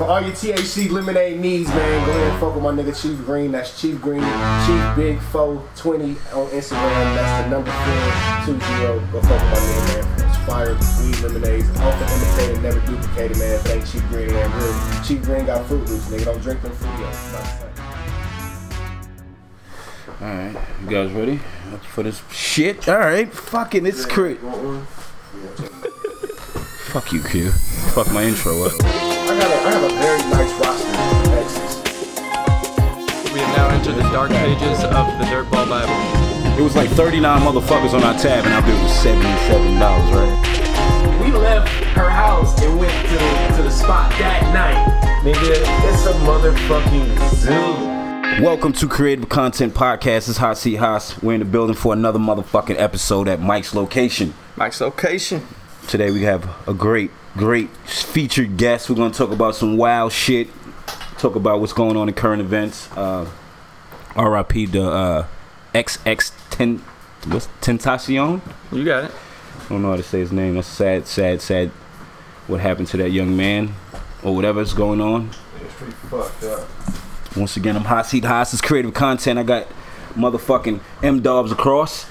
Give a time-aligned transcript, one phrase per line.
[0.00, 3.18] For all your THC lemonade needs, man, go ahead and fuck with my nigga Chief
[3.26, 3.52] Green.
[3.52, 4.22] That's Chief Green,
[4.64, 7.14] Chief Big Foe 20 on Instagram.
[7.16, 7.70] That's the number
[8.48, 9.12] 420.
[9.12, 10.26] Go fuck with my nigga, man.
[10.26, 10.72] It's fire
[11.04, 11.68] weed lemonades.
[11.80, 13.58] Ultra imitated, never duplicated, man.
[13.58, 15.02] Thank Chief Green and real.
[15.04, 16.24] Chief Green got fruit loops, nigga.
[16.24, 17.06] Don't drink them fruit yo.
[20.26, 21.36] Alright, you guys ready
[21.90, 22.88] for this shit?
[22.88, 24.40] Alright, fucking it's crazy.
[26.88, 27.50] Fuck you, Q.
[27.50, 29.09] Fuck my intro up.
[29.30, 31.76] I got a, I have a very nice roster of exes.
[33.32, 36.58] We have now entered the dark pages of the Dirtball Bible.
[36.58, 39.78] It was like 39 motherfuckers on our tab, and our bill was $77,
[40.10, 41.22] right?
[41.24, 45.22] We left her house and went to the, to the spot that night.
[45.22, 48.42] Nigga, it's a motherfucking zoo.
[48.42, 50.28] Welcome to Creative Content Podcast.
[50.28, 51.22] It's Hot Seat Haas.
[51.22, 54.34] We're in the building for another motherfucking episode at Mike's location.
[54.56, 55.46] Mike's location.
[55.86, 58.88] Today we have a great, great featured guest.
[58.90, 60.48] We're gonna talk about some wild shit.
[61.18, 62.90] Talk about what's going on in current events.
[62.96, 63.28] Uh,
[64.16, 64.66] R.I.P.
[64.66, 65.26] the uh,
[65.74, 66.78] XX Ten,
[67.28, 68.40] what's Tentacion?
[68.72, 69.12] You got it.
[69.64, 70.56] I don't know how to say his name.
[70.56, 71.68] That's sad, sad, sad.
[72.48, 73.74] What happened to that young man,
[74.22, 75.30] or whatever's going on.
[75.62, 76.68] It's pretty fucked up.
[77.36, 78.52] Once again, I'm Hot Seat Haas.
[78.52, 79.38] It's creative content.
[79.38, 79.68] I got
[80.14, 82.06] motherfucking M Dubs across,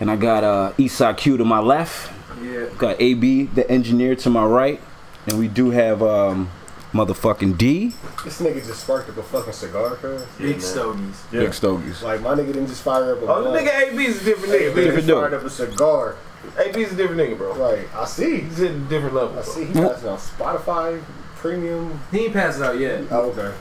[0.00, 2.10] and I got uh, Eastside Q to my left.
[2.54, 2.66] Yeah.
[2.78, 4.80] Got AB, the engineer, to my right,
[5.26, 6.50] and we do have um,
[6.92, 7.92] motherfucking D,
[8.24, 10.24] This nigga just sparked up a fucking cigar, cuz.
[10.38, 11.22] Big stogies.
[11.30, 12.02] Big Stogies.
[12.02, 13.66] Like, my nigga didn't just fire up a Oh, the blunt.
[13.66, 15.16] nigga AB's a different Nigga nigga, just Different dude.
[15.16, 16.16] fired up a cigar.
[16.56, 16.68] man.
[16.68, 17.54] AB's a different nigga, bro.
[17.54, 18.40] Right, I see.
[18.42, 19.30] He's at a different level.
[19.38, 19.52] I bro.
[19.52, 19.64] see.
[19.64, 21.02] He got it on Spotify
[21.36, 22.00] Premium.
[22.10, 23.04] He ain't passed out yet.
[23.10, 23.52] Oh, okay.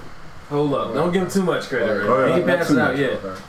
[0.49, 0.93] Hold up.
[0.93, 1.87] Don't give him too much credit.
[1.87, 2.19] Right, Right?
[2.21, 3.11] right, He ain't Not passed out much, yet.
[3.23, 3.41] okay.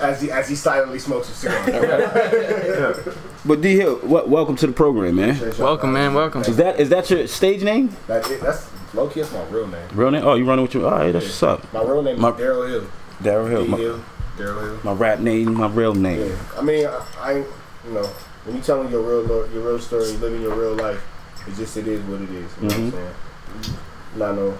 [0.00, 3.14] As he as he silently smokes a cigar.
[3.44, 5.38] But D Hill, wel- welcome to the program, man.
[5.58, 6.12] Welcome, man.
[6.14, 6.42] Welcome.
[6.42, 7.88] Is that is that your stage name?
[8.06, 9.20] That, it, that's low key.
[9.20, 9.88] That's my real name.
[9.94, 10.24] Real name?
[10.24, 10.84] Oh, you running with your?
[10.84, 11.72] All right, that's what's up.
[11.72, 12.86] My real name is Daryl Hill.
[13.22, 14.00] Daryl Hill, D my, Hill.
[14.36, 14.78] Daryl Hill.
[14.84, 16.28] my rap name, my real name.
[16.28, 16.36] Yeah.
[16.58, 18.04] I mean, I, I you know,
[18.44, 21.02] when you telling your real your real story, living your real life,
[21.48, 22.50] it just it is what it is.
[22.60, 22.92] You know Mhm.
[22.92, 23.78] what I'm saying?
[24.16, 24.58] Not no.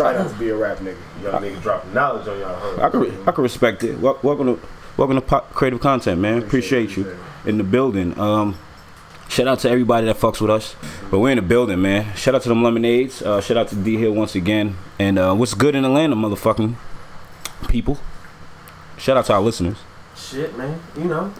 [0.00, 0.96] Try not to be a rap nigga.
[1.22, 2.56] Y'all niggas dropping knowledge on y'all.
[2.58, 2.86] Huh?
[2.86, 3.98] I can re- I can respect it.
[3.98, 4.60] Wel- Welcome to
[4.96, 6.38] welcome to po- creative content, man.
[6.42, 8.18] Appreciate you in the building.
[8.18, 8.56] Um,
[9.28, 10.74] shout out to everybody that fucks with us.
[11.10, 12.16] But we're in the building, man.
[12.16, 13.20] Shout out to them lemonades.
[13.20, 14.78] Uh, shout out to D Hill once again.
[14.98, 16.76] And uh, what's good in Atlanta, motherfucking
[17.68, 17.98] people.
[18.96, 19.76] Shout out to our listeners.
[20.16, 20.80] Shit, man.
[20.96, 21.34] You know.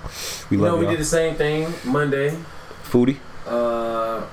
[0.50, 0.90] We you know, we y'all.
[0.90, 2.38] did the same thing Monday.
[2.84, 3.16] Foodie.
[3.46, 4.26] Uh,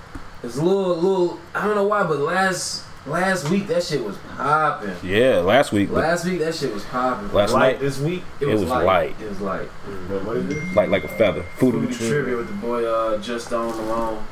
[0.43, 1.39] it's a little, little.
[1.55, 4.93] I don't know why, but last last week that shit was popping.
[5.03, 5.89] Yeah, last week.
[5.89, 7.31] But Last week that shit was popping.
[7.33, 8.23] last Light night, this week.
[8.39, 8.85] it it was, was light.
[8.85, 9.15] light.
[9.21, 9.67] It was light.
[9.67, 10.75] What is it?
[10.75, 11.43] like like a feather.
[11.57, 11.87] Foodie.
[11.87, 14.23] Foodie trivia with the boy uh, Justin Malone.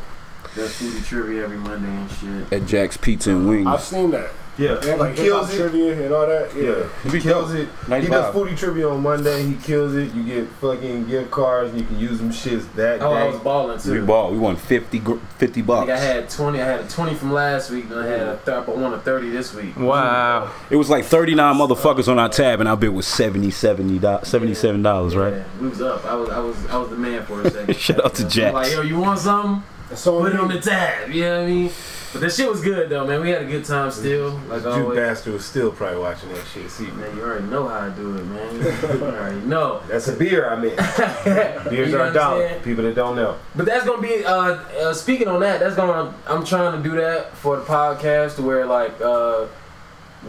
[0.55, 2.11] Does foodie trivia every Monday and
[2.49, 2.53] shit.
[2.61, 3.67] At Jack's Pizza and Wings.
[3.67, 4.31] I've seen that.
[4.57, 5.57] Yeah, They have like he kills it.
[5.57, 6.55] trivia and all that.
[6.55, 6.63] Yeah,
[7.03, 7.11] Yeah.
[7.11, 7.67] he kills it.
[7.85, 8.09] He 95.
[8.11, 9.43] does foodie trivia on Monday.
[9.43, 10.13] He kills it.
[10.13, 11.71] You get fucking gift cards.
[11.71, 13.91] and You can use them shits that Oh, I was balling too.
[13.91, 14.31] We ball.
[14.31, 15.87] We won 50, gr- 50 I bucks.
[15.87, 16.61] think I had 20.
[16.61, 18.99] I had a 20 from last week, and I had a th- I won a
[18.99, 19.77] 30 this week.
[19.77, 20.49] Wow.
[20.69, 25.15] It was like 39 motherfuckers on our tab, and our bid was 70 $70, $77,
[25.15, 25.33] right?
[25.33, 26.05] Yeah, we was up.
[26.05, 27.75] I was, I was, I was the man for a second.
[27.77, 29.63] Shout out to I'm Like, yo, you want something?
[29.89, 31.11] Put it on the tab.
[31.11, 31.71] You know what I mean?
[32.15, 33.19] But that shit was good though, man.
[33.19, 34.39] We had a good time still.
[34.47, 34.97] Like Juke always.
[34.97, 36.71] bastard was still probably watching that shit.
[36.71, 38.55] See, Man, you already know how I do it, man.
[38.55, 39.81] You already know.
[39.89, 40.49] that's a beer.
[40.49, 40.75] I mean,
[41.69, 42.59] beers You know are what a I'm dollar.
[42.61, 43.37] People that don't know.
[43.53, 46.95] But that's gonna be uh, uh speaking on that, that's gonna I'm trying to do
[46.95, 49.47] that for the podcast to where like uh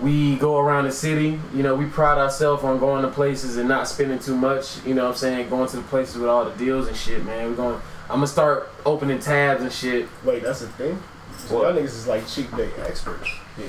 [0.03, 3.69] we go around the city, you know, we pride ourselves on going to places and
[3.69, 6.45] not spending too much, you know what I'm saying, going to the places with all
[6.45, 7.49] the deals and shit, man.
[7.49, 7.81] We're going
[8.11, 10.09] I'm gonna start opening tabs and shit.
[10.25, 11.01] Wait, that's a thing.
[11.39, 11.75] So What?
[11.75, 13.29] y'all niggas is like cheap day experts.
[13.59, 13.67] Yeah.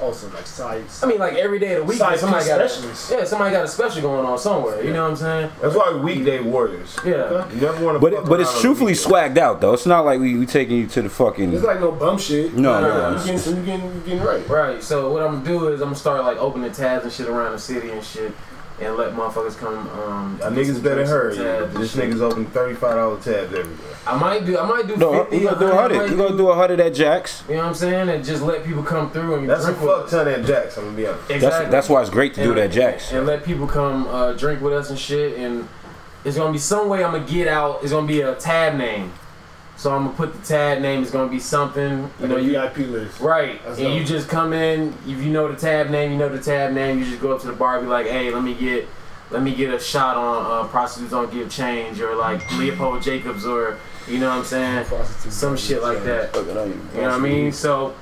[0.00, 1.02] Also like sites.
[1.02, 3.10] I mean like every day of the week Side somebody got specialists.
[3.12, 5.50] a, Yeah, somebody got a special going on somewhere, you know what I'm saying?
[5.60, 6.96] That's why we weekday warriors.
[7.04, 7.46] Yeah.
[7.52, 7.98] You never want to.
[8.00, 9.74] But it, but it's truthfully swagged out though.
[9.74, 11.52] It's not like we, we taking you to the fucking.
[11.52, 12.54] It's like no bum shit.
[12.54, 13.24] No, no, You no.
[13.26, 14.48] getting, you getting, you getting right.
[14.48, 14.82] Right.
[14.82, 17.52] So what I'm gonna do is I'm gonna start like opening tabs and shit around
[17.52, 18.32] the city and shit,
[18.80, 19.88] and let motherfuckers come.
[19.90, 21.36] Um, Y'all niggas better hurry.
[21.36, 23.96] and This nigga's open thirty-five dollar tabs everywhere.
[24.06, 24.58] I might do.
[24.58, 24.96] I might do.
[24.96, 26.10] no, 50, you gonna do a 100, I hundred.
[26.10, 27.42] You gonna do a hundred at Jack's.
[27.48, 28.08] You know what I'm saying?
[28.08, 30.10] And just let people come through and That's a drink with fuck us.
[30.10, 30.78] ton at Jacks.
[30.78, 31.30] I'm gonna be honest.
[31.30, 31.48] Exactly.
[31.60, 33.12] That's that's why it's great to do And- it at Jack's.
[33.12, 35.38] And let people come uh, drink with us and shit.
[35.38, 35.68] And
[36.24, 37.80] it's gonna be some way I'm gonna get out.
[37.82, 39.12] It's gonna be a tab name.
[39.80, 41.00] So I'm gonna put the tab name.
[41.00, 42.10] It's gonna be something.
[42.20, 43.18] You know, you VIP list.
[43.18, 43.64] Right.
[43.64, 46.38] That's and you just come in, if you know the tab name, you know the
[46.38, 48.52] tab name, you just go up to the bar and be like, hey, let me
[48.52, 48.86] get
[49.30, 53.46] let me get a shot on uh, prostitutes don't give change or like Leopold Jacobs
[53.46, 54.84] or you know what I'm saying?
[54.84, 55.34] Prostitutes.
[55.34, 56.36] Some shit like that.
[56.36, 57.50] You know what I mean?
[57.50, 57.94] So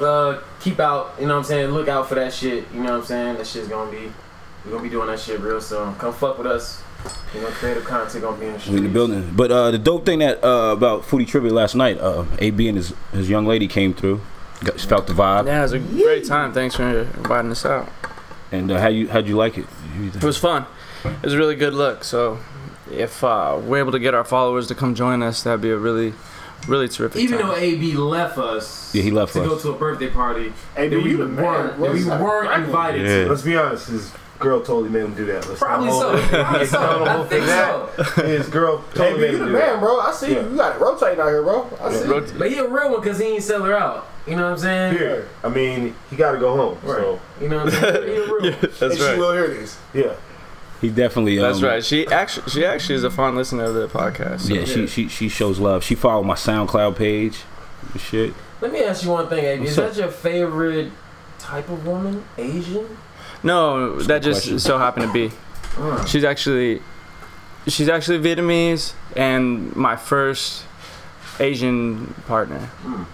[0.00, 1.14] uh, keep out.
[1.20, 1.70] You know what I'm saying?
[1.70, 2.64] Look out for that shit.
[2.72, 3.36] You know what I'm saying?
[3.36, 4.12] That shit's gonna be.
[4.64, 5.94] We're gonna be doing that shit real soon.
[5.94, 6.81] Come fuck with us.
[7.34, 8.76] You know, creative content gonna be in the streets.
[8.78, 9.32] in the building.
[9.34, 12.76] But uh, the dope thing that uh, about Foodie Trivia last night, uh, AB and
[12.76, 14.20] his his young lady came through,
[14.64, 16.52] got, felt the vibe, Yeah, it was a great time.
[16.52, 17.88] Thanks for inviting us out.
[18.52, 19.66] and uh, how you how'd you like it?
[20.14, 20.66] It was fun.
[21.04, 22.04] It was a really good look.
[22.04, 22.38] So
[22.90, 25.76] if uh, we're able to get our followers to come join us, that'd be a
[25.78, 26.12] really,
[26.68, 27.48] really terrific Even time.
[27.48, 28.94] though AB left us.
[28.94, 29.48] Yeah, he left to us.
[29.48, 31.44] go to a birthday party AB, that we you the man.
[31.44, 33.28] weren't we weren't invited Yeah.
[33.30, 35.46] Let's be honest, his girl totally made him do that.
[35.48, 36.16] Let's Probably so.
[36.16, 36.28] hold it.
[36.30, 36.80] Probably so.
[36.80, 37.90] not I a think that.
[38.14, 38.22] so.
[38.24, 39.80] His girl Hey, totally you made the him do man, that.
[39.80, 40.00] bro.
[40.00, 40.40] I see Yeah.
[40.42, 40.50] you.
[40.50, 41.68] You got it rotating out here, bro.
[41.80, 42.08] I see.
[42.08, 44.08] Rot- But he a real one because he ain't sell her out.
[44.26, 44.98] You know what I'm saying?
[44.98, 46.78] Here, I mean, he got to go home.
[46.84, 48.02] So You know what I'm saying?
[48.08, 48.56] He a real one.
[48.60, 49.78] That's and she will hear this.
[49.92, 50.14] yeah,
[50.80, 51.38] He definitely.
[51.40, 51.84] Um, That's right.
[51.84, 54.42] She actually, she actually is a fun listener of the podcast.
[54.42, 55.82] so- Yeah, she she she shows love.
[55.82, 57.40] She followed my SoundCloud page.
[57.98, 58.32] Shit.
[58.60, 59.64] Let me ask you one thing, AB.
[59.64, 59.90] Is up?
[59.92, 60.92] that your favorite
[61.40, 62.22] type of woman?
[62.38, 62.96] Asian?
[63.42, 64.58] No, that just question.
[64.58, 65.30] so happened to be.
[66.06, 66.80] She's actually,
[67.66, 70.64] she's actually Vietnamese and my first
[71.40, 72.68] Asian partner.
[72.84, 73.06] Mm.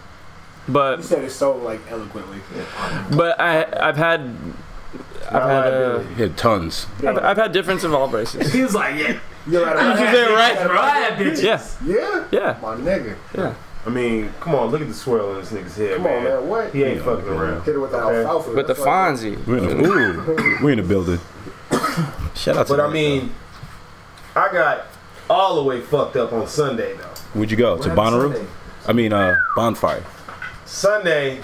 [0.98, 2.38] You said it so like eloquently.
[3.16, 4.34] but I I've had
[5.30, 6.86] I've had uh, Yeah, tons.
[7.06, 8.52] I've, I've had difference of all races.
[8.52, 9.18] he was like, yeah.
[9.46, 9.76] You're right.
[9.76, 10.56] I about had that.
[10.58, 10.78] bitches, bro.
[10.78, 11.42] I had bitches.
[11.42, 12.24] Yeah, Yeah.
[12.30, 13.16] yeah, My nigga.
[13.34, 13.54] yeah.
[13.86, 16.24] I mean, come on, look at the swirl in this nigga's head, Come on, man.
[16.24, 16.48] man.
[16.48, 16.74] What?
[16.74, 17.62] He ain't fucking around.
[17.64, 18.18] Hit it with the Okay.
[18.24, 18.50] alfalfa.
[18.52, 19.46] With the Fonzie.
[19.46, 21.20] We're in the ooh, we're in the building.
[22.34, 22.72] Shout out to.
[22.74, 23.32] But I that, mean,
[24.36, 24.86] I got
[25.30, 27.02] all the way fucked up on Sunday though.
[27.02, 27.08] though.
[27.34, 28.46] where'd you go to Bonnaroo?
[28.86, 30.02] I mean, uh, Bonfire.
[30.66, 31.40] Sunday,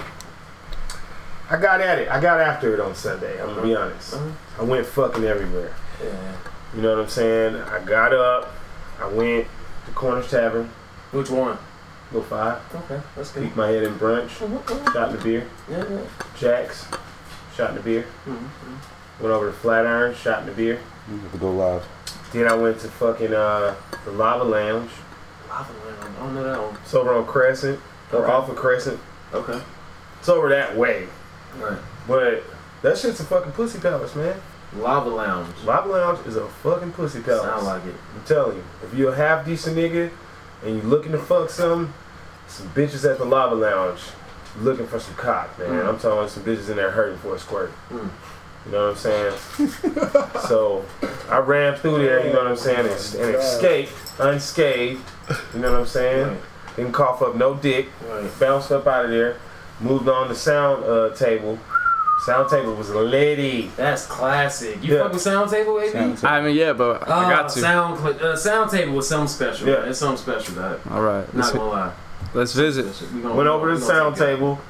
[1.50, 2.08] I got at it.
[2.10, 3.40] I got after it on Sunday.
[3.40, 4.16] I'm gonna be honest.
[4.58, 5.72] I went fucking everywhere.
[6.02, 6.32] Yeah.
[6.74, 7.56] You know what I'm saying?
[7.56, 8.52] I got up.
[9.00, 9.46] I went
[9.86, 10.70] to Corners Tavern.
[11.12, 11.56] Which one?
[12.14, 12.62] Go five.
[12.72, 13.42] Okay, that's good.
[13.42, 14.30] Peeked my head in brunch.
[14.92, 15.48] Shot in the beer.
[15.68, 16.00] Yeah, yeah.
[16.38, 16.86] Jack's.
[17.56, 18.02] Shot in the beer.
[18.24, 19.22] Mm-hmm.
[19.22, 20.14] Went over to Flatiron.
[20.14, 20.78] Shot in the beer.
[21.10, 21.84] You have to go live.
[22.32, 23.74] Then I went to fucking uh,
[24.04, 24.92] the Lava Lounge.
[25.48, 26.14] Lava Lounge.
[26.16, 26.76] I don't know that one.
[26.82, 27.80] It's over on Crescent.
[28.12, 28.32] Or Okay.
[28.32, 29.00] off of Crescent.
[29.32, 29.60] Okay.
[30.20, 31.08] It's over that way.
[31.58, 31.78] Right.
[32.06, 32.44] But
[32.82, 34.40] that shit's a fucking pussy palace, man.
[34.76, 35.52] Lava Lounge.
[35.64, 37.42] Lava Lounge is a fucking pussy palace.
[37.42, 37.94] Sound like it.
[38.14, 40.10] I'm telling you, if you're a half decent nigga
[40.64, 41.92] and you looking to fuck some,
[42.48, 44.00] some bitches at the Lava Lounge
[44.60, 45.68] looking for some cock, man.
[45.70, 45.88] Mm.
[45.88, 47.72] I'm talking some bitches in there hurting for a squirt.
[47.90, 48.10] Mm.
[48.66, 49.36] You know what I'm saying?
[50.48, 50.84] so
[51.28, 55.02] I ran through there, you know what I'm saying, and, and escaped unscathed.
[55.54, 56.28] You know what I'm saying?
[56.28, 56.40] Right.
[56.76, 57.88] Didn't cough up no dick.
[58.08, 58.30] Right.
[58.40, 59.36] Bounced up out of there.
[59.80, 61.58] Moved on to sound uh, table.
[62.24, 63.70] Sound table was a lady.
[63.76, 64.82] That's classic.
[64.82, 65.02] You Yeah.
[65.02, 65.92] fuck with Sound Table, AB?
[65.92, 67.60] Sound I mean, yeah, but I Uh, got to.
[67.60, 69.68] Sound, uh, sound Table was something special.
[69.68, 69.84] Yeah.
[69.84, 70.80] It's something special, dog.
[70.90, 71.92] All right, let's, Not gonna lie.
[72.34, 72.86] Let's visit.
[73.14, 74.60] We gonna- Went over we to the sound table,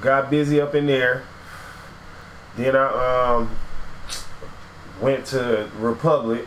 [0.00, 1.22] got busy up in there.
[2.56, 3.50] Then I um
[5.00, 6.46] went to Republic.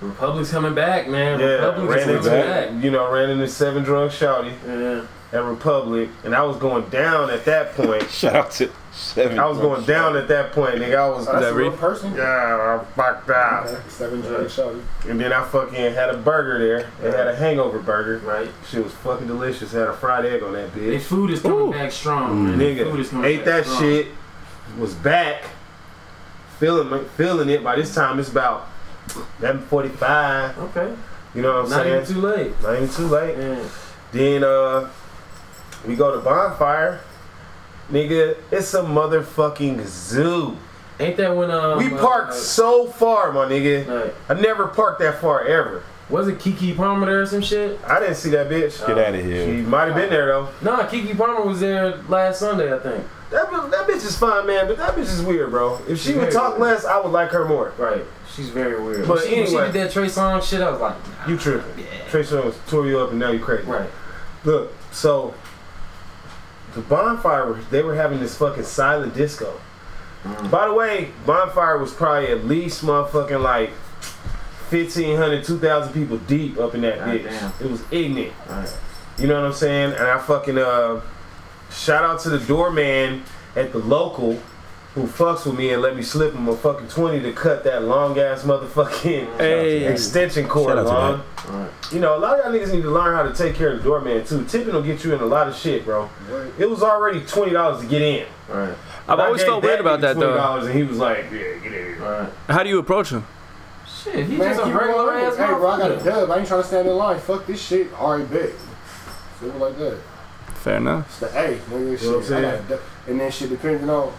[0.00, 1.38] Republic's coming back, man.
[1.40, 2.70] Yeah, Republic ran coming into back.
[2.84, 5.38] you know ran into Seven Drake Shawty Yeah.
[5.38, 8.02] at Republic, and I was going down at that point.
[8.10, 9.38] Shout out to Seven.
[9.40, 10.96] I was going down at that point, nigga.
[10.96, 11.78] I was Oh, that's that a real real?
[11.78, 12.14] person.
[12.14, 13.66] yeah, I fucked out.
[13.66, 13.80] Okay.
[13.88, 14.80] Seven Drake Shawty.
[15.08, 16.88] And then I fucking had a burger there.
[17.00, 18.18] They had a hangover burger.
[18.24, 18.48] Right.
[18.70, 19.72] She was fucking delicious.
[19.72, 21.02] Had a fried egg on that Their bitch.
[21.02, 21.72] food is coming Ooh.
[21.72, 22.58] back strong, man.
[22.58, 23.80] Their food is Nigga, coming ate back that strong.
[23.80, 24.06] shit.
[24.78, 25.42] Was back.
[26.60, 27.64] Feeling feeling it.
[27.64, 28.68] By this time it's about
[29.40, 30.56] 11:45.
[30.58, 30.94] Okay.
[31.34, 32.02] You know what I'm Not saying?
[32.02, 32.62] even too late.
[32.62, 33.36] Not even too late.
[33.36, 33.64] Yeah.
[34.12, 34.88] Then uh,
[35.86, 37.00] we go to bonfire.
[37.90, 40.56] Nigga, it's a motherfucking zoo.
[41.00, 43.86] Ain't that when um we parked uh, so far, my nigga.
[43.86, 45.82] like, I never parked that far ever.
[46.08, 47.78] was it Keke Palmer there or some shit?
[47.84, 48.86] I didn't see that bitch.
[48.86, 49.44] Get out of here.
[49.44, 50.48] She might have been there though.
[50.62, 53.04] Nah, Keke Palmer was there last Sunday, I think.
[53.30, 55.80] That, that bitch is fine, man, but that bitch is weird, bro.
[55.88, 56.74] If she She's would talk weird.
[56.74, 57.72] less, I would like her more.
[57.76, 58.04] Right.
[58.32, 59.08] She's very weird.
[59.08, 59.66] But she, when anyway.
[59.66, 60.94] she did that Trey Songz shit, I was like,
[61.26, 61.84] You tripping.
[61.84, 62.08] yeah.
[62.08, 63.66] Trey Songz tore you up and now you crazy.
[63.68, 63.90] Right.
[64.44, 65.34] Look, so
[66.74, 69.60] the bonfire, was- they were having this fucking silent disco.
[70.24, 70.50] Mm.
[70.50, 73.70] By the way, bonfire was probably at least motherfucking like
[74.70, 77.24] 1,500, 2,000 people deep up in that God bitch.
[77.24, 77.52] damn.
[77.60, 78.32] It was ignorant.
[78.48, 78.76] Right.
[79.18, 79.92] You know what I'm saying?
[79.92, 81.00] And I fucking uh
[81.70, 83.22] shout out to the doorman
[83.54, 84.40] at the local
[84.94, 87.82] who fucks with me and let me slip him a fucking 20 to cut that
[87.84, 89.84] long ass motherfucking Hey.
[89.86, 91.22] extension cord Shout out to long.
[91.62, 91.70] Right.
[91.92, 93.78] You know, a lot of y'all niggas need to learn how to take care of
[93.78, 94.44] the doorman too.
[94.44, 96.08] Tipping will get you in a lot of shit, bro.
[96.58, 98.26] It was already twenty dollars to get in.
[98.48, 98.74] Right.
[99.08, 100.36] I've always felt weird about that Twenty though.
[100.36, 102.28] dollars, and he was like, "Yeah, get in." here." Right.
[102.48, 103.26] How do you approach him?
[103.86, 105.24] Shit, he Man, just a regular rolling.
[105.24, 106.30] ass Hey, bro, I got a dub.
[106.30, 107.18] I ain't trying to stand in line.
[107.18, 107.92] Fuck this shit.
[107.94, 108.50] Alright, bet.
[109.40, 109.98] Simple like that.
[110.54, 111.06] Fair enough.
[111.08, 112.14] It's the hey, nigga, You know what I'm shit.
[112.16, 112.64] I saying?
[112.68, 114.12] gotta- And then shit depending on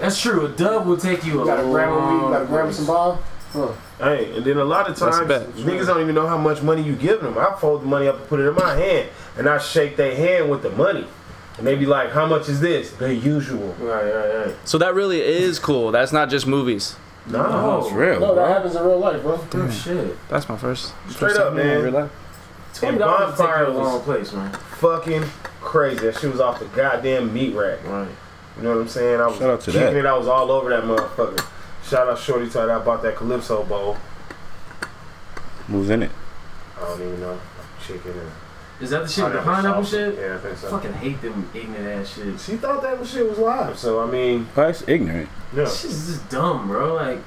[0.00, 0.46] That's true.
[0.46, 2.86] A dub will take you a you gotta grab me, you gotta grab me some
[2.86, 3.20] ball.
[3.52, 3.72] Huh.
[3.98, 6.96] Hey, and then a lot of times niggas don't even know how much money you
[6.96, 7.36] give them.
[7.38, 10.16] I fold the money up and put it in my hand, and I shake their
[10.16, 11.06] hand with the money,
[11.58, 13.74] and they be like, "How much is this?" The usual.
[13.78, 14.54] Right, right, right.
[14.64, 15.92] So that really is cool.
[15.92, 16.96] That's not just movies.
[17.26, 18.18] No, It's real.
[18.18, 18.48] No, that bro.
[18.52, 19.34] happens in real life, bro.
[19.34, 19.70] Oh hmm.
[19.70, 20.28] shit.
[20.28, 20.92] That's my first.
[21.08, 21.84] Straight first up, time hearing man.
[21.84, 22.10] real life.
[22.74, 24.52] Twenty And dollars will take you bonfire a long was place, man.
[24.52, 25.24] fucking
[25.60, 26.00] crazy.
[26.06, 27.78] That shit was off the goddamn meat rack.
[27.86, 28.08] Right.
[28.56, 29.20] You know what I'm saying?
[29.20, 29.96] I was Shout out to kicking that.
[29.96, 30.06] it.
[30.06, 31.44] I was all over that motherfucker.
[31.84, 32.68] Shout out Shorty Tide.
[32.68, 33.96] I bought that Calypso bowl.
[35.68, 36.10] Who's in it?
[36.76, 37.40] I don't even know.
[37.84, 38.30] Chicken and
[38.80, 40.14] Is that the shit with the pineapple pineapple shit?
[40.18, 40.70] Yeah, I think I so.
[40.70, 42.38] fucking hate them ignorant ass shit.
[42.40, 43.78] She thought that shit was live.
[43.78, 45.28] So I mean, Oh, that's ignorant.
[45.52, 45.64] yeah.
[45.64, 46.94] This shit is just dumb, bro.
[46.94, 47.18] Like,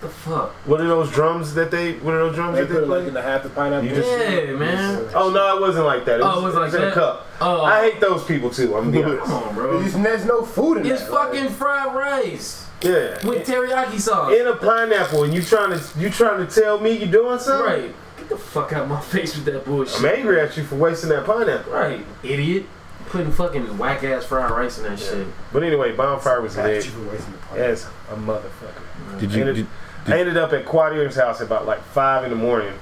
[0.00, 0.50] the fuck?
[0.66, 1.94] What are those drums that they?
[1.94, 3.08] What are those drums They that put they it like play?
[3.08, 3.88] in the half the pineapple.
[3.88, 5.04] You just- Yeah, man.
[5.14, 6.20] Oh no, it wasn't like that.
[6.20, 6.94] It Oh, was, it was like in a that?
[6.94, 7.26] cup.
[7.40, 8.76] Oh, I hate those people too.
[8.76, 9.48] I'm gonna be come honest.
[9.48, 9.78] on, bro.
[9.80, 10.92] There's, there's no food in it.
[10.92, 11.12] It's that.
[11.12, 13.26] like- fucking fried rice Yeah.
[13.26, 14.32] with teriyaki sauce.
[14.34, 17.66] In a pineapple, and you trying to you trying to tell me you're doing something?
[17.66, 17.94] Right.
[18.18, 19.98] Get the fuck out my face with that bullshit.
[19.98, 21.72] I'm angry at you for wasting that pineapple.
[21.72, 22.66] Right, idiot.
[23.06, 25.10] Putting fucking whack ass fried rice in that Yeah.
[25.10, 25.26] shit.
[25.50, 26.84] But anyway, bonfire was Got lit.
[26.84, 27.72] you for wasting the pineapple.
[27.72, 29.18] As a motherfucker.
[29.20, 29.40] Did you?
[29.40, 29.66] And it- Did,
[30.08, 32.72] I ended up at Quadier's house about like five in the morning.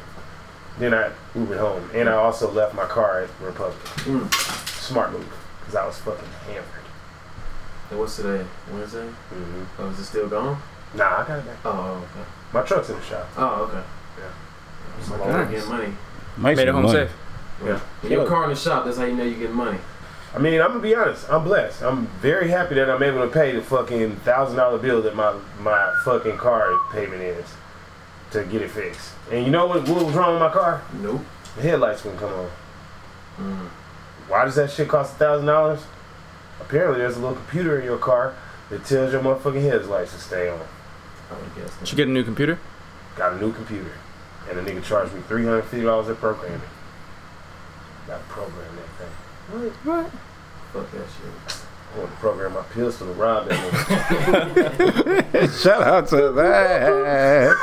[0.79, 3.79] Then I Ubered home, and I also left my car at Republic.
[4.05, 4.33] Mm.
[4.79, 5.27] Smart move,
[5.61, 6.65] because I was fucking hammered.
[7.91, 8.45] And what's today?
[8.73, 9.07] Wednesday?
[9.07, 10.61] hmm Oh, is it still gone?
[10.95, 11.57] Nah, I got it back.
[11.65, 12.29] Oh, okay.
[12.53, 13.27] My truck's in the shop.
[13.37, 13.83] Oh, okay.
[14.19, 15.03] Yeah.
[15.05, 15.29] So Nice.
[15.35, 15.93] I'm getting money.
[16.37, 17.07] Made it home money.
[17.07, 17.13] safe.
[17.65, 17.79] Yeah.
[18.03, 19.79] When your car in the shop, that's how you know you're getting money.
[20.37, 21.31] I mean, I'm gonna be honest.
[21.31, 21.83] I'm blessed.
[21.83, 25.35] I'm very happy that I'm able to pay the fucking thousand dollar bill that my
[25.61, 27.47] my fucking car payment is
[28.33, 29.13] to get it fixed.
[29.33, 29.89] And you know what?
[29.89, 30.83] What was wrong with my car?
[31.01, 31.23] Nope.
[31.57, 32.51] The headlights wouldn't come on.
[33.39, 33.69] Mm.
[34.29, 35.81] Why does that shit cost a thousand dollars?
[36.61, 38.35] Apparently, there's a little computer in your car
[38.69, 40.61] that tells your motherfucking headlights to stay on.
[41.31, 41.79] I would guess.
[41.79, 42.59] Did you get a new computer?
[43.17, 43.93] Got a new computer,
[44.51, 46.61] and the nigga charged me three hundred fifty dollars at programming.
[48.07, 50.13] Got to program that thing.
[50.77, 51.63] Fuck that shit.
[51.95, 55.63] I want to program my pistol to rob that nigga.
[55.63, 57.55] Shout out to that.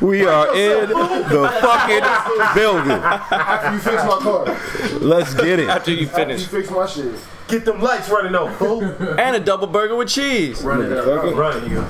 [0.00, 2.04] we are in the fucking
[2.54, 2.92] building.
[2.92, 4.44] After you fix my car.
[5.00, 5.68] Let's get it.
[5.68, 6.46] After you After you finish.
[6.46, 7.14] fix my shit.
[7.48, 8.82] Get them lights running though, fool.
[8.82, 10.62] And a double burger with cheese.
[10.62, 11.06] Run it up.
[11.36, 11.60] Run.
[11.68, 11.84] There you.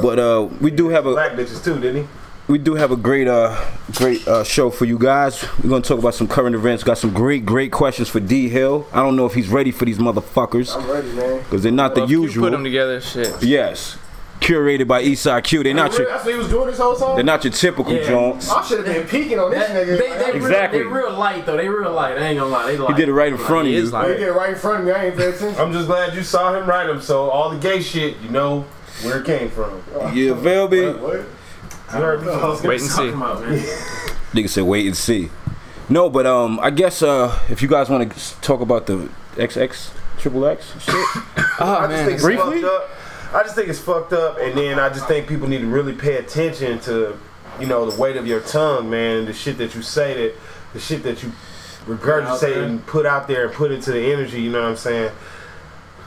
[0.00, 2.08] But uh, we do have a Black bitches too, didn't he?
[2.50, 3.56] We do have a great uh
[3.94, 5.42] great uh show for you guys.
[5.62, 6.82] We're gonna talk about some current events.
[6.82, 8.86] Got some great great questions for D Hill.
[8.92, 11.38] I don't know if he's ready for these motherfuckers I'm ready, man.
[11.44, 12.64] because they're not Well, the if you Put them usual.
[12.64, 13.42] together, shit.
[13.42, 13.96] Yes,
[14.40, 15.62] curated by Eastside Q.
[15.62, 17.14] They're not your That's what he was doing this whole time?
[17.14, 18.08] they're not your typical Yeah.
[18.08, 18.50] joints.
[18.50, 19.98] I should have been peeking on this That, nigga.
[19.98, 20.80] they, like, they, Exactly.
[20.80, 21.56] real, they real light though.
[21.56, 22.18] They real light.
[22.18, 22.66] I ain't gonna lie.
[22.72, 22.90] They light.
[22.90, 23.82] He did it right in front of He you.
[23.82, 24.92] is They did it right in front of me.
[24.92, 25.60] I ain't pay attention.
[25.60, 28.64] I'm just glad you saw him write them, so all the gay shit, you know
[29.02, 29.82] where it came from.
[30.14, 30.66] You feel
[31.92, 31.98] me?
[32.00, 32.22] What?
[32.24, 32.68] You heard me?
[32.68, 32.96] Wait and see.
[32.96, 33.58] Talking about, man.
[34.32, 35.30] Nigga said wait and see.
[35.88, 39.90] No, but um, I guess uh, if you guys want to talk about the XX
[40.18, 41.24] Triple X shit, Oh
[41.60, 42.04] I just man.
[42.04, 42.62] think it's Briefly?
[42.62, 42.90] fucked up.
[43.34, 45.92] I just think it's fucked up, and then I just think people need to really
[45.94, 47.16] pay attention to,
[47.60, 49.24] you know, the weight of your tongue, man.
[49.24, 50.34] The shit that you say, that
[50.74, 51.34] the shit that you out
[51.86, 54.42] regurgitate and put out there and put into the energy.
[54.42, 55.12] You know what I'm saying?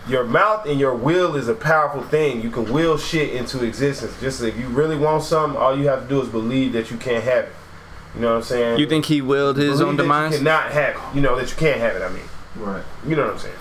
[0.07, 2.41] Your mouth and your will is a powerful thing.
[2.41, 4.13] You can will shit into existence.
[4.19, 6.97] Just if you really want something, all you have to do is believe that you
[6.97, 7.51] can't have it.
[8.15, 8.79] You know what I'm saying?
[8.79, 10.31] You think he willed his Believe own that demise?
[10.33, 11.01] You cannot have it.
[11.15, 12.01] You know that you can't have it.
[12.01, 12.23] I mean,
[12.57, 12.83] Right.
[13.07, 13.55] you know what I'm saying?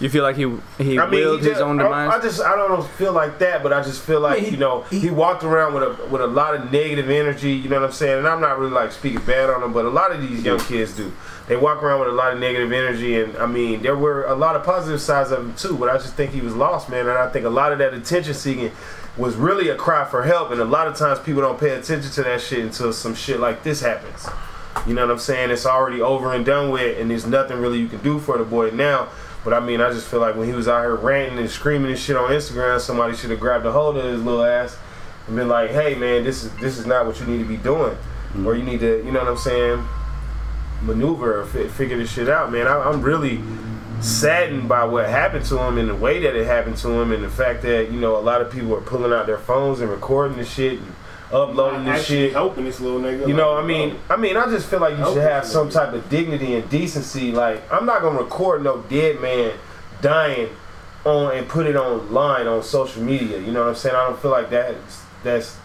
[0.00, 0.42] You feel like he
[0.78, 2.12] he I mean, willed he his own I- demise?
[2.14, 4.56] I, just, I don't feel like that, but I just feel like Yeah, he- you
[4.58, 7.52] know, he, he- walked around with a with a lot of negative energy.
[7.52, 8.18] You know what I'm saying?
[8.18, 10.58] And I'm not really like speaking bad on him, but a lot of these young
[10.58, 11.12] kids do.
[11.48, 14.34] They walk around with a lot of negative energy, and I mean, there were a
[14.34, 15.76] lot of positive sides of him too.
[15.76, 17.08] But I just think he was lost, man.
[17.08, 18.72] And I think a lot of that attention seeking
[19.16, 20.50] was really a cry for help.
[20.50, 23.38] And a lot of times people don't pay attention to that shit until some shit
[23.38, 24.26] like this happens.
[24.86, 25.50] You know what I'm saying?
[25.50, 28.44] It's already over and done with, and there's nothing really you can do for the
[28.44, 29.08] boy now.
[29.44, 31.90] But I mean, I just feel like when he was out here ranting and screaming
[31.92, 34.76] and shit on Instagram, somebody should have grabbed a hold of his little ass
[35.28, 37.56] and been like, "Hey, man, this is this is not what you need to be
[37.56, 37.96] doing,
[38.44, 39.86] or you need to, you know what I'm saying,
[40.82, 43.40] maneuver or fi- figure this shit out, man." I, I'm really
[44.00, 47.24] saddened by what happened to him and the way that it happened to him, and
[47.24, 49.90] the fact that you know a lot of people are pulling out their phones and
[49.90, 50.92] recording this shit and
[51.32, 52.32] uploading this shit.
[52.32, 53.26] helping this little nigga.
[53.26, 55.68] You know, like, I mean, I mean, I just feel like you should have some
[55.68, 55.72] nigga.
[55.72, 57.32] type of dignity and decency.
[57.32, 59.52] Like, I'm not gonna record no dead man
[60.02, 60.50] dying
[61.04, 63.38] on and put it online on social media.
[63.38, 63.94] You know what I'm saying?
[63.94, 65.56] I don't feel like that's that's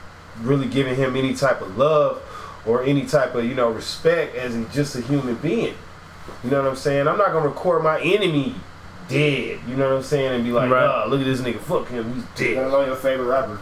[0.41, 2.21] really giving him any type of love
[2.65, 5.75] or any type of you know respect as a, just a human being.
[6.43, 7.07] You know what I'm saying?
[7.07, 8.55] I'm not gonna record my enemy
[9.09, 9.59] dead.
[9.67, 10.31] You know what I'm saying?
[10.33, 11.03] And be like, Right.
[11.05, 12.57] oh, look at this nigga, fuck him, he's Let dead.
[12.67, 13.59] alone your favorite rapper.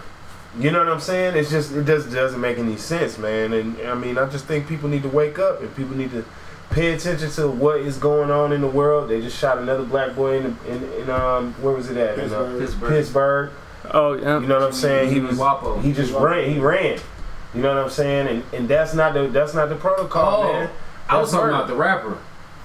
[0.60, 1.36] You know what I'm saying?
[1.38, 3.54] It's just it just doesn't make any sense, man.
[3.54, 6.26] And I mean, I just think people need to wake up and people need to
[6.72, 9.10] pay attention to what is going on in the world.
[9.10, 12.18] They just shot another black boy in in, in um where was it at?
[12.20, 12.60] In, uh, Pittsburgh.
[12.60, 12.90] Pittsburgh.
[12.90, 13.52] Pittsburgh.
[13.92, 14.40] Oh yeah.
[14.40, 15.12] You know what I'm saying?
[15.14, 15.82] He was Wapo.
[15.82, 16.50] he just ran.
[16.52, 17.00] He ran.
[17.54, 18.28] You know what I'm saying?
[18.28, 20.70] And and that's not the that's not the protocol, Oh, man.
[21.10, 21.56] I was talking murder.
[21.56, 22.18] about the rapper.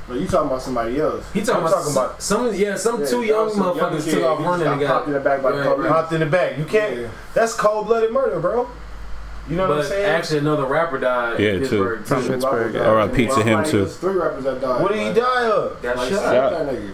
[0.07, 1.25] But you talking about somebody else.
[1.33, 4.05] He talking I'm about, talking some, about- some yeah some Yeah, two young some motherfuckers
[4.05, 5.91] kid, took off running and got popped in the back by the Right, police.
[5.91, 6.59] Hopped in the back.
[6.59, 7.01] You can't.
[7.01, 7.09] Yeah.
[7.33, 8.69] That's cold blooded murder, bro.
[9.49, 10.05] You know what I'm saying?
[10.07, 11.69] actually, another rapper died Yeah, in too.
[11.69, 12.29] Pittsburgh From too.
[12.31, 12.81] Pittsburgh, yeah.
[12.87, 13.27] R.I.P.
[13.29, 13.87] to him, too.
[13.87, 14.83] Three rappers that died.
[14.83, 15.83] what did he die of?
[15.83, 16.23] Got Like, shot.
[16.23, 16.93] shot that nigga.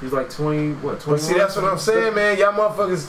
[0.00, 1.00] He's like twenty, what?
[1.00, 1.20] Twenty.
[1.20, 2.38] see, that's what I'm saying, man.
[2.38, 3.06] Y'all motherfuckers,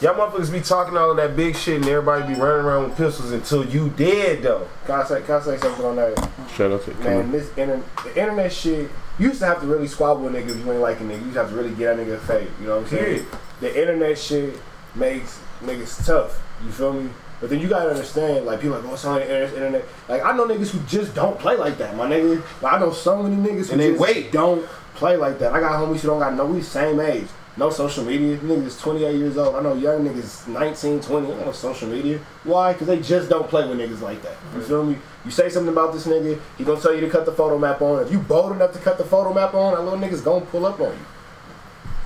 [0.00, 2.96] y'all motherfuckers be talking all of that big shit, and everybody be running around with
[2.98, 4.66] pistols until you dead, though.
[4.86, 6.30] Can I say, can I say something on that?
[6.54, 9.86] Shout out to Man, this inter- the internet shit, you used to have to really
[9.88, 11.18] squabble with niggas if you ain't like a nigga.
[11.18, 12.48] You used to have to really get that nigga fake.
[12.60, 13.04] You know what I'm saying?
[13.04, 13.26] Period.
[13.60, 14.58] The internet shit
[14.94, 16.42] makes niggas tough.
[16.64, 17.10] You feel me?
[17.40, 19.84] But then you gotta understand, like people like, oh, it's on the internet, internet.
[20.08, 22.42] Like I know niggas who just don't play like that, my nigga.
[22.62, 24.32] Like, I know so many niggas who And they just wait.
[24.32, 25.52] don't play like that.
[25.52, 27.26] I got homies who don't got no, we same age.
[27.56, 28.36] No social media.
[28.38, 29.56] Niggas 28 years old.
[29.56, 31.26] I know young niggas 19, 20.
[31.26, 32.18] They no social media.
[32.44, 32.72] Why?
[32.72, 34.36] Because they just don't play with niggas like that.
[34.54, 34.98] You feel me?
[35.24, 37.80] You say something about this nigga, he gonna tell you to cut the photo map
[37.80, 38.02] on.
[38.04, 40.66] If you bold enough to cut the photo map on, that little nigga's gonna pull
[40.66, 41.06] up on you.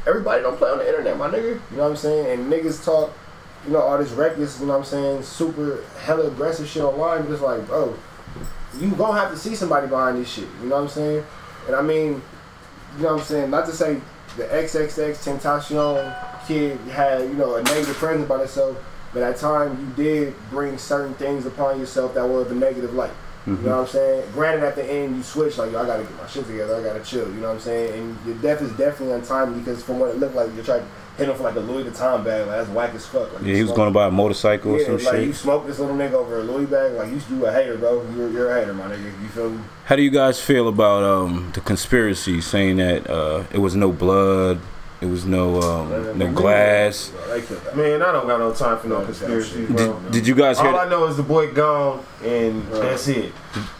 [0.06, 1.60] Everybody don't play on the internet, my nigga.
[1.70, 2.40] You know what I'm saying?
[2.40, 3.12] And niggas talk,
[3.66, 7.24] you know, all this reckless, you know what I'm saying, super hella aggressive shit online,
[7.24, 7.94] but it's like, bro,
[8.78, 10.48] you gonna have to see somebody behind this shit.
[10.62, 11.24] You know what I'm saying?
[11.66, 12.22] And I mean,
[12.96, 13.50] you know what I'm saying?
[13.50, 14.00] Not to say
[14.40, 18.78] the XXX Tentacion kid had, you know, a negative presence about himself,
[19.12, 22.94] but at times you did bring certain things upon yourself that were of a negative
[22.94, 23.10] light.
[23.46, 24.30] You know what I'm saying?
[24.32, 26.76] Granted, at the end you switch like, Yo, I gotta get my shit together.
[26.76, 27.26] I gotta chill.
[27.26, 27.98] You know what I'm saying?
[27.98, 30.86] And your death is definitely untimely because from what it looked like, you tried to
[31.16, 32.46] hit him for like a Louis Vuitton bag.
[32.46, 33.32] Like that's whack as fuck.
[33.32, 35.36] Like, Yeah, he was going to buy a motorcycle or Yeah, some like you shit.
[35.36, 36.92] smoked this little nigga over a Louis bag.
[36.92, 38.06] Like you, you a hater, bro.
[38.14, 39.04] You're, you're a hater, my nigga.
[39.22, 39.60] You feel me?
[39.86, 43.90] How do you guys feel about um, the conspiracy saying that uh, it was no
[43.90, 44.60] blood,
[45.00, 47.12] it was no um, no glass?
[47.74, 49.98] Man, I don't got no time for no conspiracy, bro.
[50.00, 50.68] Did, did you guys hear?
[50.70, 53.32] All I know is the boy gone, and that's it.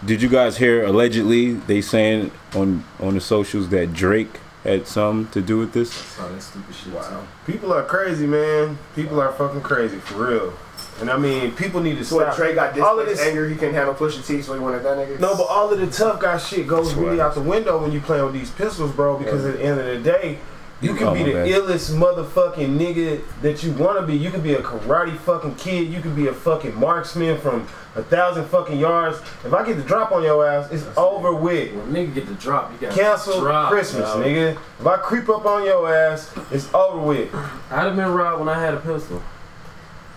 [0.05, 0.85] Did you guys hear?
[0.85, 5.91] Allegedly, they saying on on the socials that Drake had something to do with this.
[5.93, 6.93] Stupid shit.
[6.93, 7.27] Wow.
[7.47, 8.79] People are crazy, man.
[8.95, 10.53] People are fucking crazy for real.
[11.01, 12.37] And I mean, people need to So when stop.
[12.37, 13.27] Trey got all of this this.
[13.29, 15.19] anger, he couldn't handle Pusha T, so he wanted that nigga.
[15.19, 18.01] No, but all of the tough guy shit goes really out the window when you
[18.01, 19.17] play with these pistols, bro.
[19.17, 20.39] Because at the end of the day,
[20.81, 21.47] you can Oh, be the man.
[21.49, 24.17] illest motherfucking nigga that you want to be.
[24.17, 25.89] You could be a karate fucking kid.
[25.93, 27.67] You could be a fucking marksman from
[27.97, 29.19] a thousand fucking yards.
[29.45, 31.75] If I get the drop on your ass, it's over with.
[31.75, 34.25] When nigga get the drop, you got Cancel drop, Christmas, dog.
[34.25, 34.57] nigga.
[34.81, 37.35] If I creep up on your ass, it's over with.
[37.71, 39.23] I'd have been robbed when I had a pistol.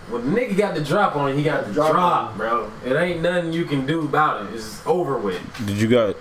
[0.08, 2.70] When the nigga got the drop on it, he got the Drop drop, bro.
[2.84, 4.54] It ain't nothing you can do about it.
[4.54, 5.40] It's over with.
[5.66, 6.14] Did you guys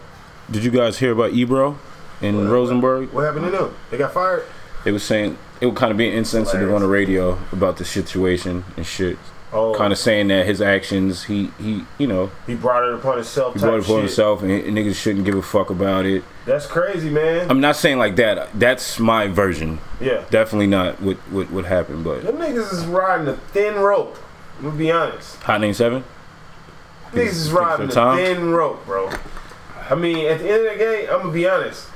[0.50, 1.78] Did you guys hear about Ebro
[2.24, 3.12] in Rosenberg?
[3.12, 3.76] What happened to them?
[3.92, 4.46] They got fired.
[4.84, 8.66] They was saying it was kind of being insensitive on the radio about the situation
[8.78, 9.18] and shit.
[9.56, 13.18] Oh, Kind of saying that his actions, he he, you know, he brought it upon
[13.18, 13.54] himself.
[13.54, 14.00] he brought it for shit.
[14.00, 16.24] himself, and, and niggas shouldn't give a fuck about it.
[16.46, 17.52] That's crazy, man.
[17.52, 18.50] I'm not saying like that.
[18.60, 19.78] That's my version.
[20.02, 20.26] yeah.
[20.32, 22.04] Definitely not what what, what happened.
[22.04, 24.18] But Them niggas is riding a thin rope.
[24.58, 25.36] I'm gonna be honest.
[25.44, 26.04] Hot Name Seven.
[27.12, 29.12] Niggas is riding a thin rope, bro.
[29.88, 31.90] I mean, at the end of the day, I'm gonna be honest.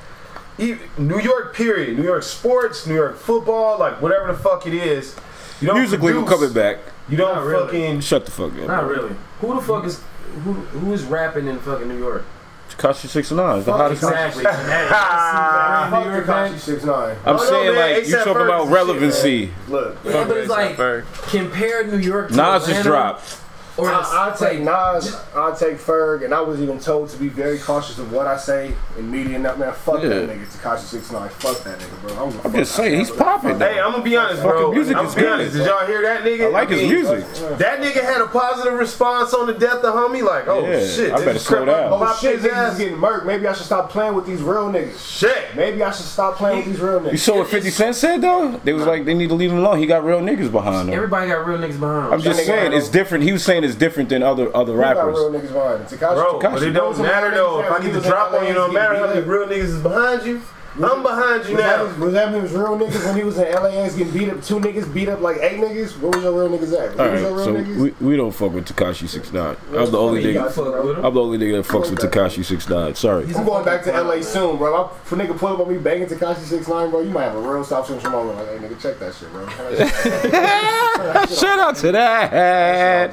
[0.60, 1.98] E- New York, period.
[1.98, 5.16] New York sports, New York football, like whatever the fuck it is.
[5.62, 6.80] You don't Musically, we're produce, coming back.
[7.10, 7.66] You don't Not really.
[7.66, 8.00] fucking.
[8.02, 8.68] Shut the fuck up.
[8.68, 9.16] Not really.
[9.42, 10.02] Who the fuck is
[10.44, 10.54] who?
[10.54, 12.26] Who is rapping in fucking New York?
[12.70, 14.04] Tekashi Six Nine is the hottest.
[14.04, 14.44] Exactly.
[14.48, 16.92] Ah, Fuck New York 69.
[16.92, 19.52] I'm Oh, no, saying man, like you A$AP talking about is shit, relevancy.
[19.70, 21.06] Look, Yeah, but it's like Ferg.
[21.30, 23.40] compare New York to Nas just dropped.
[23.78, 27.28] Or I, I'll take Nas, I'll take Ferg, and I was even told to be
[27.28, 29.36] very cautious of what I say in media.
[29.36, 30.10] And that man, fuck Yeah.
[30.10, 31.30] that nigga, Tekashi 69.
[31.30, 32.26] Fuck that nigga, bro.
[32.28, 33.60] I'm, I'm just saying he's popping.
[33.60, 34.72] Hey, I'm gonna be honest, Fucking bro.
[34.72, 35.32] music I'm is good.
[35.32, 35.54] honest.
[35.56, 36.46] Did y'all hear that nigga?
[36.46, 37.26] I like his mean, music.
[37.60, 40.24] That nigga had a positive response on the death of homie.
[40.24, 41.94] Like, oh Yeah, shit, I they better just slow crept down.
[41.94, 42.74] and Oh shit, his niggas ass.
[42.74, 43.26] is getting murked.
[43.28, 45.20] Maybe I should stop playing with these real niggas.
[45.20, 45.56] Shit.
[45.56, 47.12] Maybe I should stop playing with these real niggas.
[47.12, 48.60] You saw what 50 Cent said though?
[48.64, 49.78] They was like they need to leave him alone.
[49.78, 50.96] He got real niggas behind him.
[50.96, 52.08] everybody got real niggas behind.
[52.08, 52.14] Him.
[52.14, 53.24] I'm just saying it's different.
[53.24, 55.16] He was saying it's different than other other Who rappers.
[55.16, 56.00] real niggas behind him?
[56.00, 56.16] Tekashi.
[56.16, 57.62] Bro, but it don't matter though.
[57.62, 59.82] If I get the drop on you, LA, don't matter how many real niggas is
[59.82, 60.42] behind you.
[60.84, 61.86] I'm behind you Was that, now.
[61.88, 64.44] his, was that his real niggas when he was in LAX getting beat up?
[64.44, 66.00] Two niggas beat up like eight niggas.
[66.00, 66.92] Where was your real niggas at?
[66.92, 67.78] All Where was real so niggas?
[68.00, 69.58] we, we don't fuck with Tekashi Six Nine.
[69.76, 70.34] I'm the only nigga.
[70.36, 71.06] got fucked with him.
[71.06, 72.94] I'm the only nigga that fucks with Tekashi Six Nine.
[72.96, 73.26] Sorry.
[73.26, 74.92] I'm going back to LA soon, bro.
[75.04, 77.36] If a nigga pull up on me banging Tekashi Six Nine, bro, you might have
[77.36, 78.38] a real South Central moment.
[78.38, 79.48] Like, hey, nigga, check that shit, bro.
[81.36, 83.12] Shout out to that.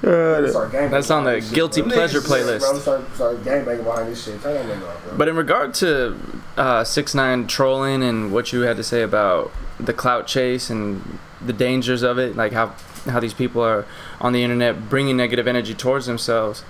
[0.00, 2.60] That's on the guilty pleasure playlist.
[2.60, 4.42] Bro, start, start this shit.
[4.42, 5.18] Turn that nigga off.
[5.18, 6.16] But in regard to
[6.56, 11.18] uh, six nine trolling and what you had to say about the clout chase and
[11.44, 12.74] the dangers of it, like how
[13.06, 13.86] how these people are
[14.20, 16.64] on the internet bringing negative energy towards themselves,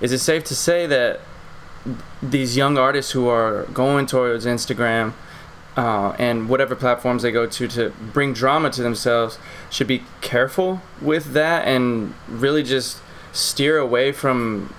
[0.00, 1.20] is it safe to say that
[2.22, 5.12] these young artists who are going towards Instagram
[5.76, 9.38] uh, and whatever platforms they go to to bring drama to themselves
[9.70, 13.00] should be careful with that and really just
[13.32, 14.74] steer away from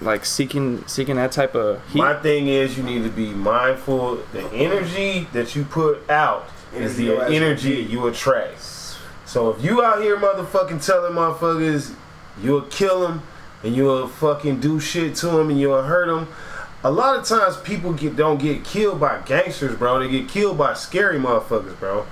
[0.00, 1.98] like seeking seeking that type of heat.
[1.98, 4.16] My thing is, you need to be mindful.
[4.32, 8.60] The energy that you put out is the as energy you attract.
[9.24, 11.94] So if you out here motherfucking telling motherfuckers
[12.42, 13.22] you'll kill them
[13.62, 16.28] and you'll fucking do shit to them and you'll hurt them,
[16.84, 19.98] a lot of times people get don't get killed by gangsters, bro.
[19.98, 22.06] They get killed by scary motherfuckers, bro.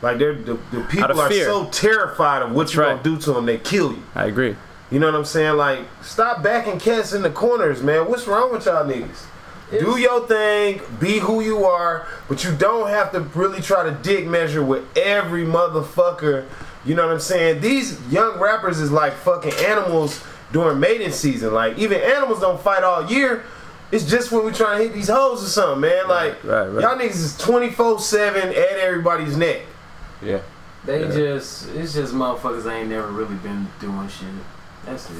[0.00, 1.44] Like they're the, the people are fear.
[1.44, 3.02] so terrified of what That's you're right.
[3.02, 4.02] gonna do to them, they kill you.
[4.14, 4.56] I agree.
[4.92, 5.56] You know what I'm saying?
[5.56, 8.10] Like, stop backing cats in the corners, man.
[8.10, 9.24] What's wrong with y'all niggas?
[9.70, 13.90] Do your thing, be who you are, but you don't have to really try to
[14.02, 16.46] dick measure with every motherfucker.
[16.84, 17.62] You know what I'm saying?
[17.62, 21.54] These young rappers is like fucking animals during mating season.
[21.54, 23.44] Like, even animals don't fight all year.
[23.92, 26.06] It's just when we trying to hit these hoes or something, man.
[26.06, 26.82] Like, right, right.
[26.82, 29.62] y'all niggas is 24 7 at everybody's neck.
[30.20, 30.42] Yeah.
[30.84, 34.28] They just, it's just motherfuckers ain't never really been doing shit.
[34.84, 35.16] That's it.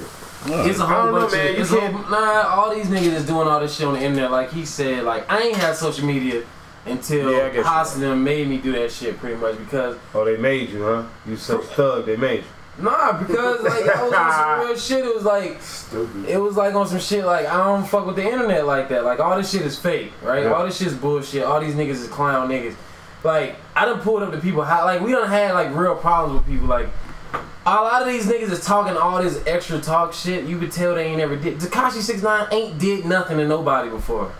[0.47, 1.47] It's a whole don't know, bunch man.
[1.49, 3.87] of, You it's a can't- whole, nah, all these niggas is doing all this shit
[3.87, 4.31] on the internet.
[4.31, 6.43] Like he said, like, I ain't had social media
[6.85, 9.97] until Yeah, I guess Haas and them made me do that shit pretty much because,
[10.15, 11.05] Oh, they made you, huh?
[11.27, 12.41] You such thug, they made
[12.79, 12.85] you.
[12.85, 15.05] nah, because like I was on some real shit.
[15.05, 16.25] It was like, Stupid.
[16.29, 19.05] it was like on some shit like I don't fuck with the internet like that.
[19.05, 20.43] Like all this shit is fake, right?
[20.45, 20.53] Yeah.
[20.55, 21.45] All this shit is bullshit.
[21.45, 22.75] All these niggas is clown niggas.
[23.23, 26.41] Like I done pulled up to people how like we done had like real problems
[26.41, 26.67] with people.
[26.67, 26.89] Like
[27.65, 30.45] a lot of these niggas is talking all this extra talk shit.
[30.47, 31.59] You could tell they ain't ever did.
[31.59, 34.33] Tekashi 69 ain't did nothing to nobody before.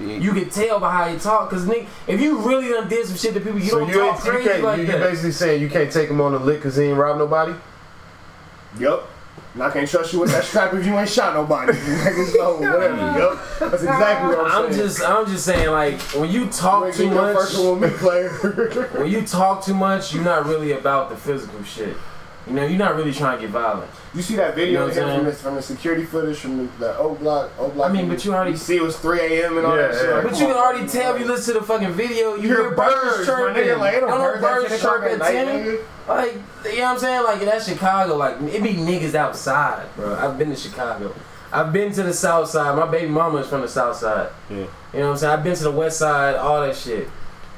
[0.00, 3.16] You could tell by how he talk, cause nigga, if you really done did some
[3.16, 5.00] shit to people, you so don't you talk ain't, you crazy like you, you that.
[5.00, 7.52] basically saying you can't take him on the lick because he ain't robbed nobody?
[8.78, 9.08] Yup.
[9.54, 11.72] And I can't trust you with that strap if you ain't shot nobody.
[11.72, 13.18] Niggas know, whatever.
[13.18, 13.58] Yup.
[13.58, 14.66] That's exactly what I'm, saying.
[14.66, 14.86] I'm saying.
[14.86, 17.80] just, I'm just saying, like when you You talk ain't too getting much, first one
[17.80, 18.28] with me, player.
[18.98, 21.96] when you talk too much, you're not really about the physical shit.
[22.48, 23.90] You know, you're not really trying to get violent.
[24.14, 26.72] you see that video You know again from, the, from the security footage from the,
[26.78, 27.50] the O block?
[27.58, 27.90] O block.
[27.90, 29.58] I mean, but you already- You see, it was 3 a.m.
[29.58, 30.08] and all that Yeah, shit.
[30.08, 30.14] yeah.
[30.14, 30.88] Like, But come you can on, already man.
[30.88, 33.62] tell if you listen to the fucking video, you, You hear hear birds, birds chirping.
[33.64, 33.78] nigga.
[33.78, 35.46] Like, Don't birds birds o'clock chirp at at night, 10.
[35.66, 35.84] nigga.
[36.08, 36.38] Like, you
[36.78, 37.22] know what I'm saying?
[37.24, 38.16] Like, that's Chicago.
[38.16, 40.14] Like, it be niggas outside, bro.
[40.16, 41.14] I've been to Chicago.
[41.52, 42.76] I've been to the south side.
[42.76, 44.30] My baby mama is from the south side.
[44.50, 44.56] Yeah.
[44.56, 45.32] You know what I'm saying?
[45.34, 47.08] I've been to the west side, all that shit.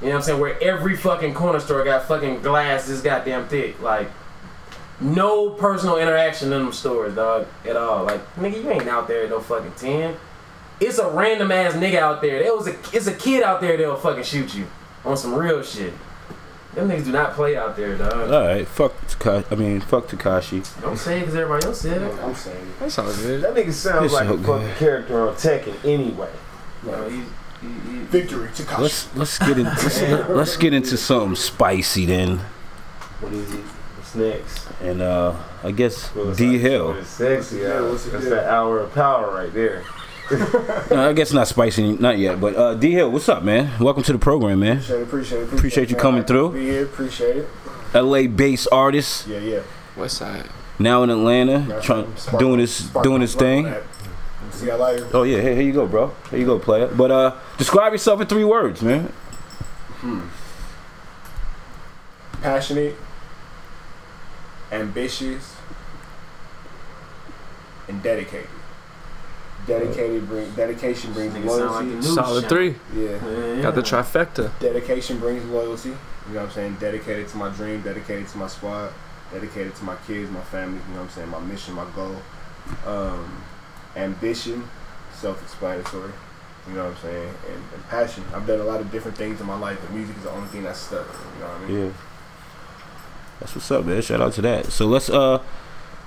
[0.00, 0.40] You know what I'm saying?
[0.40, 3.80] Where every fucking corner store got fucking glass this goddamn thick.
[3.82, 4.10] Like,
[5.00, 8.04] no personal interaction in them stores, dog, at all.
[8.04, 10.16] Like, nigga, you ain't out there at no fucking 10.
[10.80, 12.42] It's a random ass nigga out there.
[12.42, 14.66] There was a, it's a kid out there that'll fucking shoot you
[15.04, 15.92] on some real shit.
[16.74, 18.30] Them niggas do not play out there, dog.
[18.30, 18.66] All right.
[18.66, 19.50] Fuck Tekashi.
[19.50, 20.80] I mean, fuck Tekashi.
[20.80, 22.18] Don't say it because everybody else said it.
[22.20, 22.78] I'm saying it.
[22.78, 23.42] That sounds good.
[23.42, 26.30] That nigga sounds It's like so a fucking character on Tekken anyway.
[26.84, 28.78] You know, he, he, he, Victory, Tekashi.
[28.78, 32.38] Let's let's get in, let's, let's get into something spicy then.
[33.18, 33.64] What is it?
[34.12, 34.68] What's next?
[34.82, 36.92] And uh, I guess Well, D like- Hill.
[36.96, 37.58] It's sexy.
[37.58, 38.30] Yeah, what's That's do?
[38.30, 39.84] that hour of power right there.
[40.90, 42.40] No, I guess not spicy, not yet.
[42.40, 43.70] But uh, D Hill, what's up, man?
[43.82, 44.76] Welcome to the program, man.
[44.78, 45.52] Appreciate it, appreciate it.
[45.52, 46.02] Appreciate you man.
[46.02, 46.52] coming through.
[46.52, 47.48] Be here, appreciate it.
[47.94, 49.60] LA based artist, Yeah, yeah.
[49.96, 50.48] West Side.
[50.78, 53.66] now in Atlanta, That's trying spark- doing his spark doing my his thing.
[53.66, 53.82] on.
[54.52, 55.12] See, I like.
[55.14, 56.12] Oh yeah, hey, here you go, bro.
[56.30, 56.86] Here you go, player.
[56.88, 59.06] But uh, describe yourself in three words, man.
[60.00, 60.20] Hmm.
[62.40, 62.94] Passionate,
[64.72, 65.56] ambitious,
[67.88, 68.48] and dedicated.
[69.66, 72.02] Dedicated bring dedication brings nigga sound like loyalty.
[72.02, 72.48] Solid shit.
[72.48, 72.76] three.
[72.94, 73.54] yeah.
[73.54, 73.62] Yeah.
[73.62, 74.58] Got the trifecta.
[74.58, 75.90] Dedication brings loyalty.
[75.90, 75.96] You
[76.34, 76.76] know what I'm saying?
[76.80, 78.92] Dedicated to my dream, dedicated to my squad,
[79.32, 81.28] dedicated to my kids, my family, you know what I'm saying?
[81.28, 82.16] My mission, my goal.
[82.86, 83.42] Um,
[83.96, 84.64] ambition,
[85.12, 86.12] self explanatory.
[86.68, 87.34] You know what I'm saying?
[87.48, 88.24] And, and passion.
[88.34, 90.48] I've done a lot of different things in my life, but music is the only
[90.48, 91.06] thing that's stuck.
[91.06, 91.86] You know what I mean?
[91.86, 91.92] Yeah.
[93.40, 94.02] That's what's up, man.
[94.02, 94.66] Shout out to that.
[94.66, 95.42] So let's uh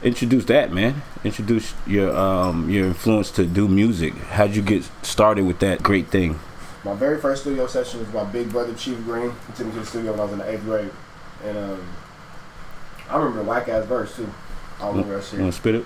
[0.04, 1.02] introduce that, man.
[1.24, 4.14] Introduce your um your influence to do music.
[4.14, 6.40] How'd you get started with that great thing?
[6.84, 9.32] My very first studio session was my big brother Chief Green.
[9.48, 10.92] He took me to the studio when I was in the eighth grade,
[11.46, 11.88] and um,
[13.10, 14.30] I remember the whack ass verse too.
[14.82, 15.40] I remember that shit.
[15.40, 15.86] To spit it?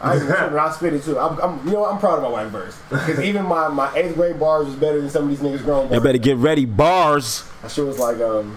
[0.00, 1.18] I I spit it too.
[1.18, 1.84] I'm, I'm, you know.
[1.84, 5.00] I'm proud of my whack verse because even my, my eighth grade bars was better
[5.00, 5.84] than some of these niggas grown.
[5.84, 6.02] You bars.
[6.04, 6.64] better get ready.
[6.64, 7.50] Bars.
[7.62, 8.56] That shit was like, um,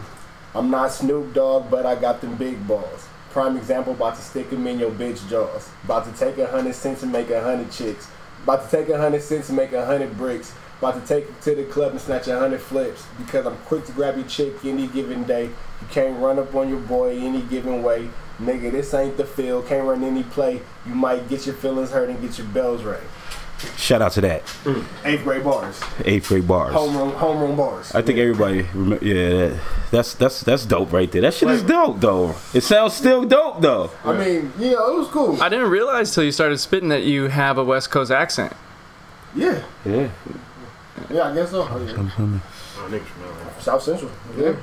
[0.53, 3.07] I'm not Snoop Dogg, but I got them big balls.
[3.31, 5.69] Prime example, about to stick 'em in your bitch jaws.
[5.85, 8.07] About to take a hundred cents and make a hundred chicks.
[8.43, 10.51] About to take a hundred cents and make a hundred bricks.
[10.79, 13.05] About to take to the club and snatch a hundred flips.
[13.17, 15.45] Because I'm quick to grab your chick any given day.
[15.45, 18.09] You can't run up on your boy any given way.
[18.41, 19.67] Nigga, this ain't the field.
[19.67, 20.61] Can't run any play.
[20.85, 22.99] You might get your feelings hurt and get your bells rang.
[23.78, 24.43] Shout out to that.
[24.63, 24.86] Mm.
[25.06, 25.80] Eighth grade bars.
[26.06, 26.74] Eighth grade bars.
[26.74, 27.93] Homeroom, homeroom bars.
[27.93, 29.60] I think everybody, remember, yeah, that,
[29.91, 31.21] that's that's that's dope right there.
[31.21, 32.36] That shit is dope though.
[32.54, 33.91] It sounds still dope though.
[34.04, 35.41] I mean, yeah, it was cool.
[35.41, 38.54] I didn't realize till you started spitting that you have a West Coast accent.
[39.36, 40.10] Yeah, Yeah.
[41.10, 41.67] yeah, I guess so.
[41.69, 41.93] Oh, yeah.
[41.93, 43.62] Niggas, man.
[43.62, 44.12] South Central.
[44.38, 44.56] Yeah.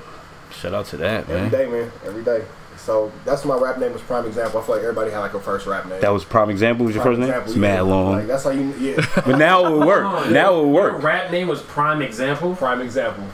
[0.50, 1.50] Shout out to that Every man.
[1.50, 1.92] day, man.
[2.04, 2.44] Every day.
[2.88, 4.60] So that's my rap name was prime example.
[4.60, 6.00] I feel like everybody had like a first rap name.
[6.00, 6.86] That was prime example.
[6.86, 7.28] Was your Prime first name?
[7.28, 7.80] example, It's mad yeah.
[7.82, 9.06] long, Like that's how you yeah.
[9.26, 10.04] but now it would work.
[10.06, 12.56] Oh, now it would your rap name was Prime Example.
[12.56, 13.24] prime example.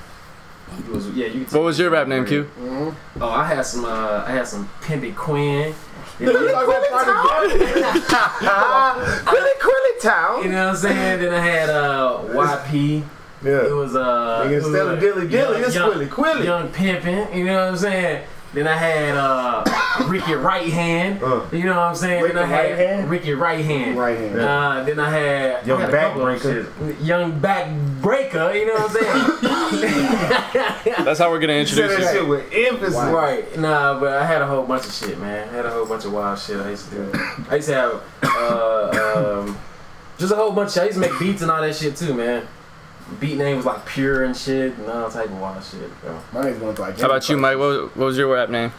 [0.77, 1.45] It was, yeah, you.
[1.45, 2.51] What was your rap name, Q?
[2.59, 3.23] Mm-hmm.
[3.23, 3.85] Oh, I had some.
[3.85, 5.73] Uh, I had some Pimpy Quinn.
[6.19, 7.51] You You know, talk about.
[9.25, 10.43] Quilly Quilly Town.
[10.43, 11.21] you know what I'm saying?
[11.21, 12.99] Then I had uh, YP.
[12.99, 13.05] It
[13.45, 13.73] Yeah.
[13.73, 14.49] was uh.
[14.51, 16.45] It was, instead of uh, Dilly Dilly, Young- it's Young- Quilly Quilly.
[16.45, 18.25] Young pimpin', you know what I'm saying?
[18.55, 19.65] Then I had uh,
[20.07, 21.21] Ricky Right Hand.
[21.23, 21.45] Uh.
[21.53, 22.23] You know what I'm saying?
[22.23, 23.11] Ricky then I had Right Hand?
[23.11, 23.99] Ricky Right Hand.
[23.99, 24.41] Right hand.
[24.41, 27.05] Uh, then I had Young I had a couple of Backbreaker.
[27.05, 28.53] Young back breaker.
[28.55, 28.97] You know what I'm
[29.43, 29.85] saying?
[31.05, 32.21] That's how we're gonna You said introduce that you.
[32.21, 32.95] shit with emphasis.
[32.95, 33.59] right.
[33.59, 35.49] Nah, but I had a whole bunch of shit, man.
[35.49, 37.11] I had a whole bunch of wild shit I used to do.
[37.51, 39.59] I used to have uh, um,
[40.19, 40.77] just a whole bunch.
[40.77, 40.83] Of.
[40.83, 42.47] I used to make beats and all that shit too, man.
[43.21, 46.19] Beat name was like Pure and shit and all type of wild shit, bro.
[46.33, 46.99] My name's going to like.
[46.99, 47.59] How about you, Mike?
[47.59, 48.73] What, what was your rap name?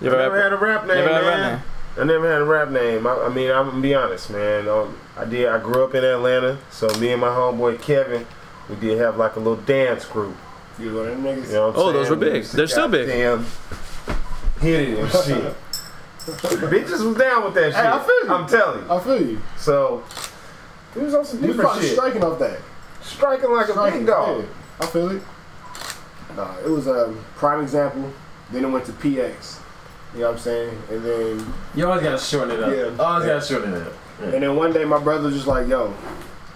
[0.00, 1.40] You I ever never rap- had a rap name, never had a man.
[1.40, 1.62] rap name?
[1.98, 3.06] I never had a rap name.
[3.06, 4.68] I, I mean, I'm gonna be honest, man.
[4.68, 5.48] Um, I did.
[5.48, 8.24] I grew up in Atlanta, so me and my homeboy Kevin,
[8.70, 10.36] we did have like a little dance group.
[10.78, 11.46] You one of them niggas?
[11.48, 12.32] You know what I'm Oh, those were big.
[12.32, 13.08] We used to They're still big.
[13.08, 13.46] goddamn
[14.60, 15.54] Hit it and shit.
[16.28, 17.74] Bitches was down with that shit.
[17.74, 18.32] Hey, I feel you.
[18.32, 18.92] I'm telling you.
[18.92, 19.40] I feel you.
[19.56, 20.04] So
[20.94, 21.92] it was on some You different fucking shit.
[21.96, 22.60] striking off that.
[23.08, 24.40] Striking like a big dog.
[24.42, 24.46] yeah.
[24.80, 25.22] I feel it.
[26.36, 28.12] Nah, it was a prime example.
[28.52, 29.60] Then it went to PX.
[30.14, 30.82] You know what I'm saying?
[30.90, 32.72] And then You always gotta shorten it up.
[32.98, 33.04] Yeah.
[33.04, 33.92] Always gotta shorten it up.
[34.22, 35.92] and then one day my brother was just like, yo,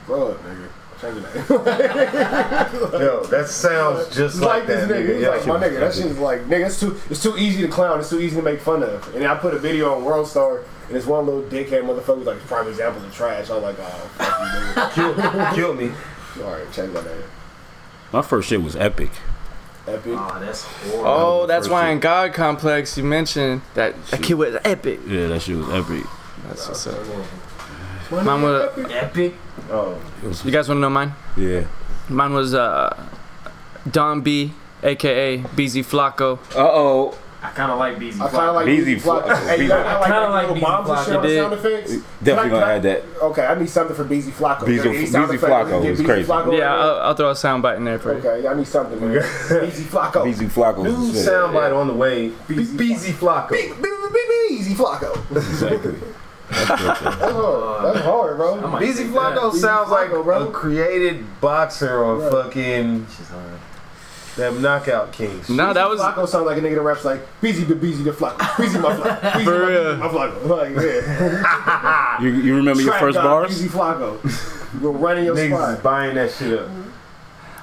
[0.07, 0.69] grow up, nigga.
[1.01, 3.01] Change your name.
[3.03, 5.05] Yo, that sounds just like like, this that nigga.
[5.09, 5.15] nigga.
[5.15, 5.29] He's Yeah.
[5.31, 7.99] like, my nigga, that shit is like, nigga, it's too, it's too easy to clown.
[7.99, 9.05] It's too easy to make fun of.
[9.12, 12.19] And then I put a video on World Star, and this one little dickhead motherfucker
[12.19, 13.51] was like, prime example of trash.
[13.51, 14.11] I was like, oh,
[14.75, 15.55] fuck you, nigga.
[15.55, 15.91] Killed me.
[16.40, 17.23] All right, check my name.
[18.12, 19.11] My first shit was epic.
[19.87, 20.14] Epic.
[20.16, 21.07] Oh, that's horrible.
[21.07, 21.92] Oh, that's why shit.
[21.95, 25.01] in God Complex you mentioned that that kid was epic.
[25.07, 26.05] Yeah, that shit was epic.
[26.47, 27.05] That's what's up.
[28.11, 28.79] My Mine was.
[28.79, 28.92] Epic.
[28.92, 29.35] Epic.
[29.71, 29.99] Oh,
[30.45, 31.14] You guys want to know mine?
[31.37, 31.64] yeah.
[32.09, 32.95] Mine was uh,
[33.90, 36.38] Don B, aka BZ Flacco.
[36.55, 37.18] Uh oh.
[37.44, 38.20] I kind of like BZ.
[38.20, 39.24] I kind of like Beezy Flock.
[39.24, 39.37] Flock.
[39.44, 41.07] Hey, you got I Kinda like like little Beezy bombs and Flock.
[41.07, 41.40] shit on You did.
[41.40, 42.07] sound effects.
[42.22, 43.02] Definitely gonna add that.
[43.22, 44.64] Okay, I need something for Beezy Flacco.
[44.66, 45.12] Beezy- Any Beezy?
[45.38, 46.28] Flacco Get was crazy.
[46.31, 48.18] Flacco Yeah, in I'll, I'll throw a soundbite in there for you.
[48.28, 49.12] Okay, I need something, man.
[49.61, 50.24] Beezy Flacco.
[50.24, 51.26] Beezy Flacco new was shit.
[51.26, 52.31] soundbite on the way.
[52.46, 53.50] Beezy Beezy Flacco.
[53.50, 55.16] Be- be- be- Beezy Flacco.
[55.37, 55.94] Exactly.
[56.50, 57.18] That's good shit.
[57.18, 57.85] That's hard.
[57.94, 58.57] That's hard, I bro.
[58.68, 59.35] might Beezy take that.
[59.37, 60.48] Flacco Beezy sounds like bro.
[60.48, 62.31] a created boxer or Right.
[62.31, 63.42] fucking Shit's hard.
[64.37, 65.49] Them knockout kings.
[65.51, 68.12] No, that was Flacco sounds like a nigga that raps like Beezy the Beezy the
[68.12, 68.59] Flacco.
[68.59, 69.33] Beezy my Flacco.
[69.35, 69.90] Beezy For my, real.
[69.97, 70.47] Beezy my Flacco.
[70.49, 72.18] Like, yeah.
[72.23, 73.49] You, you remember your Trap first God, bars?
[73.51, 74.81] Beezy Flacco.
[74.81, 75.83] You're running your Niggas is spot.
[75.83, 76.71] buying that shit up.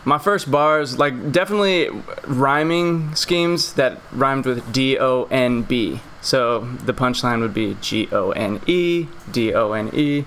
[0.06, 0.98] my first bars.
[1.00, 1.90] Like definitely
[2.28, 6.02] rhyming schemes that rhymed with D O N B.
[6.22, 10.26] So the punchline would be G O N E D O N E.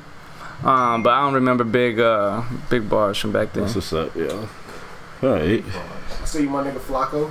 [0.64, 3.64] Um, but I don't remember big uh big bars from back then.
[3.64, 4.46] That's what's up, yeah.
[5.22, 5.64] Alright.
[5.64, 6.01] I
[6.32, 7.30] see you, my nigga Flacco.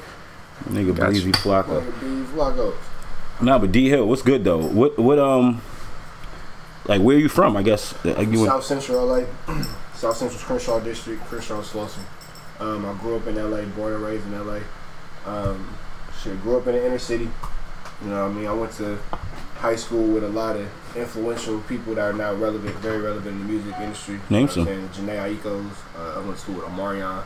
[0.70, 1.12] Nigga Gotcha.
[1.12, 1.82] Beezy My Flacco.
[1.82, 2.74] nigga Beezy Flacco.
[3.42, 4.60] Nah, but D Hill, what's good though?
[4.60, 5.62] What what um
[6.86, 7.58] like where are you from?
[7.58, 9.24] I guess uh, you went, South Central LA.
[9.96, 12.04] South Central Crenshaw District, Crenshaw Slauson.
[12.60, 14.60] Um, I grew up in LA, born and raised in LA.
[15.26, 15.68] Um,
[16.22, 17.30] shit, grew up in the inner city.
[18.04, 18.48] You know what I mean?
[18.48, 18.98] I went to
[19.56, 23.40] high school with a lot of influential people that are now relevant, very relevant in
[23.40, 24.20] the music industry.
[24.30, 24.68] Name you know some.
[24.68, 24.90] I'm?
[24.90, 25.72] Jhené Aikos.
[25.98, 27.24] Uh, I went to school with Omarion,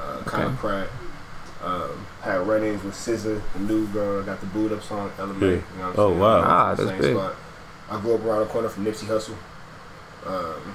[0.00, 0.56] uh, Kyle Okay.
[0.56, 0.88] Pratt.
[1.62, 5.46] Um, had run-ins with SZA, the new girl, got the boot up song, Ella Mai.
[5.46, 6.20] You know what I'm Oh, saying?
[6.20, 6.40] wow.
[6.44, 7.16] Ah, Same that's big.
[7.16, 7.34] spot.
[7.90, 9.34] I grew up around the corner from Nipsey Hussle.
[10.26, 10.74] Um,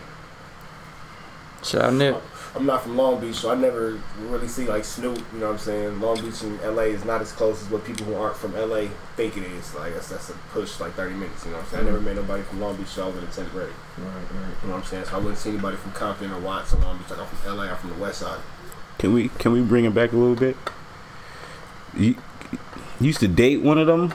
[1.64, 2.22] Shout out Nip.
[2.56, 5.18] I'm not from Long Beach, so I never really see like Snoop.
[5.34, 6.00] You know what I'm saying?
[6.02, 8.90] Long Beach and LA is not as close as what people who aren't from LA
[9.16, 9.74] think it is.
[9.74, 11.46] Like that's, that's a push, like 30 minutes.
[11.46, 11.84] You know what I'm saying?
[11.84, 13.70] I never met nobody from Long Beach, so I was in the 10th grade.
[13.98, 14.24] Right, right.
[14.62, 15.06] You know what I'm saying?
[15.06, 17.10] So I wouldn't see anybody from Compton or Watts or Long Beach.
[17.10, 18.40] Like I'm from LA, I'm from the West Side.
[19.00, 20.56] Can we can we bring it back a little bit?
[21.96, 22.16] You,
[22.50, 22.58] you
[23.00, 24.14] used to date one of them,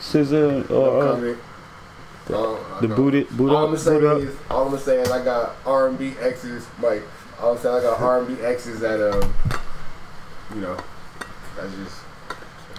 [0.00, 1.38] Scissor or uh, Comment.
[2.30, 4.18] Uh, the got- booted boot all I'm up, gonna say boot up.
[4.22, 6.66] is, all I'm gonna say is, I got R&B exes.
[6.82, 7.02] Like,
[7.40, 9.34] all I'm saying, I got R&B exes that, um,
[10.54, 10.76] you know,
[11.56, 12.00] that's just,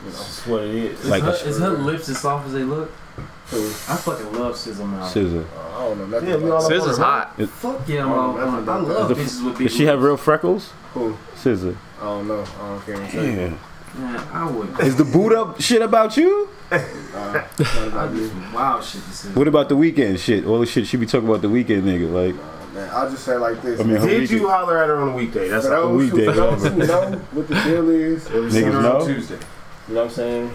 [0.03, 0.99] you know, That's what it is.
[1.01, 2.91] Is, Like her, is her lips as soft as they look?
[3.49, 3.61] Cool.
[3.67, 5.03] I fucking love Sizzle now.
[5.07, 5.45] SZA.
[5.55, 7.39] Uh, I don't know nothing Yeah, we all- SZA's hot.
[7.49, 9.17] Fuck yeah, I'm all, that's I love that.
[9.17, 10.71] bitches with big Does she have real freckles?
[10.93, 11.15] who.
[11.35, 11.75] SZA.
[12.01, 12.43] I don't know.
[12.59, 13.01] I don't care.
[13.23, 13.31] Yeah.
[13.47, 13.53] Yeah.
[13.97, 14.79] Man, I would.
[14.81, 16.49] Is the boot up shit about you?
[16.71, 16.79] Uh,
[17.59, 18.31] it's I about do me.
[18.53, 19.29] wild shit to say.
[19.29, 20.45] What about the weekend shit?
[20.45, 22.11] All the shit she be talking about the weekend nigga.
[22.11, 23.79] Like, Uh, man, I'll just say like this.
[23.79, 25.47] I mean, Did you holler at her on a weekday?
[25.49, 28.81] That's for those, weekday, for those who know what the deal is, We seen Niggas
[28.81, 29.05] know?
[29.05, 29.35] Tuesday.
[29.87, 30.51] you know what I'm saying?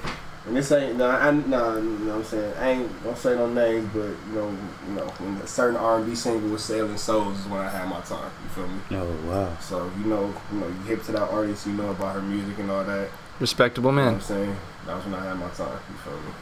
[0.47, 2.55] And this ain't nah, I, nah, you know what I'm saying?
[2.59, 4.49] I ain't don't say no names, but you know,
[4.89, 8.01] you know, when a certain R&B single was selling souls is when I had my
[8.01, 8.31] time.
[8.43, 8.81] You feel me?
[8.93, 9.57] oh wow.
[9.59, 12.59] So you know, you know, you hip to that artist, you know about her music
[12.59, 13.11] and all that.
[13.39, 14.15] Respectable You know what man.
[14.15, 14.57] I'm saying?
[14.87, 15.79] That was when I had my time.
[15.91, 16.33] You feel me?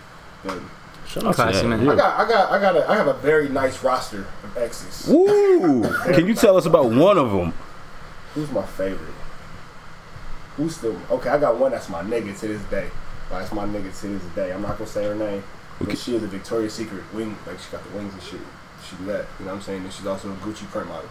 [0.45, 0.59] But
[1.09, 1.89] Shout out Classy to man.
[1.89, 5.09] I got, I got, I got, a, I have a very nice roster of exes.
[5.11, 5.83] Ooh!
[6.13, 7.53] Can you tell us about one of them?
[8.35, 9.15] Who's my favorite?
[10.57, 11.31] Who's still okay?
[11.31, 12.91] I got one that's my nigga to this day.
[13.31, 14.53] Like, That's my nigga to this day.
[14.53, 15.43] I'm not gonna say her name,
[15.79, 15.97] but Okay.
[15.97, 17.37] she is a Victoria's Secret wing.
[17.47, 18.41] Like she got the wings and shit.
[18.89, 19.27] She do that.
[19.39, 19.83] You know what I'm saying?
[19.85, 21.09] And she's also a Gucci print model.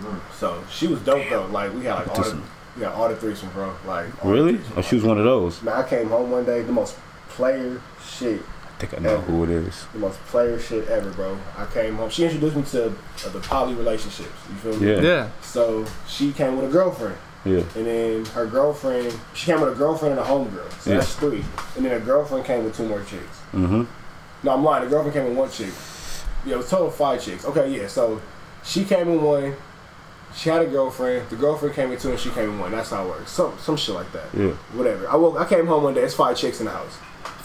[0.00, 0.18] Mm.
[0.38, 1.46] So she was dope though.
[1.46, 2.42] Like we had like all the,
[2.76, 3.74] we had all the threesome, bro.
[3.86, 4.60] Like Really?
[4.76, 5.62] Oh, she was one of those.
[5.62, 6.96] Man, I came home one day, the most
[7.28, 8.40] player shit
[8.76, 9.86] I think I know who it is.
[9.92, 11.38] the most player shit ever, bro.
[11.56, 12.10] I came home.
[12.10, 14.30] She introduced me to uh, the poly relationships.
[14.48, 14.90] You feel me?
[14.90, 15.00] Yeah.
[15.00, 15.30] Yeah.
[15.42, 17.62] So she came with a girlfriend, Yeah.
[17.76, 19.14] and then her girlfriend.
[19.34, 20.70] She came with a girlfriend and a homegirl.
[20.80, 20.98] So Yeah.
[20.98, 21.44] that's three.
[21.76, 23.38] And then her girlfriend came with two more chicks.
[23.52, 23.84] Mm-hmm.
[24.42, 24.84] No, I'm lying.
[24.84, 25.72] The girlfriend came with one chick.
[26.46, 27.44] Yeah, it was total five chicks.
[27.44, 27.86] Okay, yeah.
[27.88, 28.20] So
[28.62, 29.56] she came with one.
[30.34, 31.28] She had a girlfriend.
[31.30, 32.72] The girlfriend came in two, and she came in one.
[32.72, 33.30] That's how it works.
[33.30, 34.26] Some some shit like that.
[34.36, 34.50] Yeah.
[34.72, 35.08] Whatever.
[35.08, 35.38] I woke.
[35.38, 36.02] I came home one day.
[36.02, 36.98] It's five chicks in the house.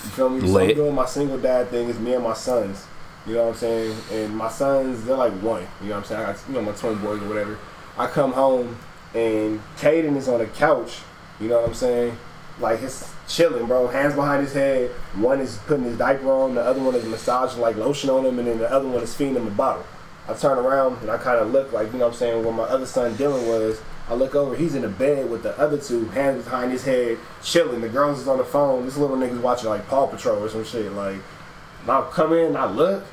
[0.03, 0.47] You feel me?
[0.47, 1.89] So I'm doing my single dad thing.
[1.89, 2.85] It's me and my sons.
[3.27, 3.97] You know what I'm saying?
[4.11, 5.67] And my sons, they're like one.
[5.81, 6.21] You know what I'm saying?
[6.21, 7.57] I got you know my twin boys or whatever.
[7.97, 8.77] I come home
[9.13, 10.99] and Caden is on the couch.
[11.39, 12.17] You know what I'm saying?
[12.59, 13.87] Like he's chilling, bro.
[13.87, 14.91] Hands behind his head.
[15.15, 16.55] One is putting his diaper on.
[16.55, 19.15] The other one is massaging like lotion on him, and then the other one is
[19.15, 19.85] feeding him a bottle.
[20.27, 22.53] I turn around and I kind of look like you know what I'm saying where
[22.53, 23.81] my other son Dylan was.
[24.09, 24.55] I look over.
[24.55, 27.81] He's in the bed with the other two, hands behind his head, chilling.
[27.81, 28.85] The girls is on the phone.
[28.85, 30.91] This little nigga's watching like Paw Patrol or some shit.
[30.93, 31.17] Like,
[31.87, 33.03] I come in, I look.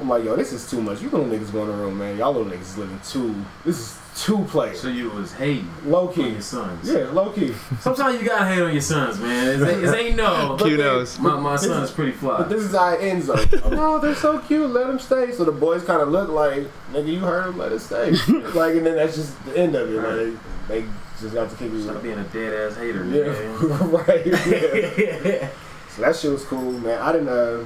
[0.00, 1.02] I'm like, yo, this is too much.
[1.02, 2.16] You little niggas go in the room, man.
[2.16, 3.34] Y'all little niggas living too.
[3.64, 4.80] This is two players.
[4.80, 6.28] So you was hating Low on key.
[6.30, 6.88] your sons.
[6.88, 7.54] Yeah, low key.
[7.80, 9.60] Sometimes you gotta hate on your sons, man.
[9.62, 10.56] It ain't, it ain't no.
[10.60, 11.18] Q knows.
[11.18, 12.38] My, my son's pretty fly.
[12.38, 13.68] But this is how it ends though.
[13.70, 14.68] no, they're so cute.
[14.70, 15.32] Let them stay.
[15.32, 17.58] So the boys kind of look like, nigga, you heard them.
[17.58, 18.10] Let it stay.
[18.54, 19.98] like, and then that's just the end of it.
[19.98, 20.84] Like, they
[21.20, 21.82] just got to keep you.
[21.82, 24.06] Stop being a dead ass hater, Yeah, nigga.
[24.06, 24.26] right.
[24.26, 25.48] Yeah.
[25.96, 27.00] So that shit was cool, man.
[27.00, 27.64] I didn't, uh,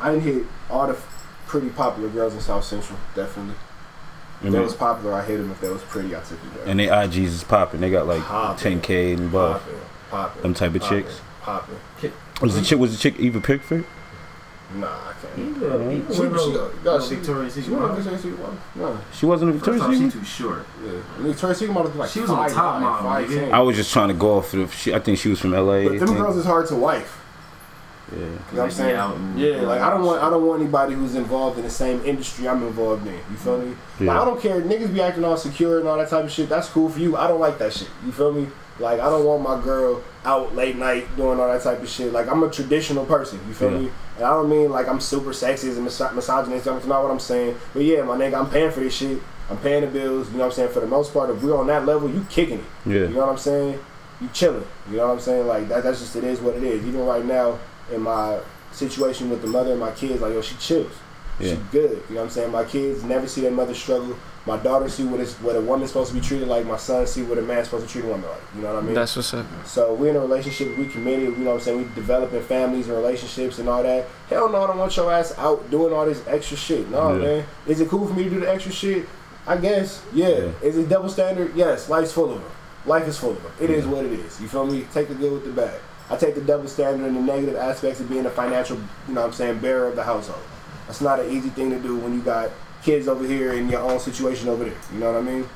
[0.00, 0.96] I didn't hit all the
[1.46, 2.98] pretty popular girls in South Central.
[3.14, 3.54] Definitely.
[4.40, 5.50] If And, they they, was popular, I hit them.
[5.50, 6.66] If they was pretty, I took it there.
[6.68, 7.80] and they IGs is popping.
[7.80, 8.80] They got like Poppin'.
[8.80, 9.60] 10k and above.
[9.62, 9.78] Popping,
[10.10, 10.42] popping.
[10.42, 11.20] Them type of popping, chicks.
[11.42, 11.76] Popping.
[12.40, 12.78] Was the chick?
[12.78, 13.84] Was the chick Eva Pickford?
[14.74, 15.38] Nah, I can't.
[15.56, 17.96] Even, even She- with she- no, no, no she- Victoria's She Secret won a model.
[17.96, 18.58] Victoria's Secret model.
[18.76, 18.98] No.
[19.14, 20.12] She wasn't a Victoria's off, she Secret.
[20.12, 20.66] too short.
[20.84, 20.90] Yeah.
[21.20, 23.34] Victoria's Secret model like She was on top nine, model, five nigga.
[23.40, 23.52] ten.
[23.54, 24.74] I was just trying to go off of.
[24.74, 25.84] She, I think she was from LA.
[25.84, 27.17] But I them girls is hard to wife.
[28.12, 28.18] Yeah.
[28.18, 28.90] You know what I'm saying?
[28.94, 31.64] yeah, out and- Yeah, like I don't want I don't want anybody who's involved in
[31.64, 33.14] the same industry I'm involved in.
[33.14, 33.68] You feel me?
[33.68, 34.20] Like Yeah.
[34.22, 34.60] I don't care.
[34.62, 36.48] Niggas be acting all secure and all that type of shit.
[36.48, 37.16] That's cool for you.
[37.16, 37.88] I don't like that shit.
[38.06, 38.48] You feel me?
[38.78, 42.12] Like I don't want my girl out late night doing all that type of shit.
[42.12, 43.40] Like I'm a traditional person.
[43.48, 43.78] You feel Yeah.
[43.78, 43.90] me?
[44.16, 46.64] And I don't mean like I'm super sexist and mis- misogynist.
[46.64, 47.56] That's not what I'm saying.
[47.74, 49.18] But yeah, my nigga, I'm paying for this shit.
[49.50, 50.28] I'm paying the bills.
[50.30, 50.68] You know what I'm saying?
[50.70, 52.64] For the most part, if we're on that level, you kicking it.
[52.86, 52.94] Yeah.
[53.00, 53.78] You know what I'm saying?
[54.20, 54.64] You chilling.
[54.90, 55.46] You know what I'm saying?
[55.46, 56.84] Like that, that's just it is what it is.
[56.84, 57.58] Even right now
[57.92, 58.40] in my
[58.72, 60.92] situation with the mother and my kids, like yo, she chills.
[61.40, 61.54] Yeah.
[61.54, 62.02] She good.
[62.08, 62.50] You know what I'm saying?
[62.52, 64.16] My kids never see their mother struggle.
[64.44, 66.64] My daughter see what is what a woman's supposed to be treated like.
[66.66, 68.40] My son see what a man's supposed to treat a woman like.
[68.56, 68.94] You know what I mean?
[68.94, 69.46] That's what's up.
[69.66, 71.78] So we're in a relationship, we committed, you know what I'm saying?
[71.78, 74.06] We developing families and relationships and all that.
[74.28, 76.88] Hell no, I don't want your ass out doing all this extra shit.
[76.90, 77.18] No, Yeah.
[77.22, 77.44] man.
[77.66, 79.06] Is it cool for me to do the extra shit?
[79.46, 80.02] I guess.
[80.12, 80.28] Yeah.
[80.28, 80.50] Yeah.
[80.62, 81.54] Is it double standard?
[81.54, 81.88] Yes.
[81.88, 82.50] Life's full of them.
[82.86, 83.52] Life is full of them.
[83.60, 84.40] It is what it is.
[84.40, 84.86] You feel me?
[84.94, 85.78] Take the good with the bad.
[86.10, 89.20] I take the double standard and the negative aspects of being a financial, you know
[89.20, 90.42] what I'm saying, bearer of the household.
[90.86, 92.50] That's not an easy thing to do when you got
[92.82, 94.78] kids over here and your own situation over there.
[94.92, 95.46] You know what I mean?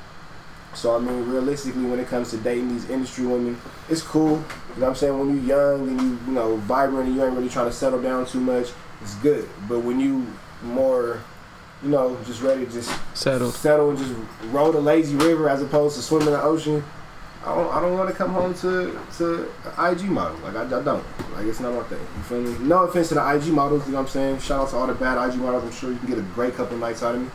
[0.75, 4.31] So I mean, realistically, when it comes to dating these industry women, it's cool.
[4.31, 4.43] You know
[4.77, 5.19] what I'm saying?
[5.19, 8.01] When you're young and you you know vibrant and you ain't really trying to settle
[8.01, 8.71] down too much,
[9.03, 9.49] it's good.
[9.69, 10.27] But when you
[10.63, 11.21] more,
[11.83, 14.15] you know, just ready to just settle, settle and just
[14.51, 16.83] roll the lazy river as opposed to swim in the ocean.
[17.45, 19.49] I don't, I don't want to come home to to
[19.90, 20.38] IG model.
[20.38, 21.05] Like I, I don't.
[21.34, 21.99] Like it's not my thing.
[21.99, 22.57] You feel me?
[22.68, 23.84] No offense to the IG models.
[23.86, 24.38] You know what I'm saying?
[24.38, 25.64] Shout out to all the bad IG models.
[25.64, 27.28] I'm sure you can get a great couple nights out of me.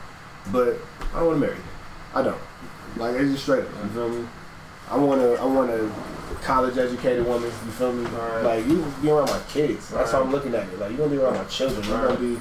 [0.52, 0.78] But
[1.14, 1.64] I don't want to marry you.
[2.14, 2.38] I don't.
[2.96, 3.70] Like it's just straight up.
[3.84, 4.28] You feel me?
[4.90, 5.36] I want to.
[5.42, 5.92] I want a
[6.42, 7.50] college educated woman.
[7.50, 8.06] You feel me?
[8.10, 8.44] Alright.
[8.46, 9.90] Like you be around my kids.
[9.90, 10.80] That's how I'm looking at it.
[10.80, 11.84] Like you gonna be around my children.
[11.86, 12.28] You're gonna be.
[12.28, 12.34] You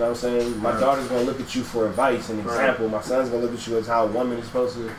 [0.00, 0.58] what I'm saying?
[0.58, 0.80] My Right.
[0.80, 2.52] daughter's gonna look at you for advice and Right.
[2.52, 2.88] example.
[2.88, 4.90] My son's gonna look at you as how a woman is supposed to.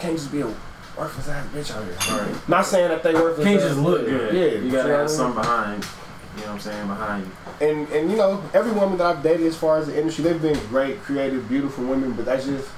[0.00, 0.52] Can't just be a
[0.96, 2.26] worthless ass bitch out here.
[2.26, 2.48] Right.
[2.48, 3.46] Not saying that they worthless.
[3.46, 4.34] Can't just look good.
[4.34, 5.84] Yeah, you gotta have what I something behind.
[6.36, 6.86] You know what I'm saying?
[6.86, 7.66] Behind you.
[7.68, 10.40] And and you know every woman that I've dated as far as the industry, they've
[10.40, 12.12] been great, creative, beautiful women.
[12.12, 12.68] But that's just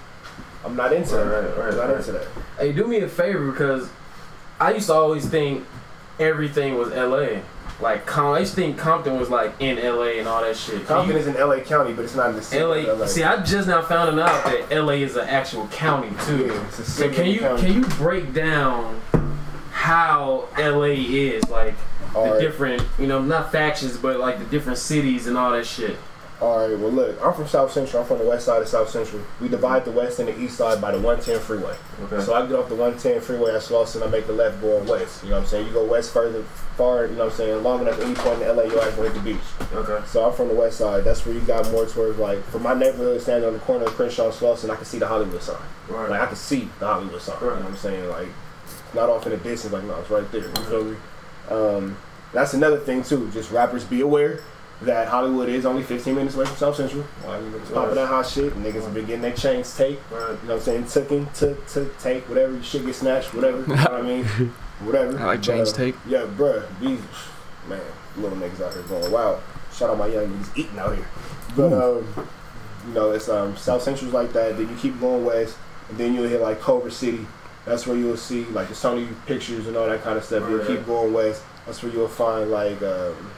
[0.64, 1.56] I'm not into Right, that.
[1.58, 1.96] right, I'm not right.
[1.98, 2.26] into that.
[2.58, 3.88] Hey, do me a favor because
[4.60, 5.64] I used to always think
[6.18, 7.40] everything was LA.
[7.84, 10.86] Like Com- I used to think Compton was like in LA and all that shit.
[10.86, 12.62] Compton you- is in LA County, but it's not in the city.
[12.64, 12.76] LA.
[12.94, 13.04] LA.
[13.06, 16.46] See, I just now found out that LA is an actual county too.
[16.46, 17.60] Yeah, So can you county.
[17.62, 19.02] can you break down
[19.70, 21.74] how LA is like
[22.14, 22.40] the Alright.
[22.40, 25.96] different you know not factions but like the different cities and all that shit.
[26.40, 28.02] All right, well, look, I'm from South Central.
[28.02, 29.22] I'm from the west side of South Central.
[29.40, 31.76] We divide the west and the east side by the 110 freeway.
[32.02, 32.20] Okay.
[32.24, 35.22] So I get off the 110 freeway at Slauson, I make the left going west.
[35.22, 35.68] You know what I'm saying?
[35.68, 36.42] You go west further,
[36.76, 39.14] far, you know what I'm saying, long enough, any point in LA, you'll actually hit
[39.14, 39.72] the beach.
[39.74, 40.04] okay.
[40.08, 41.04] So I'm from the west side.
[41.04, 43.92] That's where you got more towards, like, from my neighborhood, standing on the corner of
[43.92, 45.56] Crenshaw and Slauson, I can see the Hollywood sign.
[45.88, 46.10] Right.
[46.10, 47.36] Like, I can see the Hollywood sign.
[47.36, 47.42] Right.
[47.42, 48.08] You know what I'm saying?
[48.08, 48.28] Like,
[48.92, 50.48] not off in the distance, like, no, it's right there.
[50.48, 50.96] You feel me?
[51.48, 51.96] Um,
[52.32, 53.30] that's another thing, too.
[53.30, 54.40] Just rappers be aware
[54.86, 57.04] that Hollywood is only 15 minutes away from South Central.
[57.26, 58.52] Like, niggas popping that hot shit.
[58.54, 59.98] Niggas have been getting their chains take.
[60.10, 60.20] Right.
[60.42, 60.84] You know what I'm saying?
[60.84, 62.62] Tooken, took, took, take, whatever.
[62.62, 63.60] Shit get snatched, whatever.
[63.60, 64.24] You know what I mean?
[64.80, 65.18] Whatever.
[65.20, 65.94] I like But, James uh, Take.
[66.06, 66.66] Yeah, bruh.
[66.80, 67.00] These,
[67.68, 67.80] man,
[68.16, 69.40] little niggas out here going wild.
[69.72, 71.06] Shout out my young niggas eating out here.
[71.56, 72.28] But, um,
[72.88, 74.56] you know, it's um, South Central's like that.
[74.56, 75.56] Then you keep going west,
[75.88, 77.24] and then you'll hit like Culver City.
[77.64, 80.48] That's where you'll see like the Sony pictures and all that kind of stuff.
[80.50, 81.42] You'll keep going west.
[81.66, 83.30] That's where you'll find like um,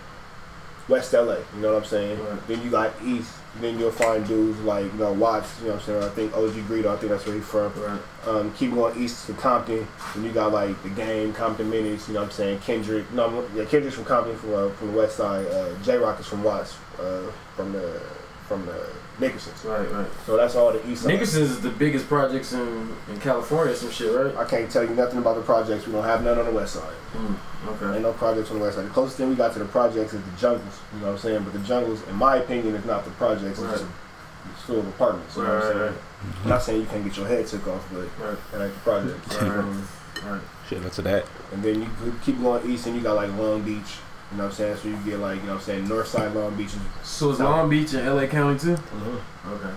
[0.88, 1.36] West LA.
[1.54, 2.22] You know what I'm saying?
[2.22, 2.46] Right.
[2.46, 3.32] Then you got East.
[3.60, 5.58] Then you'll find dudes like you know Watts.
[5.60, 6.02] You know what I'm saying?
[6.02, 6.88] I think OG Greedo.
[6.88, 7.72] I think that's where he's from.
[7.80, 8.00] Right.
[8.26, 12.06] Um, keep going east to Compton, and you got like the game, Compton Minutes.
[12.06, 12.58] You know what I'm saying?
[12.60, 13.10] Kendrick.
[13.12, 15.46] No, yeah, Kendrick's from Compton, from uh, from the West Side.
[15.46, 18.02] Uh, J Rock is from Watts, uh, from the
[18.46, 18.86] from the
[19.20, 19.64] Nickersons.
[19.64, 19.90] Right.
[19.90, 20.10] Right.
[20.26, 21.08] So that's all the east side.
[21.12, 24.36] Nickerson's is the biggest projects in, in California, some shit, right?
[24.36, 25.86] I can't tell you nothing about the projects.
[25.86, 26.94] We don't have none on the west side.
[27.14, 27.36] Mm,
[27.68, 27.94] okay.
[27.94, 28.84] Ain't no projects on the west side.
[28.86, 30.80] The closest thing we got to the projects is the jungles.
[30.94, 31.44] You know what I'm saying?
[31.44, 33.58] But the jungles, in my opinion, is not the projects.
[33.58, 33.70] It's Right.
[33.72, 35.36] just a school of apartments.
[35.36, 35.82] You know what I'm Right, saying?
[35.86, 38.38] right, I'm not saying you can't get your head took off, but Right.
[38.52, 39.36] that ain't the projects.
[39.42, 40.40] Right, right.
[40.68, 41.24] Shit, that's to that.
[41.52, 41.88] And then you
[42.24, 43.96] keep going east and you got like Long Beach.
[44.32, 44.76] You know what I'm saying?
[44.78, 46.70] So you get like, you know what I'm saying, north side Long Beach.
[47.04, 48.74] So is Long Beach and LA County too?
[48.76, 49.20] Mhm.
[49.52, 49.70] Okay.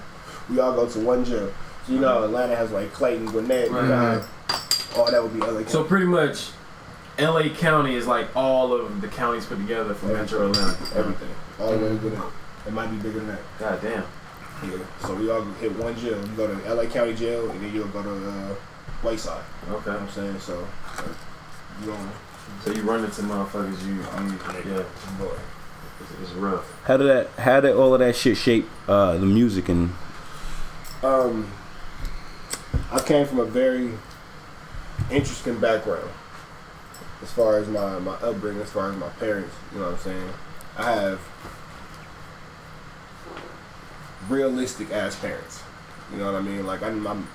[0.50, 1.52] We all go to one jail.
[1.86, 4.24] So you know Atlanta has like Clayton, Gwinnett, Right.
[4.98, 5.66] All that would be LA County.
[5.70, 6.50] So pretty much,
[7.20, 10.78] LA County is like all of the counties put together from Metro Atlanta.
[10.96, 11.30] everything.
[11.60, 12.24] All the way to Gwinnett.
[12.66, 13.40] It might be bigger than that.
[13.60, 14.04] God damn.
[14.64, 14.78] Yeah.
[15.06, 16.18] So we all hit one jail.
[16.20, 18.56] You go to LA County jail and then you'll go to uh,
[19.04, 19.42] Wayside.
[19.66, 19.92] You know Okay.
[19.92, 20.40] what I'm saying?
[20.40, 20.66] So
[20.98, 21.02] uh,
[21.82, 22.10] you going
[22.64, 24.84] So you run into motherfuckers, you, you yeah,
[25.18, 25.36] boy.
[26.02, 26.70] it's, it's rough.
[26.84, 27.30] How did that?
[27.38, 29.94] How did all of that shit shape uh, the music and
[31.04, 31.52] Um,
[32.92, 33.92] I came from a very
[35.10, 36.10] interesting background
[37.22, 39.56] as far as my, my upbringing, as far as my parents.
[39.74, 40.30] You know what I'm saying?
[40.78, 41.20] I have
[44.30, 45.64] realistic ass parents.
[46.12, 46.66] You know what I mean?
[46.66, 47.28] Like I'm, I'm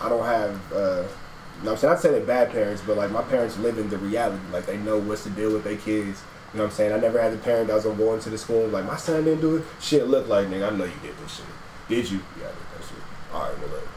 [0.00, 0.72] I don't have.
[0.72, 1.27] Uh, you
[1.64, 1.92] know I'm saying?
[1.92, 4.42] I'd say they're bad parents, but like my parents live in the reality.
[4.52, 6.22] Like they know what's to deal with their kids.
[6.52, 6.92] You know what I'm saying?
[6.92, 9.24] I never had a parent that was gonna go into the school like my son
[9.24, 9.64] didn't do it.
[9.80, 10.72] Shit, look like nigga.
[10.72, 11.46] I know you did this shit.
[11.88, 12.18] Did you?
[12.38, 13.02] Yeah, I did that shit.
[13.32, 13.88] All right, well, look.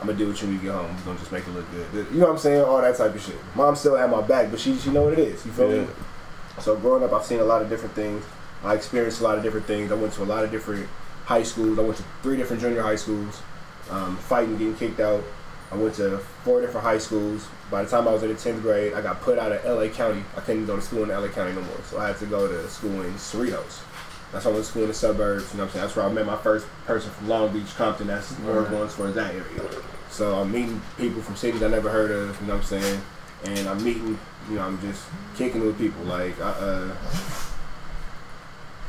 [0.00, 0.94] I'm gonna do what you when you get home.
[0.96, 2.06] We're gonna just make it look good.
[2.12, 2.62] You know what I'm saying?
[2.62, 3.36] All that type of shit.
[3.54, 5.44] Mom still had my back, but she she know what it is.
[5.46, 5.86] You feel me?
[6.60, 8.24] So growing up, I've seen a lot of different things.
[8.62, 9.90] I experienced a lot of different things.
[9.90, 10.88] I went to a lot of different
[11.24, 11.78] high schools.
[11.78, 13.42] I went to three different junior high schools,
[13.90, 15.22] um, fighting, getting kicked out.
[15.74, 17.48] I went to four different high schools.
[17.70, 19.88] By the time I was in the tenth grade, I got put out of LA
[19.88, 20.22] County.
[20.36, 22.46] I couldn't go to school in LA County no more, so I had to go
[22.46, 23.80] to school in Cerritos.
[24.30, 25.52] That's why I went to school in the suburbs.
[25.52, 25.84] You know what I'm saying?
[25.84, 28.06] That's where I met my first person from Long Beach, Compton.
[28.06, 28.70] That's more Right.
[28.70, 29.44] going towards that area.
[30.10, 32.40] So I'm meeting people from cities I never heard of.
[32.40, 33.00] You know what I'm saying?
[33.44, 34.16] And I'm meeting.
[34.48, 35.02] You know, I'm just
[35.36, 36.04] kicking with people.
[36.04, 36.88] Like, I, uh,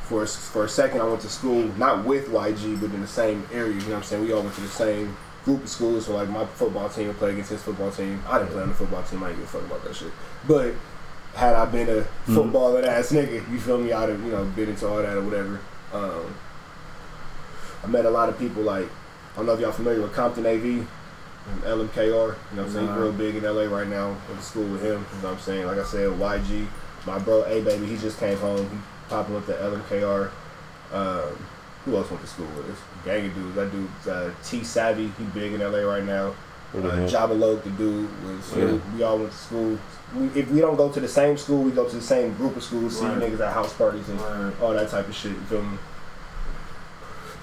[0.03, 3.07] for a, for a second, I went to school not with YG, but in the
[3.07, 3.73] same area.
[3.73, 4.23] You know what I'm saying?
[4.23, 5.15] We all went to the same
[5.45, 6.07] group of schools.
[6.07, 8.21] So like my football team would play against his football team.
[8.27, 9.23] I didn't play on the football team.
[9.23, 10.11] I didn't give a fuck about that shit.
[10.47, 10.73] But
[11.35, 13.91] had I been a footballer ass nigga, you feel me?
[13.93, 15.59] I'd have you know been into all that or whatever.
[15.93, 16.35] Um,
[17.83, 18.87] I met a lot of people like
[19.33, 20.63] I don't know if y'all familiar with Compton AV.
[20.65, 20.87] and
[21.63, 22.85] LMKR, you know what I'm saying?
[22.87, 22.95] Nah.
[22.95, 24.07] Real big in LA right now.
[24.27, 25.67] Went to school with him, you know what I'm saying?
[25.67, 26.67] Like I said, YG,
[27.05, 28.67] my bro A Baby, he just came home.
[28.69, 28.77] He
[29.09, 30.31] popping with the LMKR.
[30.91, 31.37] Um,
[31.85, 32.77] who else went to school with us?
[33.05, 33.55] Gang of dudes.
[33.55, 36.27] That dude's uh, T Savvy, he big in LA right now.
[36.29, 36.33] Uh,
[36.79, 37.07] What the hell?
[37.29, 38.77] Jabba Loke, the dude, was Yeah.
[38.95, 39.77] we all went to school.
[40.15, 42.55] We, if we don't go to the same school, we go to the same group
[42.57, 43.19] of schools, see Right.
[43.19, 44.53] niggas at house parties and Right.
[44.61, 45.31] all that type of shit.
[45.31, 45.77] You feel me?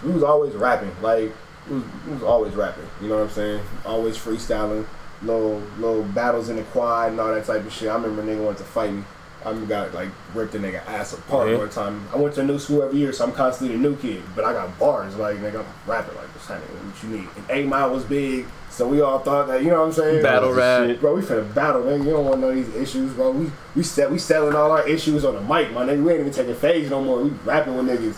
[0.05, 1.33] We was always rapping, like
[1.69, 2.87] we was, we was always rapping.
[3.01, 3.63] You know what I'm saying?
[3.87, 4.85] Always freestyling,
[5.23, 7.89] little little battles in the quad and all that type of shit.
[7.89, 9.05] I remember a nigga wanted to fight me.
[9.45, 11.59] I remember got like ripped a nigga ass apart Yeah.
[11.59, 12.07] one time.
[12.13, 14.23] I went to a new school every year, so I'm constantly the new kid.
[14.37, 16.43] But I got bars, like nigga, I'm rapping like this.
[16.47, 17.29] Nigga, what you need?
[17.37, 20.23] And Eight Mile was big, so we all thought that you know what I'm saying.
[20.23, 20.87] Battle Like, rap.
[20.87, 21.01] shit.
[21.01, 22.03] Bro, we finna battle, man.
[22.05, 23.31] You don't want none of these issues, bro.
[23.33, 26.03] We we set we selling all our issues on the mic, my nigga.
[26.03, 27.23] We ain't even taking phase no more.
[27.23, 28.17] We rapping with niggas.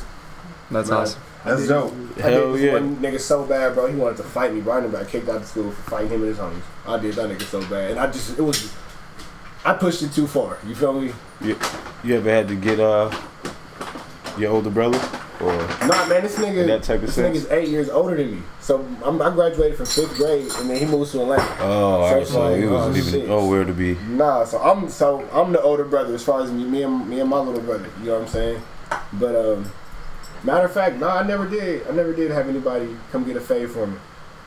[0.71, 1.21] That's Man, awesome.
[1.45, 1.93] That's did- dope.
[2.17, 2.73] I Hell did this yeah.
[2.75, 3.87] One nigga so bad, bro.
[3.87, 4.79] He wanted to fight me, bro.
[4.83, 6.63] I got kicked out of school for fighting him and his homies.
[6.87, 8.73] I did that nigga so bad, and I just it was.
[9.65, 10.59] I pushed it too far.
[10.67, 11.13] You feel me?
[11.41, 11.59] You,
[12.03, 13.11] you ever had to get uh
[14.39, 14.99] your older brother
[15.41, 15.57] or
[15.87, 16.67] Nah, man, this nigga.
[16.67, 17.39] That type of this sense?
[17.39, 18.43] nigga's eight years older than me.
[18.61, 21.57] So I'm, I graduated from fifth grade, and then he moved to Atlanta.
[21.61, 23.29] oh, all right, so like, he oh, wasn't even shit.
[23.29, 23.95] nowhere to be.
[23.95, 27.21] Nah, so I'm so I'm the older brother as far as me, me and me
[27.21, 27.89] and my little brother.
[28.01, 28.63] You know what I'm saying?
[29.15, 29.73] But um,
[30.43, 31.87] matter of fact, nah, I never did.
[31.87, 33.97] I never did have anybody come get a fade for me.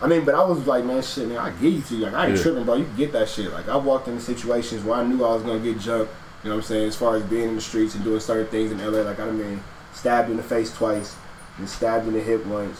[0.01, 2.03] I mean, but I was like, man, shit, man, I give you to you.
[2.05, 2.43] Like, I ain't Yeah.
[2.43, 2.75] tripping, bro.
[2.75, 3.51] You can get that shit.
[3.51, 6.13] Like, I walked into situations where I knew I was gonna get jumped.
[6.43, 6.87] You know what I'm saying?
[6.89, 9.25] As far as being in the streets and doing certain things in LA, like I
[9.25, 9.59] been
[9.93, 11.15] stabbed in the face twice,
[11.57, 12.79] and stabbed in the hip once,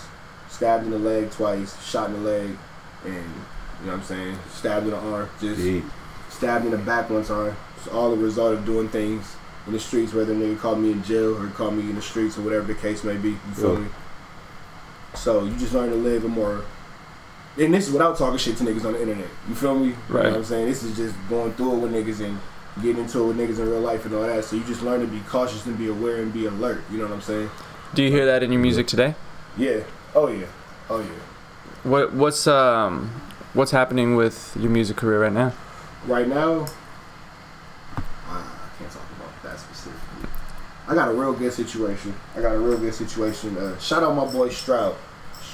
[0.50, 2.58] stabbed in the leg twice, shot in the leg,
[3.04, 4.38] and you know what I'm saying?
[4.54, 5.28] Stabbed in the arm.
[5.42, 5.60] Just
[6.30, 7.56] stabbed in the back one time.
[7.78, 10.92] It's all the result of doing things in the streets, whether a nigga called me
[10.92, 13.30] in jail or called me in the streets or whatever the case may be.
[13.32, 13.80] You feel Yeah.
[13.80, 13.88] me?
[15.16, 16.62] So you just learn to live a more.
[17.60, 19.28] And this is without talking shit to niggas on the internet.
[19.50, 19.88] You feel me?
[19.88, 20.24] You Right.
[20.26, 20.68] know what I'm saying?
[20.68, 22.38] This is just going through it with niggas and
[22.84, 24.46] getting into it with niggas in real life and all that.
[24.46, 26.82] So you just learn to be cautious and be aware and be alert.
[26.92, 27.50] You know what I'm saying?
[27.96, 29.16] Do you hear that in your music today?
[29.58, 29.80] Yeah.
[30.14, 30.46] Oh yeah.
[30.90, 31.06] Oh yeah.
[31.84, 33.10] What what's um
[33.56, 35.54] what's happening with your music career right now?
[36.06, 36.68] Right now,
[38.28, 40.30] ah, I can't talk about that specifically.
[40.88, 42.14] I got a real good situation.
[42.36, 43.58] I got a real good situation.
[43.58, 44.96] Uh, shout out my boy Stroud.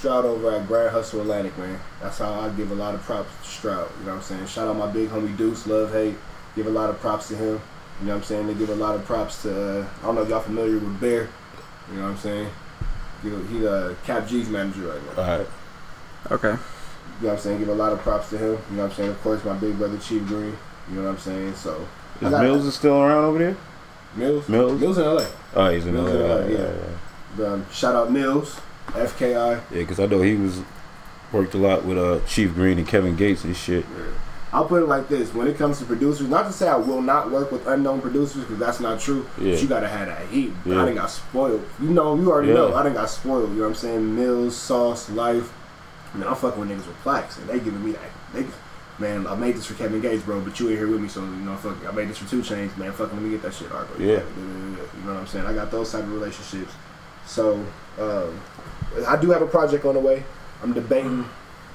[0.04, 1.80] Stroud over at Grand Hustle Atlantic, man.
[2.02, 3.90] That's how I give a lot of props to Stroud.
[4.02, 4.48] You know what I'm saying?
[4.48, 6.16] Shout out my big homie Deuce, love, hate.
[6.58, 7.62] Give a lot of props to him.
[8.02, 8.48] You know what I'm saying?
[8.48, 11.00] They give a lot of props to, uh, I don't know if y'all familiar with
[11.00, 11.30] Bear.
[11.90, 12.50] You know what I'm saying?
[13.24, 15.24] Give- He uh, Kap G's manager right now.
[15.24, 15.48] All right.
[16.32, 16.48] Okay.
[16.50, 16.60] You know
[17.20, 17.60] what I'm saying?
[17.60, 18.58] Give a lot of props to him.
[18.72, 19.10] You know what I'm saying?
[19.12, 20.58] Of course, my big brother Chief Green.
[20.92, 21.56] You know what I'm saying?
[21.56, 21.88] So,
[22.22, 23.56] Is got- Mills is still around over there?
[24.18, 24.50] Mills?
[24.50, 24.82] Mills?
[24.82, 25.26] Mills in LA.
[25.56, 26.20] Oh, he's in Mills LA.
[26.20, 26.74] in LA, yeah, yeah.
[27.40, 27.46] yeah.
[27.54, 29.56] Um, shout out Mills, FKI.
[29.72, 30.62] Yeah, because I know he was
[31.32, 33.86] worked a lot with uh, Chief Green and Kevin Gates and shit.
[34.52, 37.02] I'll put it like this: when it comes to producers, not to say I will
[37.02, 39.28] not work with unknown producers because that's not true.
[39.40, 39.54] Yeah.
[39.54, 40.54] But you gotta have that heat.
[40.64, 40.82] Yeah.
[40.82, 41.66] I done got spoiled.
[41.82, 42.56] You know, you already Yeah.
[42.56, 42.76] know.
[42.76, 43.50] I didn't got spoiled.
[43.50, 44.16] You know what I'm saying?
[44.16, 45.52] Mills, Sauce, Life.
[46.14, 48.12] I mean, I'm fucking with niggas with plaques, and they giving me that.
[48.36, 48.46] They,
[49.00, 51.22] man, I made this for Kevin Gates, bro, but you ain't here with me, so
[51.22, 51.76] you know, fuck.
[51.84, 51.88] it.
[51.88, 52.92] I made this for 2 Chainz, man.
[52.92, 54.06] Fucking let me get that shit, alright, bro.
[54.06, 54.20] Yeah.
[54.38, 55.48] You know what I'm saying?
[55.48, 56.74] I got those type of relationships.
[57.26, 57.54] So,
[58.00, 58.40] um,
[59.08, 60.24] I do have a project on the way.
[60.62, 61.26] I'm debating.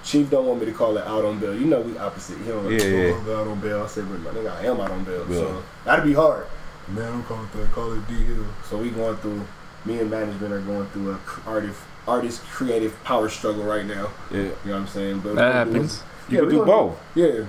[0.04, 1.54] Chief don't want me to call it out on bail.
[1.54, 2.38] You know we opposite.
[2.38, 3.10] He don't want Yeah, yeah.
[3.24, 3.82] call out on bail.
[3.82, 5.26] I said, but my nigga, I am out on bail.
[5.28, 5.34] Yeah.
[5.36, 6.46] So that'd be hard.
[6.88, 7.70] Man, I'm calling that.
[7.72, 8.44] Call it D Hill.
[8.68, 9.42] So we going through.
[9.84, 14.10] Me and management are going through a artist artist creative power struggle right now.
[14.30, 14.38] Yeah.
[14.38, 15.20] You know what I'm saying?
[15.20, 16.02] But That we're happens.
[16.28, 16.98] You Yeah, can do both.
[17.16, 17.46] it.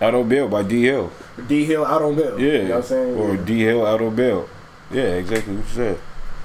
[0.00, 0.06] Yeah.
[0.06, 1.10] Out on bail by D Hill.
[1.48, 2.38] D Hill out on bail.
[2.40, 2.52] Yeah.
[2.52, 3.14] You know what I'm saying?
[3.16, 3.44] Or Yeah.
[3.44, 4.48] D Hill out on bail.
[4.90, 5.98] Yeah, exactly what you said.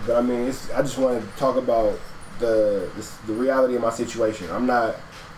[0.08, 1.98] But I mean, it's, I just want to talk about
[2.42, 4.50] the, the the reality of my situation.
[4.52, 4.96] I'm not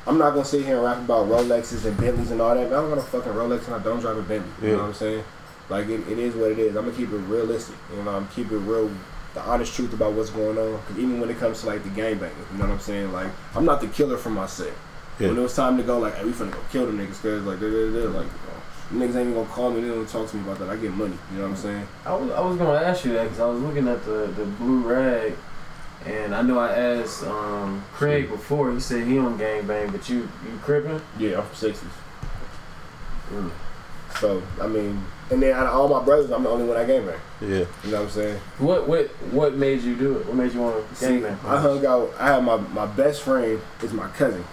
[0.07, 2.69] I'm not gonna sit here and rap about Rolexes and Bentleys and all that.
[2.69, 4.69] Man, I don't got a fucking Rolex and I don't drive a Bentley.
[4.69, 5.23] You know what I'm saying?
[5.69, 6.75] Like it, it is what it is.
[6.75, 7.75] I'm gonna keep it realistic.
[7.95, 8.89] You know, I'm keep it real,
[9.33, 10.79] the honest truth about what's going on.
[10.87, 13.11] 'Cause even when it comes to like the gang banging, you know what I'm saying?
[13.13, 14.73] Like I'm not the killer for my set.
[15.19, 15.27] Yeah.
[15.29, 17.43] When it was time to go, like, hey, we finna go kill them niggas, cause
[17.43, 18.27] like, da, da, da, like,
[18.91, 19.81] niggas ain't even gonna call me.
[19.81, 20.69] They don't talk to me about that.
[20.69, 21.15] I get money.
[21.31, 21.87] You know what I'm saying?
[22.05, 24.43] I was, I was gonna ask you that because I was looking at the, the
[24.45, 25.33] blue rag,
[26.05, 28.71] and I know I asked um, Craig before.
[28.71, 31.01] He said he on gang bang, but you you cripping?
[31.17, 31.89] Yeah, I'm from sixties.
[33.31, 33.51] Mm.
[34.19, 36.87] So I mean, and then out of all my brothers, I'm the only one that
[36.87, 37.19] game bang.
[37.41, 37.47] Yeah.
[37.83, 38.39] You know what I'm saying?
[38.59, 40.25] What what what made you do it?
[40.25, 41.37] What made you want to See, game?
[41.45, 42.13] I hung out.
[42.19, 44.43] I had my my best friend is my cousin,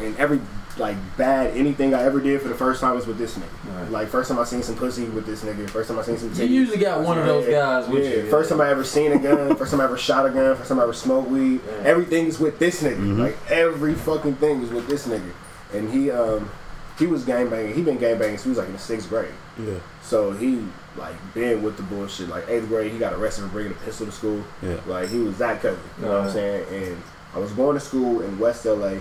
[0.00, 0.40] and every
[0.78, 3.74] like bad anything I ever did for the first time was with this nigga.
[3.76, 3.90] Right.
[3.90, 5.68] Like first time I seen some pussy with this nigga.
[5.70, 6.32] First time I seen some.
[6.32, 8.24] You usually got one of those guys with yeah.
[8.24, 8.30] you.
[8.30, 9.56] First time I ever seen a gun.
[9.56, 10.56] first time I ever shot a gun.
[10.56, 11.60] First time I ever smoked weed.
[11.66, 11.72] Yeah.
[11.84, 12.96] Everything is with this nigga.
[12.96, 13.18] Mhm.
[13.18, 15.32] Like every fucking thing is with this nigga.
[15.72, 16.50] And he um
[16.98, 17.74] he was gang banging.
[17.74, 19.32] He been gang banging since he was like in the sixth grade.
[19.58, 19.78] Yeah.
[20.02, 20.64] So he
[20.96, 22.28] like been with the bullshit.
[22.28, 24.44] Like eighth grade, he got arrested for bringing a pistol to school.
[24.62, 24.80] Yeah.
[24.86, 25.80] Like he was that cousin.
[25.98, 26.84] You know what I'm saying?
[26.84, 27.02] And
[27.34, 28.94] I was going to school in West LA,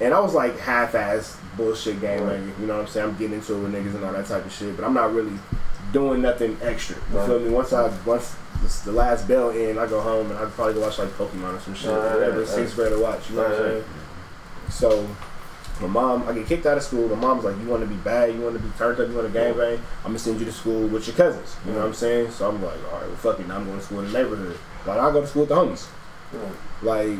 [0.00, 2.40] and I was like half-ass bullshit gang Right.
[2.60, 3.08] You know what I'm saying?
[3.10, 5.14] I'm getting into it with niggas and all that type of shit, but I'm not
[5.14, 5.32] really
[5.92, 6.96] doing nothing extra.
[7.12, 7.26] You Right.
[7.26, 7.50] feel me?
[7.50, 8.34] Once I once
[8.84, 11.60] the last bell in, I go home and I probably go watch like Pokemon or
[11.60, 13.30] some shit, Right, whatever right, sixth grade to watch.
[13.30, 13.84] You know what I'm saying?
[14.70, 15.06] So.
[15.80, 17.08] My mom, I get kicked out of school.
[17.08, 18.32] My mom's like, "You want to be bad?
[18.32, 19.08] You want to be turned up?
[19.08, 19.74] You want to gang bang?
[20.04, 22.30] I'm gonna send you to school with your cousins." You know what I'm saying?
[22.30, 23.48] So I'm like, "All right, well, fuck it.
[23.48, 24.56] Now I'm going to school in the neighborhood.
[24.86, 25.86] Like I go to school with the homies,
[26.80, 27.18] like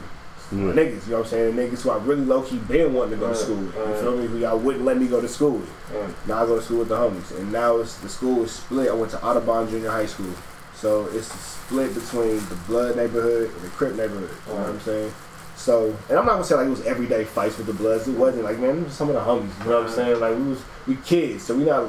[0.52, 0.58] Yeah.
[0.72, 1.06] niggas.
[1.06, 1.54] You know what I'm saying?
[1.54, 3.74] Niggas who I really low key been wanting to go to school with.
[3.74, 4.26] You feel me?
[4.26, 6.26] Who y'all wouldn't let me go to school with.
[6.28, 8.90] Now I go to school with the homies, and now it's the school is split.
[8.90, 10.32] I went to Audubon Junior High School,
[10.74, 14.30] so it's split between the Blood neighborhood and the Crip neighborhood.
[14.46, 15.12] You know what I'm saying?
[15.56, 18.06] So, and I'm not gonna say like it was everyday fights with the Bloods.
[18.08, 19.56] It wasn't like man, it was some of the homies.
[19.64, 20.20] You know what I'm saying?
[20.20, 21.88] Like we was we kids, so we not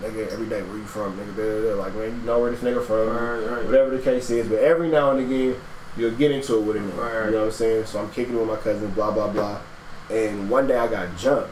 [0.00, 0.62] nigga every day.
[0.62, 1.36] Where you from, nigga?
[1.36, 1.82] Da, da, da.
[1.82, 3.64] Like man, you know where this nigga from, Right, right.
[3.66, 4.46] whatever the case is.
[4.48, 5.56] But every now and again,
[5.96, 6.90] you'll get into it with him.
[6.96, 7.26] Right.
[7.26, 7.86] You know what I'm saying?
[7.86, 9.60] So I'm kicking it with my cousin, blah blah blah.
[10.10, 11.50] And one day I got jumped.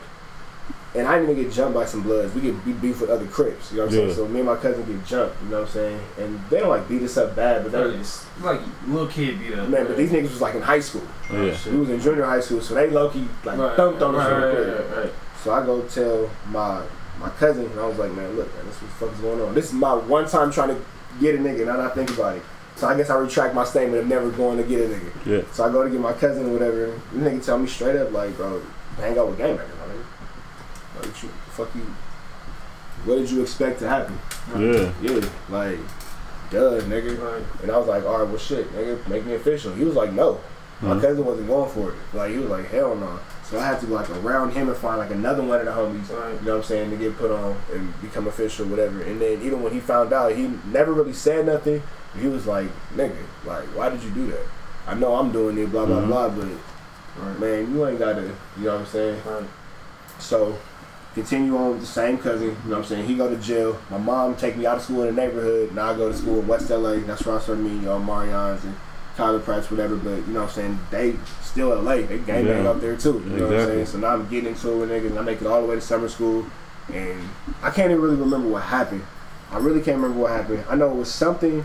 [0.94, 2.34] And I didn't even get jumped by some bloods.
[2.34, 3.70] We get beat beef with other crips.
[3.70, 4.04] You know what I'm Yeah.
[4.06, 4.16] saying?
[4.16, 5.36] So me and my cousin get jumped.
[5.42, 6.00] You know what I'm saying?
[6.18, 9.56] And they don't like beat us up bad, but they It's like little kid beat
[9.58, 9.68] up.
[9.68, 11.02] man, but these niggas was like in high school.
[11.30, 11.54] Yeah.
[11.66, 14.14] Oh, we was in junior high school, so they low key like Right, thumped on
[14.14, 15.12] us right, real right, right, right.
[15.44, 16.80] So I go tell my
[17.20, 19.40] my cousin, and I was like, man, look, man, this what the fuck is going
[19.42, 19.54] on.
[19.54, 20.80] This is my one time trying to
[21.20, 22.42] get a nigga, now that I think about it.
[22.78, 25.26] So I guess I retract my statement of never going to get a nigga.
[25.26, 25.42] Yeah.
[25.52, 26.86] So I go to get my cousin or whatever.
[27.12, 28.62] The nigga tell me straight up, like, bro,
[28.98, 31.04] hang out with gangbangers, my nigga.
[31.04, 31.82] Like, you, fuck you.
[33.04, 34.16] What did you expect to happen?
[34.56, 34.92] Yeah.
[35.02, 35.78] Yeah, like,
[36.50, 37.20] duh, nigga.
[37.20, 37.42] Right.
[37.62, 39.74] And I was like, all right, well, shit, nigga, make me official.
[39.74, 40.40] He was like, no.
[40.80, 41.00] My Mhm.
[41.00, 41.96] cousin wasn't going for it.
[42.14, 43.18] Like, he was like, hell no.
[43.42, 45.72] So I had to go, like, around him and find, like, another one of the
[45.72, 46.34] homies, Right.
[46.40, 49.00] you know what I'm saying, to get put on and become official, whatever.
[49.02, 51.82] And then even when he found out, he never really said nothing.
[52.18, 54.46] He was like, nigga, like, why did you do that?
[54.86, 56.06] I know I'm doing it, blah, blah, Mhm.
[56.08, 57.38] blah, but, Right.
[57.40, 59.20] man, you ain't got to, you know what I'm saying?
[59.28, 59.44] Right.
[60.18, 60.54] So
[61.14, 62.48] continue on with the same cousin.
[62.48, 63.06] You know what I'm saying?
[63.06, 63.76] He go to jail.
[63.90, 65.74] My mom take me out of school in the neighborhood.
[65.74, 66.96] Now I go to school in West LA.
[67.06, 68.74] That's where I started meeting y'all Marians and
[69.16, 69.96] Tyler Pratt's, whatever.
[69.96, 70.78] But you know what I'm saying?
[70.90, 71.96] They still LA.
[72.02, 72.70] They gang bang Yeah.
[72.70, 73.22] up there too.
[73.28, 73.86] You know what I'm saying?
[73.86, 75.10] So now I'm getting into it with niggas.
[75.10, 76.46] And I make it all the way to summer school.
[76.92, 77.20] And
[77.62, 79.02] I can't even really remember what happened.
[79.52, 80.64] I really can't remember what happened.
[80.70, 81.64] I know it was something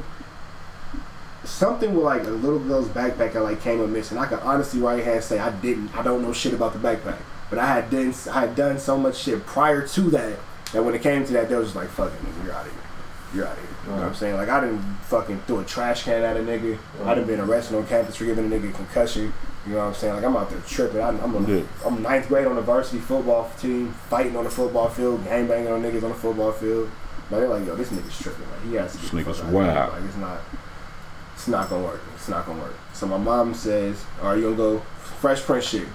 [1.46, 4.18] something with like a little girl's backpack I like came up missing.
[4.18, 5.96] I can honestly right hand say I didn't.
[5.96, 7.18] I don't know shit about the backpack,
[7.50, 10.40] but I had done I had done so much shit prior to that
[10.74, 12.66] that when it came to that, they was just like, "Fuck it, nigga, you're out
[12.66, 12.82] of here.
[13.36, 14.36] You're out of here." You know what I'm saying?
[14.36, 16.78] Like I didn't fucking throw a trash can at a nigga.
[17.04, 19.34] I done been arrested on campus for giving a nigga a concussion.
[19.66, 20.16] You know what I'm saying?
[20.16, 21.02] Like I'm out there tripping.
[21.02, 21.64] I'm I'm on, Yeah.
[21.86, 25.72] I'm ninth grade on the varsity football team, fighting on the football field, gang banging
[25.72, 26.90] on niggas on the football field.
[27.30, 28.50] But they're like, yo, this nigga's tripping.
[28.50, 28.98] Like he has to.
[29.00, 29.74] This nigga's fuck out of here.
[29.74, 29.94] wild.
[29.94, 30.40] Like it's not.
[31.44, 32.00] It's not gonna work.
[32.16, 32.74] It's not gonna work.
[32.94, 34.80] So my mom says, "Are you gonna go
[35.20, 35.86] Fresh Prince shit?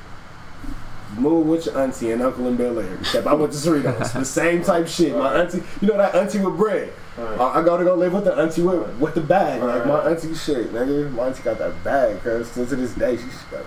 [1.16, 4.12] Move with your auntie and uncle in Bel Air." Except I went to Cerritos.
[4.12, 5.16] the same type shit.
[5.16, 6.92] My auntie, you know that auntie with bread.
[7.16, 7.40] Right.
[7.40, 9.62] I, I gotta go live with the auntie with, with the bag.
[9.62, 11.10] Like my auntie shit, nigga.
[11.14, 13.64] My auntie got that bag, cause to this day she's got.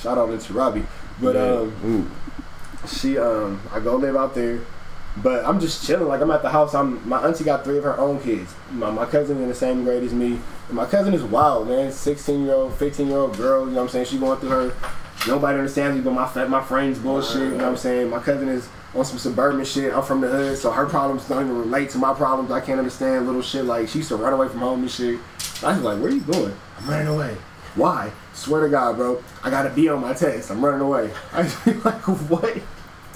[0.00, 0.86] Shout out to Robbie,
[1.20, 1.42] but Yeah.
[1.62, 2.86] um, Ooh.
[2.86, 4.60] she um I go live out there.
[5.16, 6.06] But I'm just chilling.
[6.06, 6.74] Like I'm at the house.
[6.76, 8.54] I'm my auntie got three of her own kids.
[8.70, 10.38] My, my cousin in the same grade as me.
[10.70, 11.90] And my cousin is wild, man.
[11.90, 13.66] 16 year old, 15 year old girl.
[13.66, 14.06] You know what I'm saying?
[14.06, 14.74] She going through her.
[15.26, 17.42] Nobody understands me, but my my friends bullshit.
[17.42, 18.08] You know what I'm saying?
[18.08, 19.92] My cousin is on some suburban shit.
[19.92, 22.52] I'm from the hood, so her problems don't even relate to my problems.
[22.52, 25.18] I can't understand little shit like she used to run away from home and shit.
[25.64, 26.54] I was like, where you going?
[26.78, 27.36] I'm running away.
[27.74, 28.12] Why?
[28.32, 29.22] Swear to God, bro.
[29.42, 30.52] I gotta be on my test.
[30.52, 31.10] I'm running away.
[31.32, 32.00] I was like,
[32.30, 32.58] what?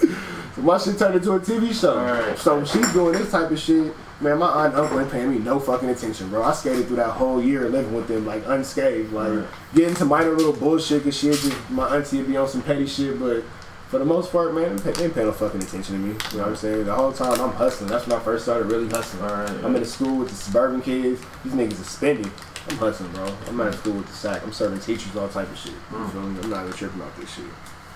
[0.55, 1.97] So my shit turned into a TV show.
[1.97, 2.37] Alright.
[2.37, 3.93] So she's doing this type of shit.
[4.21, 6.41] Man, my aunt and uncle ain't paying me no fucking attention, bro.
[6.41, 9.45] I skated through that whole year living with them like unscathed, like Right.
[9.73, 12.87] getting to minor little bullshit cause shit just my auntie would be on some petty
[12.87, 13.43] shit, but
[13.89, 16.15] for the most part, man, they ain't paying no fucking attention to me.
[16.31, 16.85] You know what I'm saying?
[16.85, 17.89] The whole time I'm hustling.
[17.89, 19.23] That's when I first started really hustling.
[19.23, 19.49] Alright.
[19.63, 21.21] I'm in the school with the suburban kids.
[21.43, 22.31] These niggas are spending.
[22.69, 23.27] I'm hustling, bro.
[23.47, 24.41] I'm not in school with the sack.
[24.43, 25.73] I'm serving teachers all type of shit.
[25.91, 26.39] You feel me?
[26.41, 27.45] I'm not even tripping about this shit.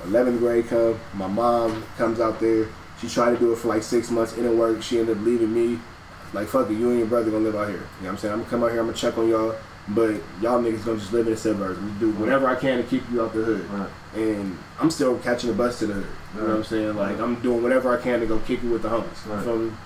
[0.06, 1.00] 11th grade come.
[1.14, 2.68] My mom comes out there.
[3.02, 4.84] She tried to do it for like six months, it didn't work.
[4.84, 5.80] She ended up leaving me.
[6.34, 7.78] Like fuck it, you and your brother gonna live out here.
[7.78, 8.34] You know what I'm saying?
[8.34, 9.56] I'm gonna come out here, I'm gonna check on y'all,
[9.88, 10.12] but
[10.42, 11.80] y'all niggas gonna just live in the suburbs.
[11.80, 13.70] We do whatever I can to keep you out the hood.
[13.70, 13.90] Right.
[14.16, 16.08] And I'm still catching the bus to the hood.
[16.36, 16.96] You know what I'm saying?
[16.96, 19.26] Like I'm doing whatever I can to go kick it with the homies.
[19.28, 19.44] Right.
[19.44, 19.78] From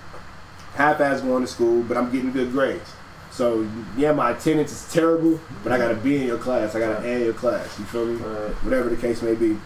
[0.74, 2.92] half-ass going to school, but I'm getting good grades.
[3.30, 3.66] So
[3.96, 6.74] yeah, my attendance is terrible, but I gotta be in your class.
[6.74, 7.78] I gotta A in your class.
[7.78, 8.16] You feel me?
[8.16, 9.56] Whatever the case may be.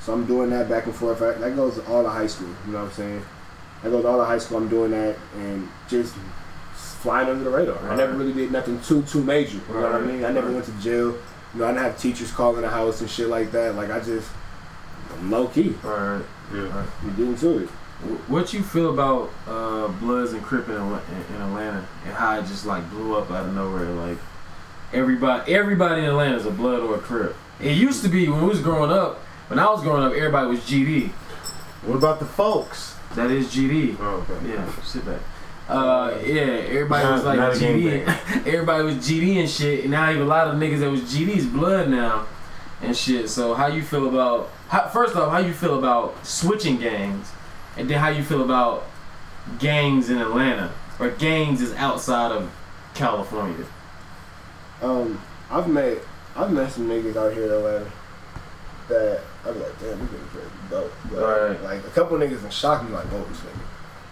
[0.00, 1.18] So I'm doing that back and forth.
[1.18, 2.48] That that goes all to high school.
[2.64, 3.22] You know what I'm saying?
[3.82, 4.58] That to all the high school.
[4.58, 6.14] I'm doing that and just
[6.74, 7.78] flying under the radar.
[7.88, 9.58] I never really did nothing too too major.
[9.68, 10.24] You know what I mean?
[10.24, 10.54] I never Right.
[10.54, 11.14] went to jail.
[11.54, 13.74] You know, I didn't have teachers calling the house and shit like that.
[13.76, 14.28] Like I just
[15.16, 15.74] I'm low key.
[15.82, 16.20] Right.
[16.52, 16.84] Yeah.
[17.04, 17.68] We get into it.
[18.28, 22.46] What you feel about uh, Bloods and Crip in, in in Atlanta and how it
[22.46, 23.86] just like blew up out of nowhere?
[23.90, 24.18] Like
[24.92, 27.34] everybody, everybody in Atlanta is a Blood or a Crip.
[27.60, 29.18] It used to be when we was growing up.
[29.48, 31.08] When I was growing up, everybody was GD.
[31.86, 32.94] What about the folks?
[33.14, 33.96] That is GD.
[34.00, 34.52] Oh, okay.
[34.52, 35.20] Yeah, sit back.
[35.68, 38.06] Uh, yeah, everybody was like not a GD.
[38.46, 39.80] everybody was GD and shit.
[39.82, 42.26] And now even a lot of niggas that was GD's blood now
[42.80, 43.28] and shit.
[43.28, 44.50] So how you feel about?
[44.68, 47.30] How, first off, how you feel about switching gangs,
[47.76, 48.86] and then how you feel about
[49.58, 52.50] gangs in Atlanta or gangs is outside of
[52.94, 53.64] California?
[54.82, 55.98] Um, I've met
[56.36, 57.90] I've met some niggas out here in Atlanta
[58.88, 60.92] that I'm like, damn, we getting pretty dope.
[61.10, 61.62] But, Right.
[61.62, 63.54] Like a couple niggas in shock me like, oh, this nigga.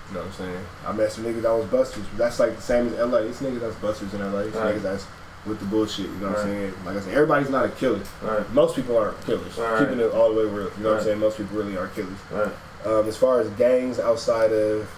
[0.09, 0.65] You know what I'm saying?
[0.87, 2.05] I met some niggas that was busters.
[2.07, 3.19] But that's like the same as LA.
[3.19, 4.39] It's niggas that's busters in LA.
[4.41, 4.75] It's Right.
[4.77, 5.07] niggas that's
[5.47, 6.07] with the bullshit.
[6.07, 6.75] You know what I'm saying?
[6.85, 8.01] Like I said, everybody's not a killer.
[8.23, 9.57] Right, Most people aren't killers.
[9.59, 9.79] Right.
[9.81, 10.71] Keeping it all the way real.
[10.77, 11.19] You know what I'm saying?
[11.21, 12.19] Most people really aren't killers.
[12.33, 12.53] right,
[12.85, 14.89] Um, as far as gangs outside of,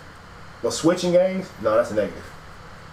[0.62, 2.24] well, switching gangs, no, that's a negative.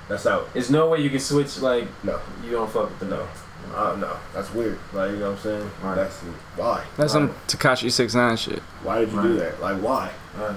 [0.10, 0.54] That's out.
[0.54, 2.20] There's no way you can switch like No.
[2.44, 3.28] you don't fuck with the No.
[3.74, 4.78] Uh, no, that's weird.
[4.94, 5.72] Like you know what I'm saying?
[5.82, 5.96] Right.
[5.96, 6.18] That's
[6.56, 6.84] why.
[6.98, 8.60] That's some Tekashi Six Nine shit.
[8.84, 9.62] Why did you do that?
[9.62, 10.12] Like why?
[10.38, 10.56] Right.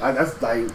[0.00, 0.70] Like that's like.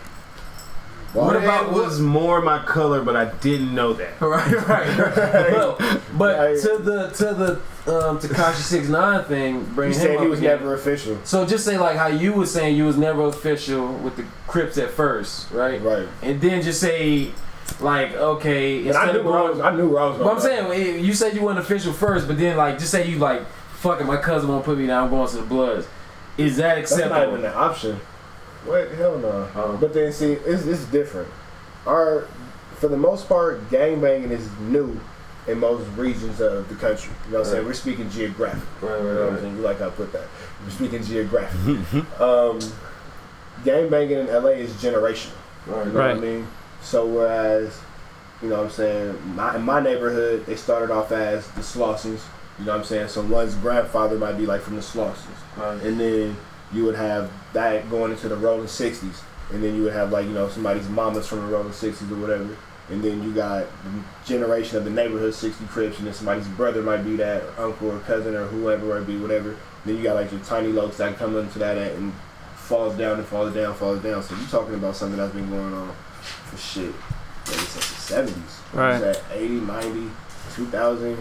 [1.14, 1.24] Why?
[1.26, 4.22] What What about- about was more my color, but I didn't know that.
[4.22, 5.52] Right, right, right.
[5.52, 6.60] but but Right.
[6.62, 7.52] to the to the
[8.08, 10.60] um, Tekashi Six Nine thing, bring You him said up he was again.
[10.60, 11.18] never official.
[11.24, 14.78] So just say like how you was saying you was never official with the Crips
[14.78, 15.82] at first, right?
[15.82, 16.08] Right.
[16.22, 17.32] And then just say
[17.82, 19.60] like okay, But I knew of where I was.
[19.60, 20.18] I knew where I was.
[20.18, 22.92] But going I'm saying eh, you said you weren't official first, but then like just
[22.92, 25.06] say you like fucking my cousin won't put me down.
[25.06, 25.88] I'm going to the Bloods.
[26.38, 27.10] Is that acceptable?
[27.16, 27.96] that's not even an option.
[28.66, 29.50] What hell no.
[29.56, 29.78] Oh.
[29.80, 31.28] But then see, it's, it's different.
[31.86, 32.28] Our,
[32.76, 35.00] for the most part, gang banging is new
[35.48, 37.12] in most regions of the country.
[37.28, 37.58] You know what I'm saying?
[37.64, 37.68] Right.
[37.68, 38.64] We're speaking geographic.
[38.82, 39.56] Right, You know right, what I'm saying?
[39.58, 40.28] You like how I put that.
[40.64, 42.20] We're speaking geographic.
[42.22, 42.60] um,
[43.64, 45.32] gang banging in LA is generational.
[45.68, 46.16] You Right, know Right.
[46.16, 46.48] what I mean?
[46.82, 47.80] So whereas,
[48.42, 52.22] you know what I'm saying, my, in my neighborhood, they started off as the Slausons.
[52.58, 53.08] You know what I'm saying?
[53.10, 55.58] So one's grandfather might be like from the Slausons.
[55.58, 55.82] right.
[55.82, 56.38] And then
[56.74, 59.22] you would have that going into the rolling 60s.
[59.52, 62.16] And then you would have like, you know, somebody's mama's from the rolling 60s or
[62.16, 62.56] whatever.
[62.90, 66.82] And then you got the generation of the neighborhood 60 Crips, and then somebody's brother
[66.82, 69.56] might be that, or uncle or cousin or whoever it be, whatever.
[69.86, 72.12] Then you got like your tiny lokes that come into that and
[72.56, 74.24] falls down and falls down, falls down.
[74.24, 76.94] So you're talking about something that's been going on for shit,
[77.48, 78.74] maybe since the 70s.
[78.76, 79.02] Right.
[79.02, 80.10] It's at 80, 90,
[80.56, 81.18] 2000.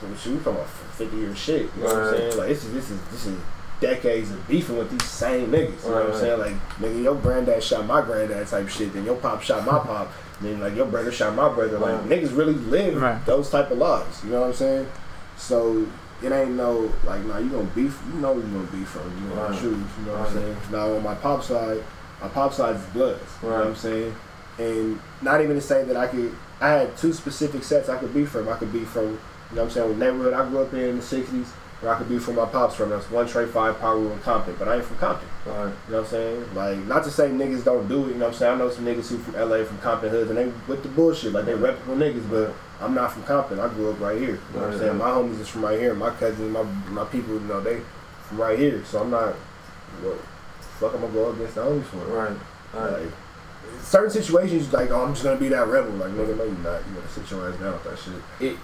[0.00, 1.62] So shit, we talking about 50 year shit.
[1.76, 2.38] You know what I'm saying?
[2.38, 3.38] Like this is this is this is
[3.80, 5.84] decades of beefing with these same niggas.
[5.84, 6.38] You know what I'm saying?
[6.40, 8.92] Like nigga, your granddad shot my granddad type shit.
[8.92, 10.12] Then your pop shot my pop.
[10.40, 11.78] Then like your brother shot my brother.
[11.78, 12.08] Like Right.
[12.08, 13.24] niggas really live Right.
[13.26, 14.22] those type of lives.
[14.24, 14.86] You know what I'm saying?
[15.36, 15.86] So
[16.22, 17.98] it ain't no like nah you gonna beef.
[18.12, 19.02] You know you gonna beef from.
[19.22, 19.60] You gonna Right.
[19.60, 19.62] choose.
[20.00, 20.56] You know what I'm saying?
[20.70, 21.82] Now on my pop side,
[22.20, 23.20] my pop side is Bloods.
[23.42, 24.14] You know what I'm saying?
[24.58, 26.34] And not even to say that I could.
[26.60, 28.48] I had two specific sets I could be from.
[28.48, 29.18] I could be from
[29.54, 31.46] you know what I'm saying, the neighborhood I grew up in in the 60s,
[31.82, 32.90] or I could be from my pops from.
[32.90, 35.28] That's one Trey 5 Piru in Compton, but I ain't from Compton.
[35.46, 35.54] Right.
[35.54, 36.54] You know what I'm saying?
[36.54, 38.54] Like, not to say niggas don't do it, you know what I'm saying?
[38.54, 41.32] I know some niggas who from LA, from Compton Hoods, and they with the bullshit,
[41.32, 43.60] like they reputable niggas, but I'm not from Compton.
[43.60, 44.40] I grew up right here.
[44.52, 44.98] You know what I'm saying?
[44.98, 45.94] My homies is from right here.
[45.94, 47.80] My cousins, my my people, you know, they
[48.24, 48.84] from right here.
[48.84, 49.36] So I'm not,
[50.02, 50.18] well,
[50.80, 52.08] fuck, I'm gonna go against the homies for it.
[52.08, 52.36] Right.
[52.72, 53.02] Right.
[53.02, 53.12] Like,
[53.82, 55.92] certain situations, like, oh, I'm just gonna be that rebel.
[55.92, 56.82] Like, nigga, no, you're not.
[56.88, 58.22] You gotta sit your ass down with that shit.
[58.40, 58.58] It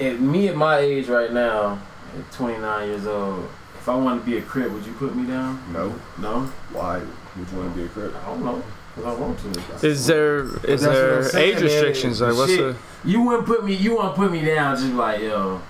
[0.00, 1.78] at me at my age right now,
[2.18, 3.48] at 29 years old,
[3.78, 5.62] if I wanted to be a crib, would you put me down?
[5.72, 5.94] No.
[6.18, 6.40] No.
[6.72, 8.14] Why would you want to be a crip?
[8.14, 8.62] I don't know.
[8.94, 9.86] Cause I want to.
[9.86, 12.20] Is there is That's what there saying, age restrictions?
[12.20, 12.76] Like what's Shit.
[13.04, 13.74] the You wouldn't put me.
[13.74, 14.76] You want to put me down?
[14.76, 15.62] Just like yo.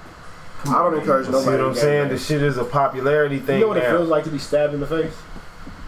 [0.65, 1.41] I don't on, encourage man.
[1.43, 2.03] See what I'm saying?
[2.03, 3.57] gang This shit is a popularity thing.
[3.57, 5.15] You know what it feels like to be stabbed in the face?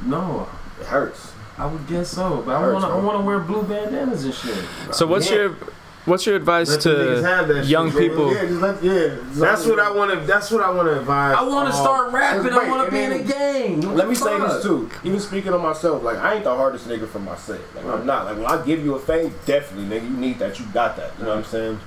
[0.05, 0.49] No,
[0.81, 1.32] It hurts.
[1.59, 2.43] I would guess so.
[2.45, 2.91] But I want to.
[2.91, 4.65] I want to wear blue bandanas and shit.
[4.93, 5.37] so what's Yeah.
[5.37, 5.57] your
[6.05, 8.35] What's your advice Let the niggas have to young shit, people?
[8.35, 9.17] Yeah, just let, yeah.
[9.35, 10.19] That's what I want to.
[10.27, 11.37] That's what I want to advise.
[11.39, 12.53] I want to start rapping.
[12.53, 13.95] I want to be in and a then- gang.
[13.95, 14.91] Let me say this too.
[15.05, 17.61] Even speaking on myself, like I ain't the hardest nigga for my set.
[17.77, 18.25] Like I'm not.
[18.27, 20.59] Like when I give you a fade, definitely, nigga, you need that.
[20.59, 21.13] You got that.
[21.19, 21.79] You know what I'm saying?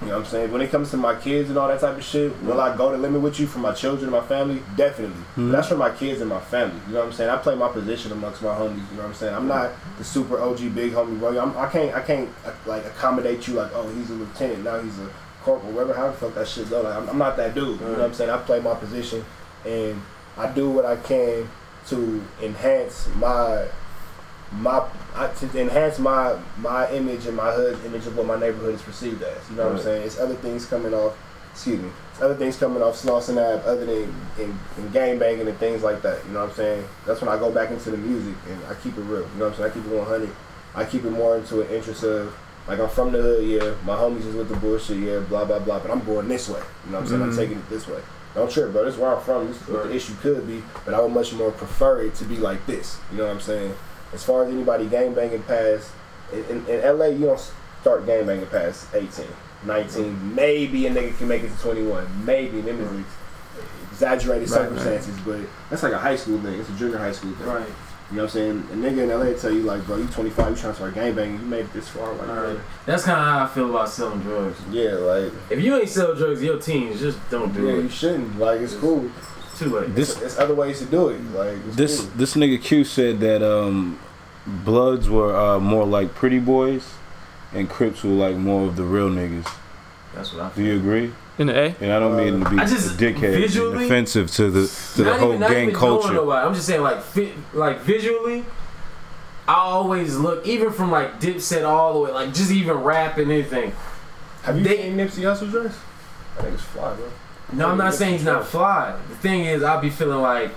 [0.00, 0.52] You know what I'm saying?
[0.52, 2.90] When it comes to my kids and all that type of shit, will I go
[2.90, 4.60] to limit with you for my children and my family?
[4.76, 5.22] Definitely.
[5.36, 6.80] But that's for my kids and my family.
[6.88, 7.30] You know what I'm saying?
[7.30, 8.74] I play my position amongst my homies.
[8.90, 9.34] You know what I'm saying?
[9.34, 11.38] I'm not the super OG big homie, bro.
[11.38, 11.94] I'm, I can't.
[11.94, 14.80] I can't uh, like accommodate you like, oh, he's a lieutenant now.
[14.80, 15.08] He's a
[15.42, 15.94] corporal, whatever.
[15.94, 16.82] How the fuck that shit go?
[16.82, 17.80] Like, I'm, I'm not that dude.
[17.80, 18.30] You know what I'm saying?
[18.30, 19.24] I play my position
[19.64, 20.02] and
[20.36, 21.48] I do what I can
[21.86, 23.68] to enhance my
[24.58, 28.74] my I, to enhance my my image and my hood image of what my neighborhood
[28.74, 29.50] is perceived as.
[29.50, 30.02] You know what I'm saying?
[30.02, 31.16] It's other things coming off.
[31.52, 31.90] Excuse me.
[32.12, 35.82] It's other things coming off Slauson Ave other than in, in gang banging and things
[35.82, 36.24] like that.
[36.26, 36.84] You know what I'm saying?
[37.06, 39.20] That's when I go back into the music and I keep it real.
[39.20, 39.70] You know what I'm saying?
[39.70, 40.30] I keep it 100.
[40.74, 42.34] I keep it more into an interest of
[42.66, 43.74] like I'm from the hood, yeah.
[43.84, 45.20] My homies is with the bullshit, yeah.
[45.20, 45.78] Blah blah blah.
[45.80, 46.62] But I'm going this way.
[46.86, 47.22] You know what I'm saying?
[47.22, 47.38] I'm mm-hmm.
[47.38, 48.00] taking it this way.
[48.34, 48.84] Don't trip, bro.
[48.84, 49.46] This is where I'm from.
[49.46, 52.24] This is what the issue could be, but I would much more prefer it to
[52.24, 52.98] be like this.
[53.12, 53.74] You know what I'm saying?
[54.14, 55.90] As far as anybody gang banging past,
[56.32, 59.26] in, in, in LA, you don't start gang banging past 18,
[59.64, 60.34] 19.
[60.34, 62.24] Maybe a nigga can make it to 21.
[62.24, 62.60] Maybe.
[62.60, 63.08] Them is ex-
[63.92, 65.40] exaggerated Right, circumstances, but
[65.70, 66.58] that's like a high school thing.
[66.60, 67.46] It's a junior high school thing.
[67.46, 67.66] Right.
[68.10, 68.68] You know what I'm saying?
[68.72, 71.14] A nigga in LA tell you, like, bro, you 25, you trying to start gang
[71.14, 72.12] banging, you made it this far.
[72.14, 72.58] Like, Right.
[72.86, 74.58] That's kind of how I feel about selling drugs.
[74.70, 77.82] yeah, like, If you ain't sell drugs your teens, just don't do yeah, it.
[77.84, 78.38] you shouldn't.
[78.38, 79.10] Like, it's cool.
[79.58, 79.94] Too late.
[79.94, 81.20] This It's, it's other ways to do it.
[81.32, 82.10] Like, this cool.
[82.16, 83.98] this nigga Q said that um,
[84.46, 86.92] Bloods were uh, more like pretty boys,
[87.52, 89.48] and Crips were like more of the real niggas.
[90.14, 91.12] That's what I Do you agree?
[91.38, 91.74] In the A?
[91.80, 94.66] And I don't mean to be I a just- dickhead and visually- offensive to the
[94.96, 96.30] to the whole even, gang culture.
[96.32, 98.44] I'm just saying, like, fi- like visually,
[99.48, 103.30] I always look, even from like Dipset all the way, like just even rap and
[103.30, 103.72] anything.
[104.42, 105.78] Have you they- seen Nipsey Hussle dress?
[106.38, 107.08] I think it's fly, bro.
[107.56, 108.96] No, I'm not saying he's not fly.
[109.08, 110.50] The thing is, I'll be feeling like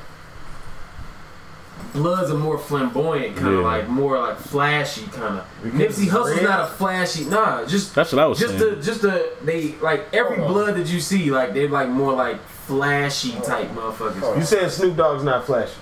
[1.93, 3.66] Bloods are more flamboyant, kind of Yeah.
[3.68, 5.45] like more like flashy, kind of.
[5.64, 7.26] Nipsey Hussle's not a flashy.
[7.26, 8.76] Nah, just That's what I was just saying.
[8.76, 10.54] the just the they like every Hold on.
[10.54, 14.20] blood that you see, like they're like more like flashy type motherfuckers.
[14.20, 15.74] Hold You saying Snoop Dogg's not flashy?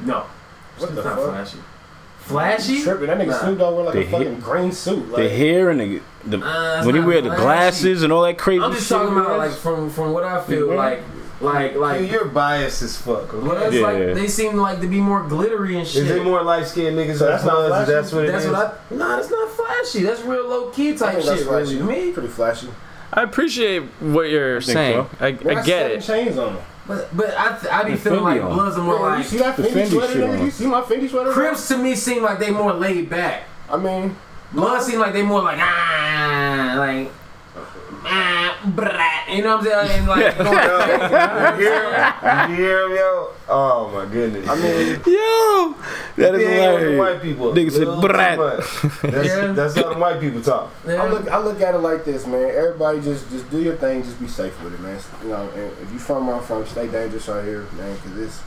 [0.00, 0.26] No,
[0.78, 1.28] What it's the not fuck?
[1.30, 1.58] flashy.
[2.30, 2.82] Flashy?
[2.82, 3.06] Tripping.
[3.08, 3.38] That nigga Nah.
[3.40, 5.14] Snoop Dogg wear like The a fucking hair- green suit.
[5.16, 8.38] the hair and the, the Uh, when he not wear the glasses and all that
[8.38, 8.96] crazy I'm just shit.
[8.98, 10.76] talking about like from from what I feel Mhm.
[10.76, 11.02] like
[11.40, 12.00] like like.
[12.00, 13.32] Dude, you're biased as fuck.
[13.32, 13.46] Okay?
[13.48, 13.86] Well, Yeah.
[13.86, 16.04] like they seem like to be more glittery and shit.
[16.04, 17.92] Is it more light skinned niggas So that's not flashy?
[17.92, 18.50] That's what it That's is.
[18.50, 18.94] what I.
[18.94, 20.02] Nah, that's not flashy.
[20.04, 21.78] That's real low key I type think that's shit, flashy.
[21.78, 22.68] To me, Pretty flashy.
[23.12, 25.06] I appreciate what you're think saying.
[25.18, 25.24] so.
[25.24, 26.02] I, I Man, got get it.
[26.02, 26.58] chains on him.
[26.90, 28.52] But but I th- I be The feeling Fendi like on.
[28.54, 30.40] Bloods are more Bro, you see that The Fendi, Fendi sweater, shit.
[30.40, 31.32] You see my Fendi sweater?
[31.32, 33.44] Crips to me seem like they more laid back.
[33.68, 34.16] I mean,
[34.52, 37.10] Bloods seem like they more like ah like
[38.04, 39.28] Ah, brat.
[39.28, 39.98] You know what I'm saying?
[40.00, 40.50] And like going
[41.60, 42.50] you hear him?
[42.50, 43.28] You hear him, yo?
[43.48, 44.48] Oh my goodness.
[44.48, 45.74] I mean, Yo,
[46.16, 46.98] that is Yeah, hilarious.
[46.98, 47.52] white people.
[47.52, 49.52] Nigga said, "Brat." That's, Yeah.
[49.52, 50.70] that's how the white people talk.
[50.88, 52.50] I look, I look at it like this, man.
[52.50, 54.02] Everybody just, just do your thing.
[54.02, 54.98] Just be safe with it, man.
[55.22, 57.96] You know, and if you from where I'm from, stay dangerous out here, man.
[57.98, 58.40] Cause it's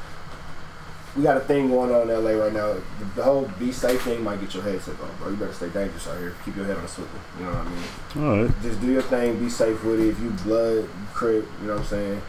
[1.15, 2.73] we got a thing going on in LA right now.
[2.73, 2.81] The,
[3.15, 5.29] the whole be safe thing might get your head set off, bro.
[5.29, 6.35] You better stay dangerous out here.
[6.43, 7.19] Keep your head on a swivel.
[7.37, 8.27] You know what I mean?
[8.27, 8.61] All right.
[8.63, 9.39] Just do your thing.
[9.39, 10.09] Be safe with it.
[10.09, 12.21] If you blood, you crip, you know what I'm saying?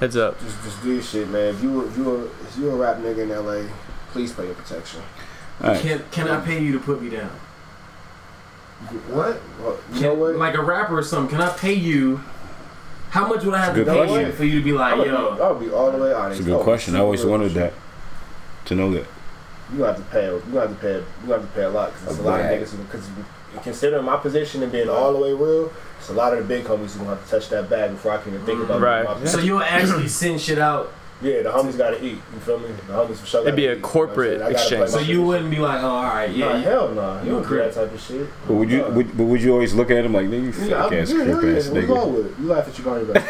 [0.00, 0.40] Heads up.
[0.40, 1.54] Just, just do your shit, man.
[1.54, 3.72] If you, if you, a, if you a rap nigga in LA,
[4.10, 5.00] please pay your protection.
[5.62, 5.80] All right.
[5.80, 7.30] Can can I pay you to put me down?
[9.08, 9.40] What?
[9.60, 10.36] Well, you Can, know what?
[10.36, 11.38] Like a rapper or something.
[11.38, 12.20] Can I pay you?
[13.10, 14.32] How much would I have to pay good you question.
[14.32, 15.34] for you to be like, would, yo?
[15.34, 16.40] be, I would be all the way honest.
[16.40, 16.96] It's a good oh, question.
[16.96, 17.72] I always wanted that
[18.66, 19.06] to know that.
[19.74, 20.26] You have to pay.
[20.26, 21.04] You have to pay.
[21.24, 22.76] You have to pay a lot because it's a lot of niggas.
[22.76, 23.08] Because
[23.62, 26.64] considering my position and being all the way real, it's a lot of the big
[26.64, 29.28] homies who gonna have to touch that bag before I can even think about Right.
[29.28, 30.92] So you'll actually send shit out.
[31.22, 32.18] Yeah, the homies gotta eat.
[32.34, 32.68] You feel me?
[32.86, 33.40] The homies for sure.
[33.42, 34.42] It'd be a eat, you know corporate saying?
[34.42, 35.06] I gotta play exchange.
[35.06, 36.60] So you wouldn't be like, oh, all right, Nah, yeah, yeah.
[36.62, 37.18] hell no.
[37.22, 38.28] You You don't do that type of shit.
[38.46, 38.84] But would you?
[38.84, 41.10] Would, but would you always look at him like, nigga, you fake Yeah, I'm- ass
[41.10, 41.72] yeah, crip yeah, ass yeah.
[41.72, 41.86] What you nigga?
[41.88, 42.38] going with?
[42.38, 43.24] You laugh at you going back.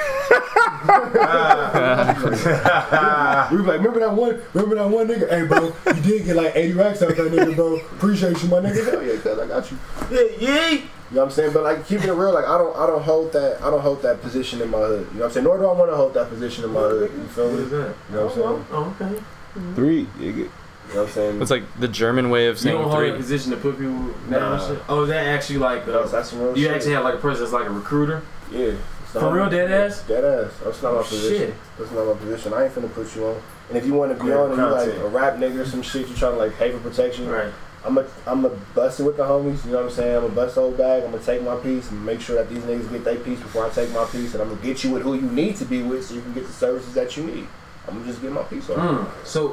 [3.51, 4.41] We be like, remember that one?
[4.55, 5.29] Remember that one nigga?
[5.29, 7.77] Hey, bro, you did get like 80 racks out of that nigga, bro.
[7.77, 8.85] Appreciate you, my nigga.
[8.85, 9.79] Hell yeah, cuz I got you.
[10.11, 10.81] Yeah, yeah.
[11.11, 11.53] You know what I'm saying?
[11.53, 14.03] But like keeping it real, like I don't I don't hold that I don't hold
[14.03, 15.07] that position in my hood.
[15.13, 15.45] You know what I'm saying?
[15.45, 17.13] Nor do I want to hold that position in my hood.
[17.13, 17.59] You feel me?
[17.63, 17.95] is You that?
[18.13, 18.67] know what I'm saying?
[18.73, 19.75] Oh, okay.
[19.75, 20.07] Three.
[20.19, 20.33] You
[20.95, 21.43] know what I'm saying?
[21.43, 23.19] It's like the German way of saying You saying don't hold a three.
[23.19, 24.33] position to put people down and
[24.63, 24.69] Nah.
[24.69, 24.79] shit?
[24.89, 26.75] Oh, is that actually like, uh, that's some real you shit.
[26.75, 28.23] actually have like a person that's like a recruiter?
[28.51, 28.73] yeah.
[29.05, 30.03] It's not For real, dead ass?
[30.03, 30.51] Dead ass.
[30.65, 31.39] That's not my Oh, position.
[31.49, 31.55] shit.
[31.79, 32.53] That's not my position.
[32.53, 33.37] I ain't finna put you on.
[33.69, 35.65] And if you want to be Great on and you like a rap nigga or
[35.65, 37.29] some shit, you trying to like pay for protection.
[37.29, 37.53] Right.
[37.87, 39.65] I'm a I'm a bust it with the homies.
[39.65, 40.17] You know what I'm saying?
[40.17, 41.05] I'm a bust old bag.
[41.05, 43.65] I'm gonna take my piece and make sure that these niggas get their piece before
[43.67, 44.33] I take my piece.
[44.35, 46.33] And I'm gonna get you with who you need to be with, so you can
[46.35, 47.47] get the services that you need.
[47.87, 48.77] I'm gonna just get my piece on.
[49.07, 49.27] Mm.
[49.27, 49.51] So,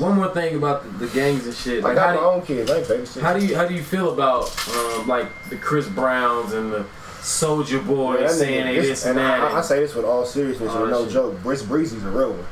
[0.00, 1.82] one more thing about the, the gangs and shit.
[1.82, 2.70] I Like, got how my do, own kids.
[2.70, 3.20] I ain't babysitting.
[3.22, 4.44] how do you how do you feel about
[4.76, 6.84] um, like the Chris Browns and the
[7.22, 9.52] Soulja Boy Man, that saying nigga- they this and I, that?
[9.54, 11.12] I, I say this with all seriousness Oh, and no shit.
[11.14, 11.42] joke.
[11.42, 12.44] Briss Breezy's a real one.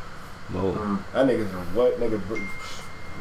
[0.52, 0.72] Whoa.
[0.72, 0.98] Mm.
[1.12, 2.20] That nigga's a what nigga?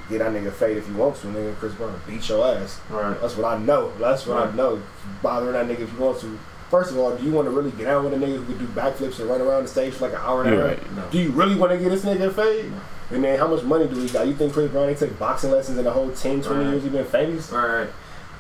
[0.08, 1.56] Br- Get that nigga fade if you want to, nigga.
[1.58, 2.80] Chris Brown beat your ass.
[2.90, 3.20] Right.
[3.22, 3.92] That's what I know.
[4.00, 4.82] That's what I know.
[5.22, 6.40] Bothering that nigga if you want to.
[6.70, 8.58] First of all, do you want to really get out with a nigga who can
[8.58, 10.68] do backflips and run around the stage for like an hour and a half?
[10.80, 10.96] right.
[10.96, 11.08] No.
[11.12, 12.72] Do you really want to get this nigga a fade?
[13.12, 14.26] And then how much money do he got?
[14.28, 16.72] You think Chris Brown ain't took boxing lessons in the whole 10, 20 Right.
[16.72, 17.54] years he been famous?
[17.54, 17.88] All right.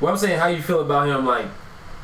[0.01, 1.45] Well, I'm saying how you feel about him, like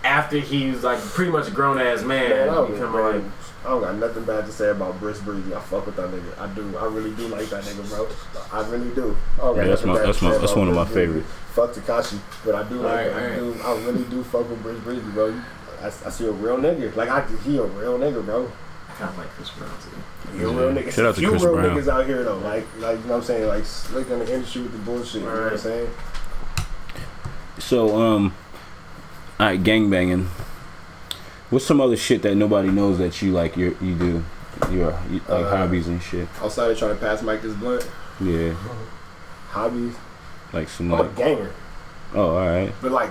[0.03, 3.21] after he's like pretty much a grown ass man, Man, I don't, become like
[3.65, 5.53] I don't got nothing bad to say about Briss Breezy.
[5.53, 6.39] I fuck with that nigga.
[6.39, 6.77] I do.
[6.77, 8.07] I really do like that nigga, bro.
[8.53, 9.17] I really do.
[9.41, 11.07] I Yeah, that's my- that's my- that's one of my Briss Breezy.
[11.23, 11.29] favorites.
[11.53, 13.07] Fuck Tekashi, but I do like.
[13.07, 13.39] Alright, I alright.
[13.39, 13.61] do.
[13.65, 15.33] I really do fuck with Briss Breezy, bro.
[15.81, 16.95] I, I see a real nigga.
[16.95, 18.49] Like I, he a real nigga, bro.
[18.89, 20.37] I kind of like Chris Brown too.
[20.37, 20.91] He a real nigga.
[20.91, 21.75] Shout out to Few Chris real Brown.
[21.77, 22.37] niggas out here though.
[22.37, 23.47] Like, like you know what I'm saying?
[23.47, 25.21] Like slick in the industry with the bullshit.
[25.21, 25.89] You know what I'm saying?
[27.57, 28.33] So, um,
[29.39, 30.27] all right, gangbanging.
[31.49, 33.57] What's some other shit that nobody knows that you like?
[33.57, 34.23] You you do
[34.71, 36.27] your you, like Uh, hobbies and shit.
[36.41, 37.87] Outside of trying to pass Mike this blunt,
[38.19, 38.53] Yeah,
[39.49, 39.95] hobbies.
[40.53, 41.51] like some I'm a gamer,
[42.13, 42.71] Oh, all right.
[42.81, 43.09] but like,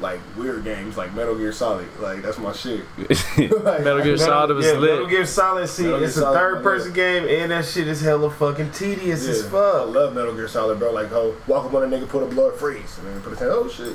[0.00, 1.86] like weird games, like Metal Gear Solid.
[2.00, 2.84] Like that's my shit.
[3.38, 4.90] Like, Metal Gear Solid was yeah, lit.
[4.92, 5.68] Metal Gear Solid.
[5.68, 9.24] See, Metal Gear it's a third person game, and that shit is hella fucking tedious
[9.24, 9.88] Yeah, as I fuck.
[9.94, 10.92] love Metal Gear Solid, bro.
[10.92, 13.36] Like, oh, walk up on a nigga, put a blood freeze, and then put a
[13.36, 13.50] hand.
[13.52, 13.92] Oh shit.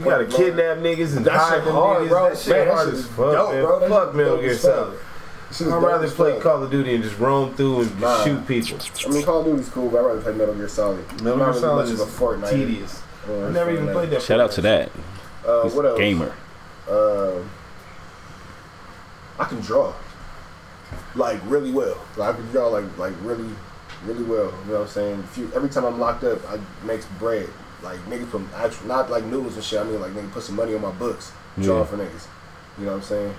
[0.00, 2.08] You gotta kidnap niggas and That hide shit them hard, niggas.
[2.08, 2.28] bro.
[2.30, 3.64] That shit Man, hard as fuck, dope, man.
[3.64, 3.78] bro.
[3.80, 4.54] That Fuck Metal Gear.
[4.56, 4.98] Solid.
[5.60, 6.42] I'd rather play fuck.
[6.42, 8.24] Call of Duty and just roam through and Nah.
[8.24, 8.78] shoot people.
[9.06, 11.22] I mean, Call of Duty's cool, but I'd rather play Metal Gear Solid.
[11.22, 12.50] Metal Gear Solid is a Fortnite.
[12.50, 13.02] tedious.
[13.28, 13.92] Uh, I never even Fortnite.
[13.92, 14.22] played that.
[14.22, 14.90] Shout out to that.
[15.46, 15.98] Uh, what else?
[15.98, 16.32] Gamer.
[16.90, 17.50] Um,
[19.38, 19.92] I can draw,
[21.14, 21.96] like really well.
[22.16, 23.48] Like I can draw like like really,
[24.04, 24.52] really well.
[24.66, 25.24] You know what I'm saying?
[25.30, 27.48] If you, every time I'm locked up, I make bread.
[27.82, 29.80] Like nigga put actual, not like noodles and shit.
[29.80, 31.84] I mean like nigga put some money on my books, drawing Yeah.
[31.86, 32.26] for niggas.
[32.78, 33.34] You know what I'm saying?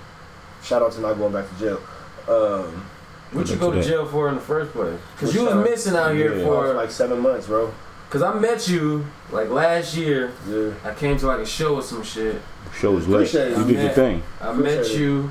[0.62, 1.80] Shout out to not going back to jail.
[2.28, 2.84] Um,
[3.32, 3.88] What you go to to that.
[3.88, 4.98] jail for in the first place?
[5.18, 6.44] Cause you was missing out here Yeah.
[6.44, 6.74] for for.
[6.74, 7.72] like seven months, bro.
[8.10, 10.32] Cause I met you like last year.
[10.48, 10.70] Yeah.
[10.84, 12.40] I came to like a show or some shit.
[12.78, 13.20] Show was lit.
[13.22, 14.22] Appreciate it, You did your thing.
[14.40, 14.98] I Appreciate met it.
[14.98, 15.30] you.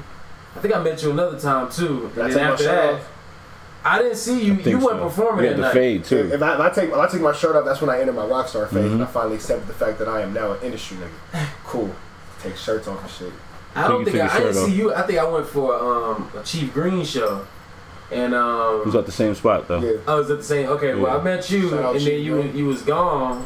[0.55, 2.12] I think I met you another time too.
[2.18, 3.11] I And take then my after that, off?
[3.84, 4.54] I didn't see you.
[4.54, 5.04] I think You weren't so.
[5.10, 5.74] performing Yeah, that the night.
[5.74, 6.30] fade too.
[6.34, 8.14] If I, if I take if I take my shirt off, that's when I enter
[8.14, 10.62] my rock star phase, and I finally accept the fact that I am now an
[10.64, 11.46] industry nigga.
[11.66, 11.94] Cool.
[12.42, 13.32] Take shirts off and shit.
[13.76, 14.94] I don't you think I, I didn't shirt see you.
[14.94, 17.48] I think I went for um, a Chief Green show,
[18.12, 19.80] and um, It was at the same spot though.
[19.82, 19.98] Yeah.
[20.08, 20.68] I was at the same.
[20.70, 22.56] Okay, well, I met you, Shout and then Chief you Green.
[22.58, 23.46] you was gone.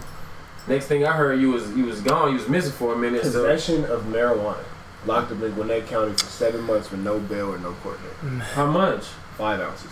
[0.67, 2.29] Next thing I heard, you was you was gone.
[2.29, 3.21] You was missing for a minute.
[3.23, 4.63] So Possession of marijuana.
[5.05, 8.39] Locked up in Gwinnett County for seven months with no bail or no court date.
[8.41, 9.03] how much?
[9.37, 9.91] Five ounces.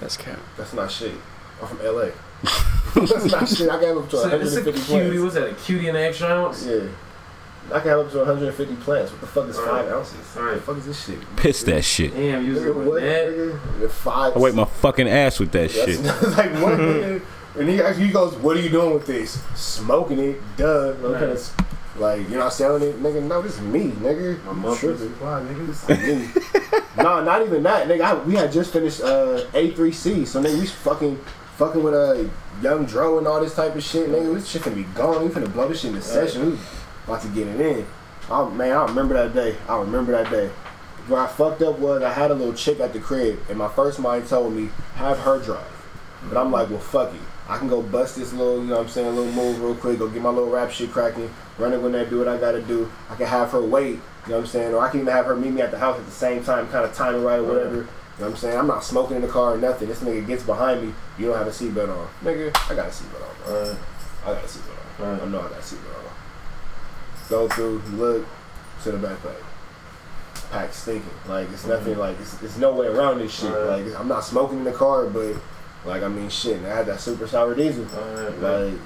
[0.00, 0.38] That's cap.
[0.56, 1.12] That's not shit.
[1.62, 2.08] I'm from LA.
[2.94, 3.70] That's not shit.
[3.70, 4.80] I got up to So it's a 150 cutie.
[4.86, 5.22] plants.
[5.22, 6.66] Was that a cutie in the extra ounce?
[6.66, 6.80] Yeah.
[7.72, 9.10] I got up to 150 plants.
[9.12, 9.84] What the fuck is Alright.
[9.86, 10.36] five ounces?
[10.36, 10.52] Alright.
[10.52, 11.36] What the fuck is this shit?
[11.36, 12.12] Piss that shit.
[12.14, 13.28] Damn, you was Nigga, with what, that.
[13.28, 13.80] nigga?
[13.80, 14.36] The Five.
[14.36, 16.00] I wipe my fucking ass with that That's, shit.
[16.36, 16.78] like what?
[16.78, 17.22] nigga?
[17.56, 19.40] and he he goes, "What are you doing with this?
[19.54, 20.42] Smoking it?
[20.56, 20.92] Duh.
[20.94, 21.52] What kind of s-
[21.96, 23.22] like you're not selling it, nigga?
[23.22, 24.42] No, this is me, nigga.
[24.44, 25.14] My I'm monthly tripping.
[25.16, 25.66] nigga.
[25.66, 26.34] This is
[26.74, 27.02] me.
[27.02, 28.00] no, not even that, nigga.
[28.00, 31.18] I, we had just finished uh, A3C, so nigga, we fucking
[31.56, 34.34] fucking with a uh, young Dro and all this type of shit, nigga.
[34.34, 35.22] This shit finna be gone.
[35.24, 36.52] We finna blow this shit in the session.
[36.52, 36.58] We
[37.06, 37.86] about to get it in.
[38.30, 39.56] I, man, I remember that day.
[39.68, 40.48] I remember that day.
[41.06, 43.68] Where I fucked up was I had a little chick at the crib, and my
[43.68, 45.70] first mind told me have her drive.
[46.28, 47.20] But I'm like, well, fuck it.
[47.46, 49.98] I can go bust this little, you know what I'm saying, little move real quick,
[49.98, 51.28] go get my little rap shit cracking,
[51.58, 52.90] run it when they do what I gotta do.
[53.10, 53.98] I can have her wait, you
[54.28, 55.98] know what I'm saying, or I can even have her meet me at the house
[55.98, 57.76] at the same time, kind of time it right or whatever.
[57.76, 57.80] You
[58.20, 58.58] know what I'm saying?
[58.58, 59.88] I'm not smoking in the car or nothing.
[59.88, 62.08] This nigga gets behind me, you don't have a seatbelt on.
[62.22, 63.54] Nigga, I got a seatbelt on, bro.
[63.62, 63.76] Uh,
[64.24, 65.12] I got a seatbelt on.
[65.12, 65.22] Right.
[65.22, 66.10] I know I got a seatbelt on.
[67.28, 68.26] Go through, look,
[68.84, 69.42] to the backpack.
[70.50, 71.10] Pack stinking.
[71.26, 73.50] Like, it's nothing, like, it's, it's no way around this shit.
[73.50, 73.84] Right.
[73.84, 75.34] Like, I'm not smoking in the car, but,
[75.84, 77.84] like, I mean, shit, I had that super sour diesel.
[77.84, 78.80] Like, Shit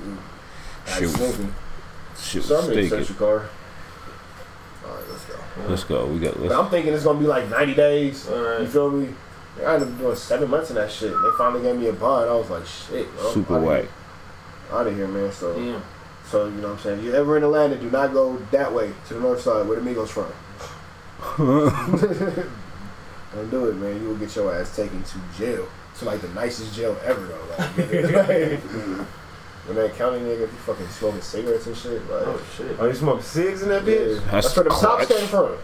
[0.87, 1.55] that's was- smoking.
[2.21, 3.16] Shit So was I'm gonna stinking.
[3.16, 3.49] your car.
[4.85, 5.35] Alright, let's go.
[5.69, 6.07] Let's go.
[6.07, 6.41] We got.
[6.41, 8.29] Let's, I'm thinking it's gonna be like 90 days.
[8.29, 8.61] Alright.
[8.62, 9.14] You feel me?
[9.64, 11.11] I ended up doing seven months in that shit.
[11.11, 12.31] They finally gave me a bond.
[12.31, 13.33] I was like, shit, bro.
[13.33, 13.89] super white.
[14.71, 15.33] Out of here, man.
[15.33, 15.83] So, Damn.
[16.31, 16.99] so you know what I'm saying?
[17.01, 19.81] If you're ever in Atlanta, do not go that way to the north side where
[19.81, 20.31] the Migos from.
[23.35, 24.01] Don't do it, man.
[24.01, 25.69] You will get your ass taken to jail.
[25.99, 27.47] To like the nicest jail ever, though.
[27.59, 28.61] Like,
[29.69, 32.79] like, In that county, nigga, if you fucking smoking cigarettes and shit, like, Oh shit.
[32.81, 33.93] Are you smoking cigs in that yeah.
[33.95, 34.25] bitch?
[34.31, 35.09] That's, That's where the tops clutch.
[35.09, 35.57] came from.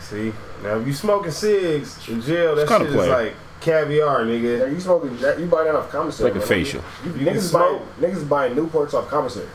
[0.00, 4.72] See, now if you smoking cigs in jail, that shit is like caviar, Yeah, nigga.
[4.72, 6.30] you smoking, that, you buy that off commissary.
[6.30, 6.48] Like a man.
[6.48, 6.82] facial.
[7.04, 7.80] You, You niggas, smoke?
[8.00, 9.48] buying, niggas is buying Newports off commissary.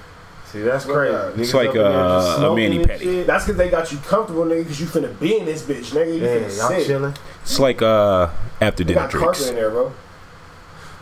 [0.46, 1.14] See, that's crazy.
[1.14, 3.04] uh, It's like, up in there just uh, a smoking mani and petty.
[3.04, 3.28] shit.
[3.28, 6.08] That's because they got you comfortable, nigga, because you finna be in this bitch, nigga.
[6.08, 6.88] You Yeah, finna y'all sit.
[6.88, 7.16] chilling.
[7.42, 8.30] It's like uh
[8.62, 9.50] after They dinner got carpet drinks.
[9.50, 9.92] in there, bro.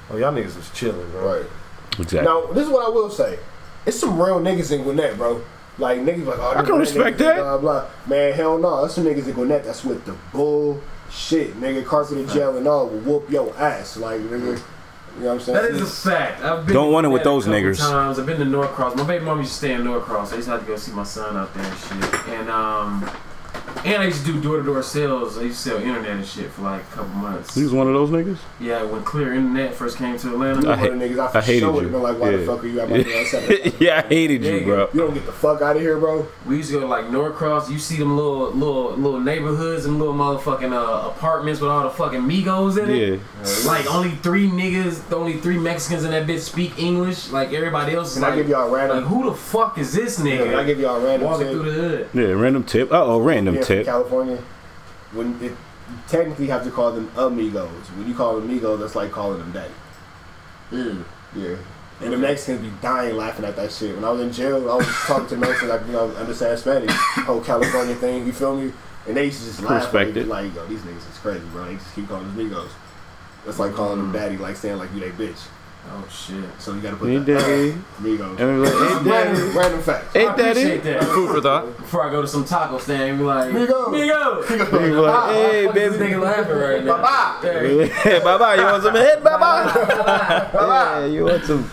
[0.09, 1.38] Oh, y'all niggas was chilling, bro.
[1.38, 1.45] Right.
[2.00, 2.22] Exactly.
[2.22, 3.39] Now, this is what I will say.
[3.86, 5.43] It's some real niggas in Gwinnett, bro.
[5.78, 7.36] Like niggas like, oh, I can respect niggas, that.
[7.36, 7.86] Blah blah.
[8.08, 8.82] Man, hell no.
[8.82, 11.54] That's some niggas in Gwinnett that's with the bullshit.
[11.60, 13.98] Nigga, carpet in jail and all will whoop your ass.
[13.98, 14.58] Like nigga,
[15.18, 15.56] you know what I'm saying?
[15.58, 16.41] That is a fact.
[16.41, 17.78] I've been Don't want it with those couple niggers.
[17.80, 18.96] Times I've been to Norcross.
[18.96, 20.32] My baby mom used to stay in Norcross.
[20.32, 22.28] I used to have to go see my son out there and shit.
[22.30, 23.10] And um,
[23.86, 25.38] and I used to do door to door sales.
[25.38, 27.53] I used to sell internet and shit for like a couple months.
[27.55, 28.38] He was one of those niggas.
[28.59, 30.67] Yeah, when Clear Internet first came to You Atlanta.
[30.67, 31.79] I one hate- of niggas I for I hated sure you.
[31.81, 32.38] have been like, why Yeah.
[32.38, 33.71] the fuck are you at my yeah.
[33.79, 34.89] yeah, I hated you, bro.
[34.93, 36.27] You don't get the fuck out of here, bro.
[36.45, 37.69] We used to go to like Norcross.
[37.69, 41.89] You see them little little little neighborhoods and little motherfucking uh, apartments with all the
[41.91, 43.19] fucking Migos in it.
[43.19, 43.67] Yeah.
[43.67, 47.29] Like only three niggas, only three Mexicans in that bitch speak English.
[47.29, 50.17] Like everybody else is Can I give y'all a like who the fuck is this
[50.17, 51.29] Can I give y'all a random?
[51.29, 51.53] walking tip?
[51.53, 52.09] through the hood?
[52.13, 52.91] Yeah, random tip.
[52.91, 53.86] Uh oh, random Yeah, from tip.
[53.86, 54.41] California.
[55.11, 57.69] When it, you technically have to call them amigos.
[57.95, 59.73] When you call them amigos, that's like calling them daddy.
[60.71, 61.03] Mm.
[61.36, 61.55] Yeah.
[62.01, 63.95] And the Mexicans be dying laughing at that shit.
[63.95, 66.91] When I was in jail, I was talking to Mexicans like, you know, understand Spanish,
[66.91, 68.73] whole California thing, you feel me?
[69.07, 69.93] And they used to just laugh.
[69.93, 70.28] Like, Respect it.
[70.28, 71.65] like, yo, these niggas is crazy, bro.
[71.65, 72.71] They just keep calling them amigos.
[73.45, 74.13] That's like calling them mm.
[74.13, 75.39] daddy, like saying like you they bitch.
[75.88, 76.43] Oh shit.
[76.59, 77.75] So you gotta put Hey, that daddy.
[77.99, 78.39] amigos.
[78.39, 79.09] And we like, hey, daddy.
[79.09, 80.13] Random, random fact.
[80.13, 80.99] Hey, I appreciate daddy.
[80.99, 81.03] that.
[81.13, 81.77] Food for thought.
[81.77, 83.88] Before I go to some taco stand and be like, Migo.
[83.88, 84.71] Migo.
[84.73, 86.13] We like, hey, What is this baby.
[86.13, 86.97] nigga laughing right now?
[86.97, 87.39] Bye-bye.
[87.43, 87.86] Yeah.
[87.86, 88.55] Hey, bye bye.
[88.55, 89.23] You want some head?
[89.23, 89.73] Bye bye.
[89.73, 90.99] Bye bye.
[91.01, 91.69] Yeah, you want some.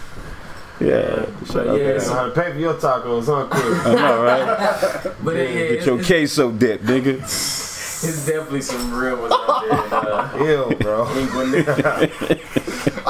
[0.80, 1.26] Yeah.
[1.52, 3.86] But yeah, You it's- how to pay for your tacos, huh, Chris?
[3.86, 5.14] I know, right?
[5.24, 7.22] but it, yeah, Get your queso dip, nigga.
[8.04, 9.72] It's definitely some real ones out there.
[10.02, 11.04] Uh, Ew, bro.
[11.06, 11.14] I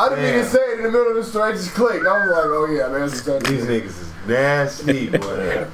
[0.08, 1.50] didn't mean to say it in the middle of the story.
[1.50, 2.06] I just clicked.
[2.06, 3.00] I was like, oh yeah, man.
[3.08, 5.66] That's a These niggas is nasty, boy.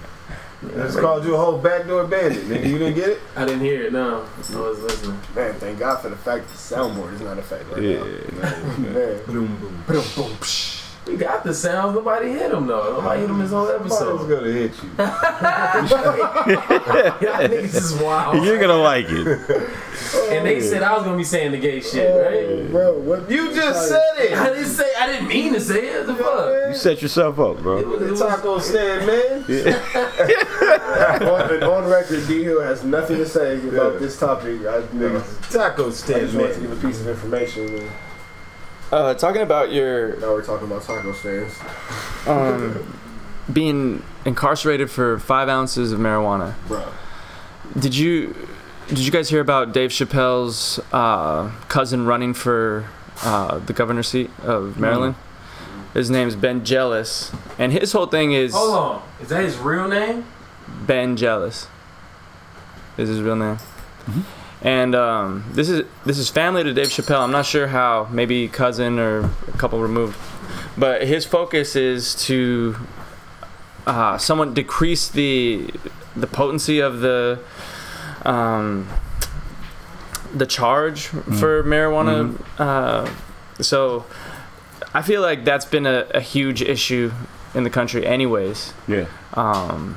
[0.62, 2.66] I just called you a whole backdoor bandit, nigga.
[2.66, 3.20] You didn't get it?
[3.36, 3.92] I didn't hear it.
[3.92, 5.18] No, I was listening.
[5.34, 8.02] Man, thank God for the fact that the soundboard is not affected right Yeah.
[8.42, 8.78] now.
[8.78, 9.20] Man.
[9.26, 9.84] Boom, boom.
[9.86, 10.77] Boom, boom, psh.
[11.08, 11.94] We got the sounds.
[11.94, 12.96] Nobody hit him though.
[12.98, 14.18] Nobody hit him this whole episode.
[14.18, 14.40] Somebody's episode.
[14.40, 14.90] gonna hit you.
[17.28, 18.44] Y'all niggas is wild.
[18.44, 19.26] You're gonna like it.
[20.30, 22.70] And they said I was gonna be saying the gay shit, right?
[22.70, 23.30] Bro, what?
[23.30, 24.36] You just said it.
[24.38, 24.90] I didn't say.
[24.98, 26.06] I didn't mean to say it.
[26.06, 26.68] The fuck.
[26.68, 27.82] You set yourself up, It bro.
[27.82, 29.44] was, it The was, taco stand, man.
[31.22, 34.60] on, on record, D Hill has nothing to say about this topic.
[34.60, 37.68] I, niggas, Taco I stand, just wanted to give a piece of information.
[37.74, 37.90] And
[38.90, 41.54] Uh, talking about your now we're talking about taco stands.
[42.26, 42.96] um,
[43.52, 46.54] being incarcerated for five ounces of marijuana.
[46.68, 46.84] Bro,
[47.78, 48.34] Did you
[48.88, 52.86] did you guys hear about Dave Chappelle's uh, cousin running for
[53.22, 55.14] uh, the governor seat of Maryland?
[55.92, 59.02] His name's Ben Jealous, and his whole thing is hold on.
[59.20, 60.24] Is that his real name?
[60.86, 61.66] Ben Jealous.
[62.96, 63.58] Is his real name.
[64.62, 67.20] And um, this is this is family to Dave Chappelle.
[67.22, 70.16] I'm not sure how, maybe cousin or a couple removed,
[70.76, 72.76] but his focus is to
[73.86, 75.70] uh, somewhat decrease the
[76.16, 77.38] the potency of the
[78.24, 78.88] um,
[80.34, 82.34] the charge for marijuana.
[82.58, 83.08] Uh,
[83.62, 84.04] so
[84.92, 87.12] I feel like that's been a, a huge issue
[87.54, 89.06] in the country, anyways Yeah.
[89.34, 89.96] um,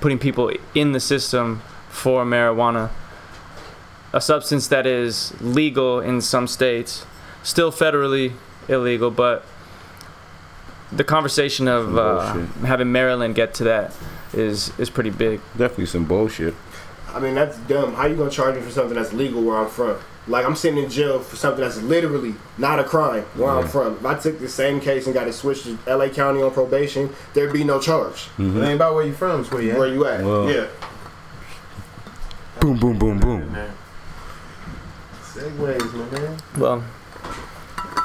[0.00, 2.90] putting people in the system for marijuana,
[4.12, 7.04] a substance that is legal in some states,
[7.42, 8.32] still federally
[8.68, 9.44] illegal, but
[10.90, 12.34] the conversation of uh,
[12.64, 13.94] having Maryland get to that
[14.32, 15.40] is is pretty big.
[15.56, 16.54] Definitely some bullshit.
[17.12, 17.94] I mean that's dumb.
[17.94, 19.98] How you gonna charge me for something that's legal where I'm from?
[20.26, 23.94] Like I'm sitting in jail for something that's literally not a crime where I'm from.
[23.96, 26.10] If I took the same case and got it switched to L.A.
[26.10, 28.28] County on probation, there'd be no charge.
[28.38, 29.92] It ain't about where you're from, it's where you Where at.
[29.94, 30.24] you at?
[30.24, 30.66] Well- yeah.
[32.60, 33.56] Boom, boom, boom, boom.
[35.38, 36.36] Segways, my man.
[36.58, 36.84] Well,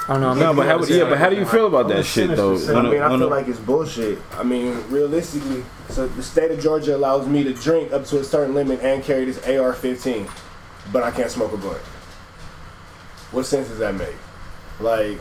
[0.08, 0.34] I don't know.
[0.34, 0.84] No, but how?
[0.84, 2.56] Yeah, but how do you feel about that shit though?
[2.56, 4.20] I When a- mean, I when feel like it's bullshit.
[4.38, 8.24] I mean, realistically, so the state of Georgia allows me to drink up to a
[8.24, 10.30] certain limit and carry this AR-15,
[10.92, 11.78] but I can't smoke a blunt.
[13.32, 14.16] What sense does that make?
[14.80, 15.20] Like,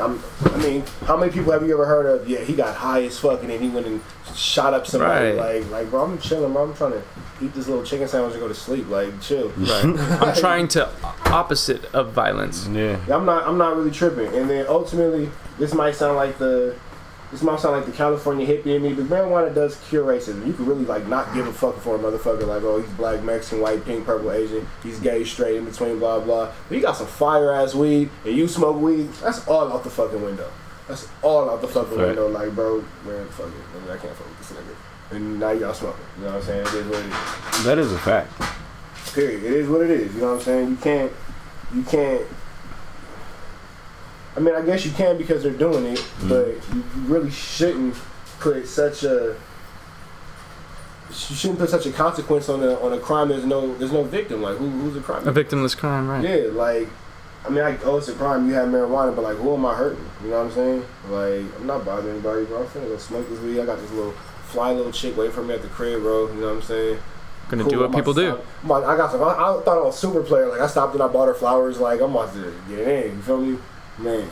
[0.00, 0.20] I'm,
[0.52, 2.28] I mean, how many people have you ever heard of?
[2.28, 4.00] Yeah, he got high as fuck and then he went and
[4.34, 5.36] shot up somebody.
[5.36, 5.60] Right.
[5.62, 6.64] Like, like, bro, I'm chilling, bro.
[6.64, 7.02] I'm trying to
[7.40, 8.88] eat this little chicken sandwich and go to sleep.
[8.88, 9.48] Like, chill.
[9.56, 9.84] Right.
[9.84, 10.88] I'm trying to
[11.32, 12.66] opposite of violence.
[12.68, 12.98] yeah.
[13.10, 14.34] I'm not I'm not really tripping.
[14.36, 16.74] And then ultimately, this might sound like the
[17.30, 20.46] this might sound like the California hippie in me, but marijuana does cure racism.
[20.46, 23.22] You can really like not give a fuck for a motherfucker like, oh, he's black,
[23.22, 26.50] Mexican, white, pink, purple, Asian, he's gay, straight, in between, blah blah.
[26.68, 29.90] But you got some fire ass weed and you smoke weed, that's all out the
[29.90, 30.50] fucking window.
[30.88, 32.06] That's all out the fucking Right.
[32.06, 32.28] window.
[32.28, 35.14] Like, bro, man, fuck it, man, I can't fuck with this nigga.
[35.14, 36.00] And now y'all smoking.
[36.18, 36.60] You know what I'm saying?
[36.66, 37.64] It is what it is.
[37.64, 38.32] That is a fact.
[39.14, 39.44] Period.
[39.44, 40.14] It is what it is.
[40.14, 40.70] You know what I'm saying?
[40.70, 41.12] You can't.
[41.74, 42.26] You can't.
[44.36, 46.28] I mean, I guess you can because they're doing it, mm-hmm.
[46.28, 47.96] but you you really shouldn't
[48.38, 49.36] put such a.
[51.08, 53.28] You shouldn't put such a consequence on a on a crime.
[53.28, 54.42] There's no there's no victim.
[54.42, 55.26] Like who who's a crime?
[55.26, 56.22] A victimless crime, right?
[56.22, 56.88] Yeah, like.
[57.46, 58.48] I mean, I, oh, it's a crime.
[58.48, 60.04] You have marijuana, but like, who am I hurting?
[60.24, 60.84] You know what I'm saying?
[61.08, 62.62] Like, I'm not bothering anybody, bro.
[62.62, 63.60] I'm finna go smoke this weed.
[63.60, 64.12] I got this little
[64.48, 66.28] fly little chick waiting for me at the crib, bro.
[66.28, 66.98] You know what I'm saying?
[67.48, 68.28] Gonna Cool, do what I'm people to do.
[68.32, 69.22] stop- I'm about- I got some.
[69.22, 70.48] I, I thought I was super player.
[70.48, 71.78] Like I stopped and I bought her flowers.
[71.80, 73.16] Like I'm about to get in.
[73.16, 73.58] You feel me,
[73.98, 74.28] man?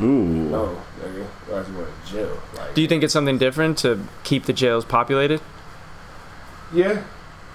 [0.00, 0.04] Ooh.
[0.04, 2.38] No, nigga, I just went to jail.
[2.56, 5.40] Like, Do you think it's something different to keep the jails populated?
[6.72, 7.02] Yeah,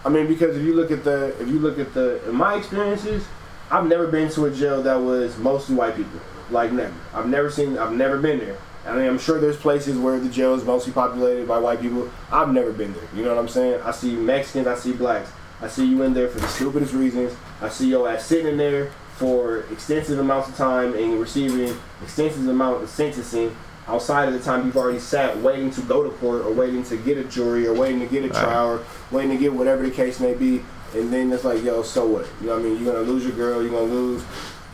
[0.06, 2.56] I mean because if you look at the if you look at the in my
[2.56, 3.26] experiences,
[3.70, 6.20] I've never been to a jail that was mostly white people.
[6.50, 6.94] Like never.
[7.14, 7.78] I've never seen.
[7.78, 8.58] I've never been there.
[8.86, 12.10] I mean, I'm sure there's places where the jail is mostly populated by white people.
[12.32, 13.08] I've never been there.
[13.16, 13.82] You know what I'm saying?
[13.82, 14.68] I see Mexicans.
[14.68, 15.32] I see blacks.
[15.62, 17.36] I see you in there for the stupidest reasons.
[17.62, 22.48] I see your ass sitting in there for extensive amounts of time and receiving extensive
[22.48, 23.56] amount of sentencing
[23.88, 26.98] outside of the time you've already sat waiting to go to court or waiting to
[26.98, 29.92] get a jury or waiting to get a trial or waiting to get whatever the
[29.92, 30.64] case may be.
[30.96, 32.28] And then it's like, yo, so what?
[32.42, 32.84] You know what I mean?
[32.84, 34.24] You're gonna lose your girl, you're gonna lose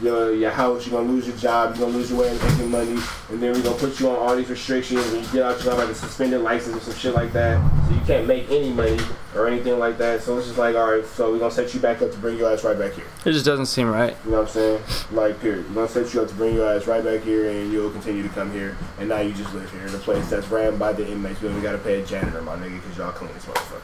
[0.01, 2.69] your your house, you're gonna lose your job, you're gonna lose your way of making
[2.69, 5.55] money, and then we're gonna put you on all these restrictions and you get out,
[5.55, 7.59] you're gonna have like a suspended license or some shit like that.
[7.87, 8.99] So you can't make any money
[9.35, 10.21] or anything like that.
[10.21, 12.51] So it's just like, alright, so we're gonna set you back up to bring your
[12.51, 13.05] ass right back here.
[13.25, 14.15] It just doesn't seem right.
[14.25, 14.81] You know what I'm saying?
[15.11, 15.67] Like, period.
[15.69, 18.23] We're gonna set you up to bring your ass right back here, and you'll continue
[18.23, 18.77] to come here.
[18.99, 21.41] And now you just live here in a place that's ran by the inmates.
[21.41, 23.81] You don't even gotta pay a janitor, my nigga, because y'all clean as motherfucker.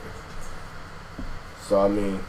[1.68, 2.20] So I mean,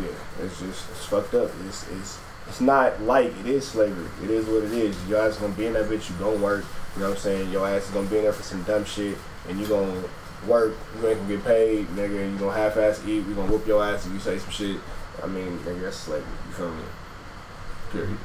[0.00, 1.50] yeah, it's just it's fucked up.
[1.66, 2.18] It's it's
[2.48, 4.06] it's not like it is slavery.
[4.22, 4.96] It is what it is.
[5.08, 6.10] Your ass is gonna be in that bitch.
[6.10, 6.64] You gonna work.
[6.94, 7.50] You know what I'm saying?
[7.50, 9.16] Your ass is gonna be in there for some dumb shit,
[9.48, 10.02] and you gonna
[10.46, 10.74] work.
[11.00, 12.22] You ain't gonna get paid, nigga.
[12.22, 13.24] And you gonna half-ass eat.
[13.26, 14.76] We gonna whoop your ass if you say some shit.
[15.22, 16.26] I mean, nigga, that's slavery.
[16.48, 16.82] You feel me?
[17.92, 18.18] Period.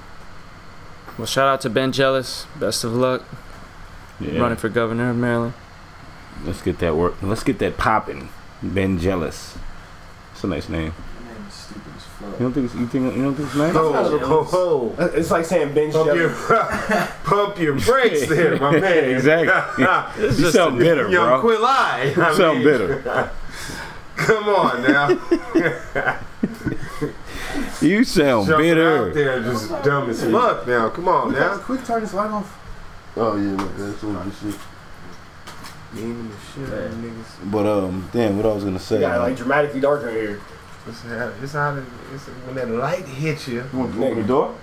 [1.17, 2.45] Well, shout out to Ben Jealous.
[2.59, 3.23] Best of luck
[4.19, 4.39] Yeah.
[4.41, 5.53] running for governor of Maryland.
[6.45, 7.15] Let's get that work.
[7.21, 8.29] Let's get that popping.
[8.61, 9.55] Ben Jealous.
[10.33, 10.93] It's a nice name.
[12.21, 13.73] You don't think it's, you think you don't think it's nice?
[13.75, 15.05] Oh, oh, oh.
[15.15, 16.29] It's like saying Ben Pump your,
[17.23, 19.09] pump your brakes there, my man.
[19.15, 19.85] exactly.
[20.25, 21.57] you sound bitter, Young bro.
[21.57, 22.15] Quilai.
[22.15, 23.31] You I sound mean, bitter.
[24.17, 26.19] Come on now.
[27.81, 29.13] You sound Jumping out bitter.
[29.13, 30.89] there just dumb as fuck now.
[30.89, 31.57] Come on now.
[31.57, 32.57] Quick turn this light off.
[33.15, 33.95] Oh yeah, my bad.
[33.97, 34.61] Some of this shit.
[35.93, 36.35] Meaning the
[36.67, 37.51] shit, out niggas.
[37.51, 38.95] But um, damn, what I was gonna say.
[38.95, 40.41] You got like dramatically darker here.
[40.89, 43.63] It's how, it's how the, it's when that light hits you.
[43.71, 44.55] You want to open the door?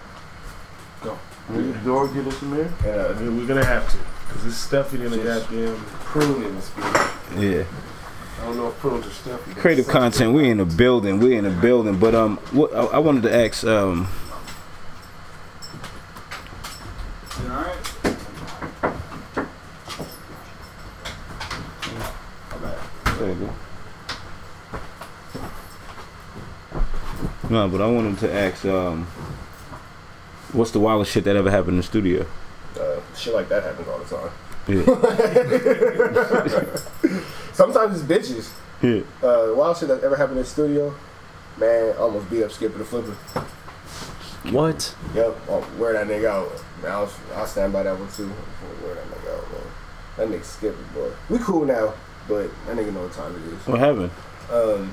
[1.02, 1.18] Go.
[1.50, 2.72] Open the door, get us some air.
[2.84, 3.06] Yeah.
[3.06, 3.96] I mean, we're gonna have to,
[4.28, 7.40] cause it's stuffy in the goddamn prune in this bitch.
[7.40, 7.64] yeah.
[8.38, 9.54] I don't know if prunes are stuffy.
[9.54, 10.34] Creative content.
[10.34, 11.20] We in the building.
[11.20, 11.98] We in the building.
[11.98, 14.08] But um, what I, I wanted to ask um.
[17.40, 17.76] all right.
[23.18, 23.52] There you go.
[27.48, 29.06] No, but I wanted to ask um,
[30.52, 32.26] what's the wildest shit that ever happened in the studio?
[32.78, 34.30] Uh, shit like that happens all the time.
[34.68, 34.82] Yeah,
[37.52, 38.50] Sometimes it's bitches.
[38.82, 39.02] yeah.
[39.26, 40.92] Uh, the wild shit that ever happened in the studio,
[41.56, 43.14] man, I almost beat up Skippa da Flippa.
[44.52, 44.94] What?
[45.14, 46.50] Yep, oh, wear that nigga out.
[46.82, 48.30] Man, I'll, I'll stand by that one too.
[48.84, 49.62] Wear that nigga out, man.
[50.16, 51.10] That nigga Skippa, boy.
[51.30, 51.94] We cool now,
[52.28, 53.66] but that nigga know what time it is.
[53.66, 54.10] What happened?
[54.50, 54.92] Um,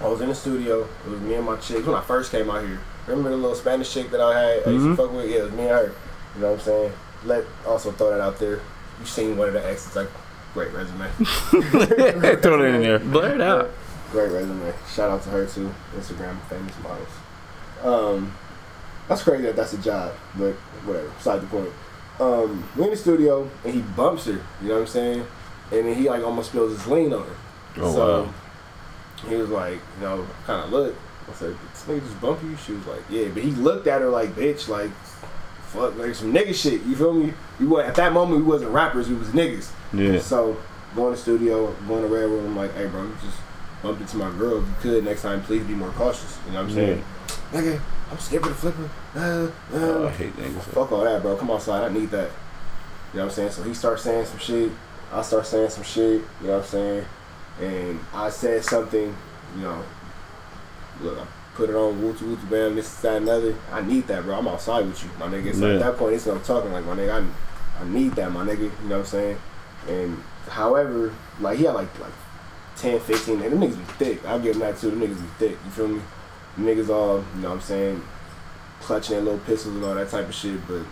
[0.00, 0.86] I was in the studio.
[1.06, 2.80] It was me and my chick when I first came out here.
[3.06, 4.66] Remember the little Spanish chick that I had?
[4.66, 4.96] I used to Mhm.
[4.96, 5.30] fuck with.
[5.30, 5.92] Yeah, it was me and her.
[6.34, 6.92] You know what I'm saying?
[7.24, 8.60] Let also throw that out there.
[9.00, 9.96] You seen one of the exes?
[9.96, 10.08] Like,
[10.54, 11.08] great resume.
[12.42, 12.98] Throw it in there.
[12.98, 13.70] Blur it out.
[14.12, 14.72] Great resume.
[14.92, 15.72] Shout out to her too.
[15.98, 17.08] Instagram famous models.
[17.82, 18.32] Um,
[19.08, 20.52] that's crazy that that's a job, but
[20.84, 21.08] whatever.
[21.18, 21.70] Beside the point.
[22.20, 24.40] Um, we in the studio and he bumps her.
[24.62, 25.26] You know what I'm saying?
[25.72, 27.36] And then he like almost spills his lean on her.
[27.82, 28.34] Oh, so wow.
[29.28, 30.94] He was like, you know, kind of look.
[31.28, 34.00] I said, this nigga just bump you?" She was like, "Yeah," but he looked at
[34.00, 34.90] her like, "Bitch, like,
[35.68, 37.32] fuck, like some nigga shit." You feel me?
[37.58, 39.70] We were at that moment we wasn't rappers, we was niggas.
[39.92, 40.20] Yeah.
[40.20, 40.56] So
[40.94, 42.46] going to studio, going to red room.
[42.46, 43.38] I'm like, "Hey, bro, you just
[43.82, 44.58] bumped into my girl.
[44.58, 47.04] If you could next time, please be more cautious." You know what I'm saying?
[47.52, 47.80] Nigga,
[48.10, 48.88] I'm scared Skippa da Flippa.
[49.16, 50.10] Uh, Oh, I uh.
[50.12, 50.62] hate niggas.
[50.62, 51.36] Fuck all that, bro.
[51.36, 51.90] Come outside.
[51.90, 52.30] I need that.
[53.12, 53.50] You know what I'm saying?
[53.50, 54.70] So he starts saying some shit.
[55.12, 56.22] I start saying some shit.
[56.40, 57.04] You know what I'm saying?
[57.60, 59.16] And I said something.
[59.56, 59.82] You know,
[61.00, 61.24] look, I
[61.54, 63.54] put it on wooty wooty bam, this that another.
[63.72, 64.36] I need that, bro.
[64.38, 65.54] I'm outside with you, my nigga.
[65.54, 65.74] So Yeah.
[65.74, 67.22] at that point, it's what I'm talking like, my nigga.
[67.22, 68.60] I, I need that, my nigga.
[68.60, 69.38] You know what I'm saying?
[69.88, 72.12] And however, like he had like like
[72.76, 74.26] 10, 15, and them niggas be thick.
[74.26, 74.90] I'll give him that too.
[74.90, 75.58] Them niggas be thick.
[75.64, 76.00] You feel me?
[76.56, 78.02] Them niggas all, you know what I'm saying,
[78.80, 80.66] clutching their little pistols and all that type of shit.
[80.68, 80.82] But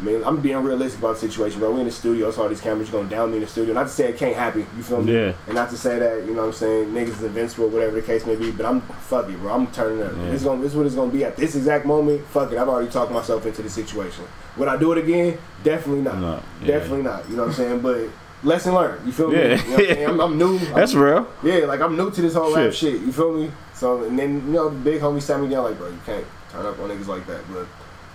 [0.00, 1.72] I mean, I'm being realistic about the situation, bro.
[1.72, 3.74] We in the studio, it's all these cameras gonna down me in the studio.
[3.74, 5.12] Not to say it can't happen, you feel me?
[5.12, 5.34] Yeah.
[5.46, 8.02] And not to say that, you know what I'm saying, niggas is invincible, whatever the
[8.02, 9.52] case may be, but I'm fuck it, bro.
[9.52, 10.12] I'm turning up.
[10.16, 10.30] Yeah.
[10.30, 12.24] This, is gonna, this is what it's gonna be at this exact moment.
[12.28, 12.58] Fuck it.
[12.58, 14.24] I've already talked myself into the situation.
[14.56, 15.36] Would I do it again?
[15.62, 16.18] Definitely not.
[16.18, 16.66] No, yeah.
[16.66, 17.28] Definitely not.
[17.28, 17.80] You know what I'm saying?
[17.80, 18.08] But
[18.42, 19.04] lesson learned.
[19.04, 19.36] You feel me?
[19.36, 19.62] Yeah.
[19.66, 20.20] You know I'm.
[20.20, 20.58] I'm, I'm new.
[20.74, 21.28] That's real.
[21.42, 22.94] yeah, like I'm new to this whole rap Shit.
[22.94, 23.00] shit.
[23.02, 23.50] You feel me?
[23.74, 26.24] So and then you know the big homie sat me down like, bro, you can't
[26.50, 27.42] turn up on niggas like that.
[27.52, 27.66] But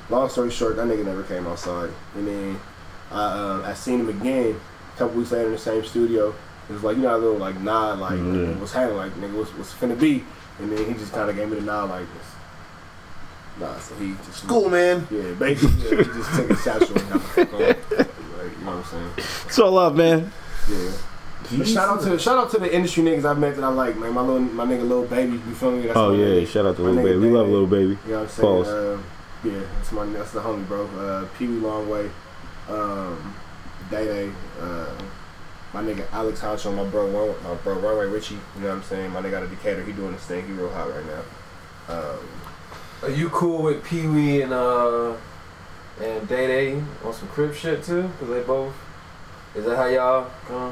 [0.10, 1.90] long story short, that nigga never came outside.
[2.16, 2.60] And then
[3.12, 4.60] I uh, I seen him again
[4.96, 6.34] a couple weeks later in the same studio.
[6.70, 8.54] It was like you know a little like nod like Yeah.
[8.60, 10.24] what's happening like nigga what's what's finna be.
[10.60, 12.28] And then he just kind of gave me the nod like this.
[13.60, 15.08] Nah, so he just Cool, man.
[15.12, 17.60] Yeah, basically yeah, he just took a shot short and got the fuck on.
[17.62, 17.78] Like,
[18.60, 19.12] you know what I'm saying?
[19.48, 20.32] It's all love, man.
[20.70, 20.92] Yeah.
[21.64, 24.14] Shout out to shout out to the industry niggas I've met that I like, man.
[24.14, 25.84] My little my nigga little baby, you feel me?
[25.84, 26.48] That's Oh yeah, nigga.
[26.48, 27.20] shout out to My little nigga baby.
[27.20, 27.52] We love Day-Day.
[27.54, 27.84] little baby.
[28.06, 28.48] You know what I'm saying?
[28.64, 28.68] Pause.
[28.68, 28.98] Uh,
[29.44, 30.86] yeah, that's my that's the homie, bro.
[30.88, 32.10] Uh, Peewee Longway,
[32.70, 33.36] um,
[33.90, 34.88] Day Day, uh,
[35.74, 38.36] my nigga Alex Honcho, my bro, Ron- my bro Runway Richie.
[38.56, 39.12] You know what I'm saying?
[39.12, 40.46] My nigga out of Decatur, he doing his thing.
[40.48, 41.94] He real hot right now.
[41.96, 42.20] Um,
[43.04, 45.14] Are you cool with Peewee and uh
[46.02, 48.10] and Day Day on some crip shit too?
[48.20, 48.74] Cause they both.
[49.56, 50.32] Is that how y'all?
[50.50, 50.72] Uh,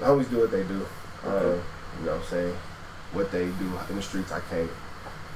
[0.00, 0.86] the homies do what they do.
[1.24, 1.60] Uh, Okay.
[2.00, 2.56] you know what I'm saying?
[3.12, 4.70] What they do in the streets, I can't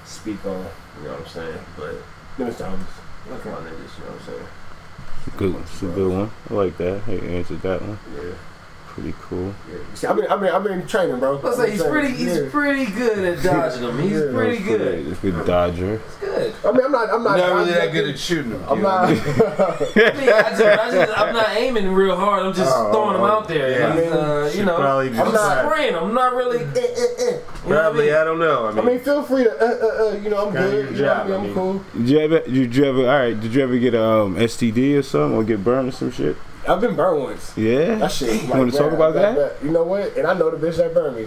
[0.04, 0.64] speak on.
[1.00, 1.58] You know what I'm saying?
[1.76, 1.94] But
[2.38, 2.86] them is the homies.
[3.28, 3.50] That's my.
[3.50, 4.46] You know what I'm saying?
[5.36, 6.30] Good, it's a good one.
[6.50, 7.02] I like that.
[7.04, 7.98] Hey, answered that one.
[8.14, 8.34] Yeah.
[8.94, 9.54] Pretty cool.
[9.70, 9.78] Yeah.
[9.94, 11.36] See, I've been, I've been, I've been training, bro.
[11.42, 12.08] let's I've say been he's pretty.
[12.12, 12.48] He's Yeah.
[12.50, 13.98] pretty good at dodging them.
[13.98, 14.30] He's Yeah.
[14.34, 15.06] pretty That's good.
[15.08, 15.94] It's good Dodger.
[15.94, 16.54] It's good.
[16.62, 18.62] I mean, I'm not, I'm not, Not really I'm that good at shooting them.
[18.68, 19.04] I'm not.
[19.08, 19.18] I mean,
[20.28, 22.44] I just, I just, I'm not aiming real hard.
[22.44, 23.70] I'm just Oh, throwing them out there.
[23.70, 23.94] yeah.
[23.94, 25.94] He's, uh, you know, probably I'm not spraying.
[25.94, 26.58] I'm not really.
[26.58, 27.24] eh, eh, eh.
[27.24, 28.14] You know what I Probably, mean?
[28.14, 28.66] I don't know.
[28.66, 30.70] I I mean, mean, feel free to, uh, uh, uh, you know, I'm good.
[30.70, 31.32] do You your know I job, mean?
[31.32, 31.54] I I'm mean.
[31.54, 31.84] cool.
[31.96, 32.40] Did you ever?
[32.40, 33.00] Did you ever?
[33.00, 33.40] All right.
[33.40, 36.36] Did you ever get a um, STD or something, or get burned or some shit?
[36.68, 37.56] I've been burned once.
[37.56, 37.96] Yeah.
[37.96, 38.42] That shit.
[38.44, 39.56] You wanna talk about that?
[39.62, 40.16] You know what?
[40.16, 41.26] And I know the bitch that burned me.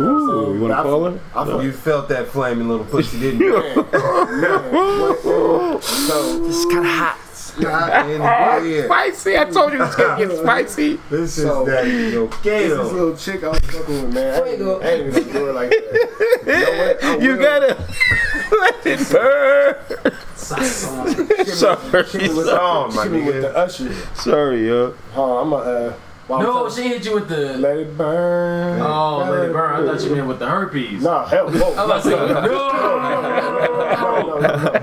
[0.00, 1.20] Ooh, you want to call feel- her?
[1.34, 3.52] I feel you felt that flaming little pussy, didn't you?
[3.92, 7.18] Man, man, what- so It's kind of hot.
[7.60, 8.84] yeah.
[8.86, 9.38] Spicy.
[9.38, 10.98] I told you it's gonna get spicy.
[11.10, 12.82] This is So- that yo, this Gato.
[12.92, 14.34] little chick I was fucking with, man.
[14.34, 14.80] I ain't, Fuego.
[14.80, 16.98] I ain't even gonna do it like that.
[17.02, 17.76] You know You gotta
[18.60, 19.76] let it burn.
[20.36, 20.68] Sorry.
[22.04, 23.40] Hit me with, Oh, my hit me with nigga.
[23.42, 23.92] the usher.
[24.14, 24.92] Sorry, yo.
[25.12, 25.56] Hold on, I'm a.
[25.56, 25.96] Uh, while
[26.28, 27.56] I'm No, she hit you with the.
[27.56, 28.80] Let it burn.
[28.80, 29.88] Oh, let it burn.
[29.88, 31.02] I thought you meant with the herpes.
[31.02, 31.72] Nah, hell no.
[31.74, 32.40] I was No, no.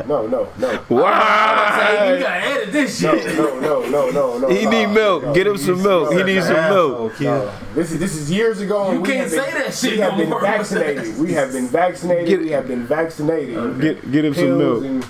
[0.08, 0.70] no, no, no, no.
[0.70, 3.38] Say, you gotta edit this shit.
[3.38, 4.48] no, no, no, no, no.
[4.50, 5.24] He no, need milk.
[5.24, 5.34] no.
[5.34, 6.14] Get him some milk.
[6.14, 7.20] He needs some milk.
[7.20, 8.92] No, this is this is years ago.
[8.92, 11.18] You can't been- say that shit We have been vaccinated.
[11.20, 12.40] We have been vaccinated.
[12.40, 13.82] We have been vaccinated.
[13.82, 15.06] Get get him some milk.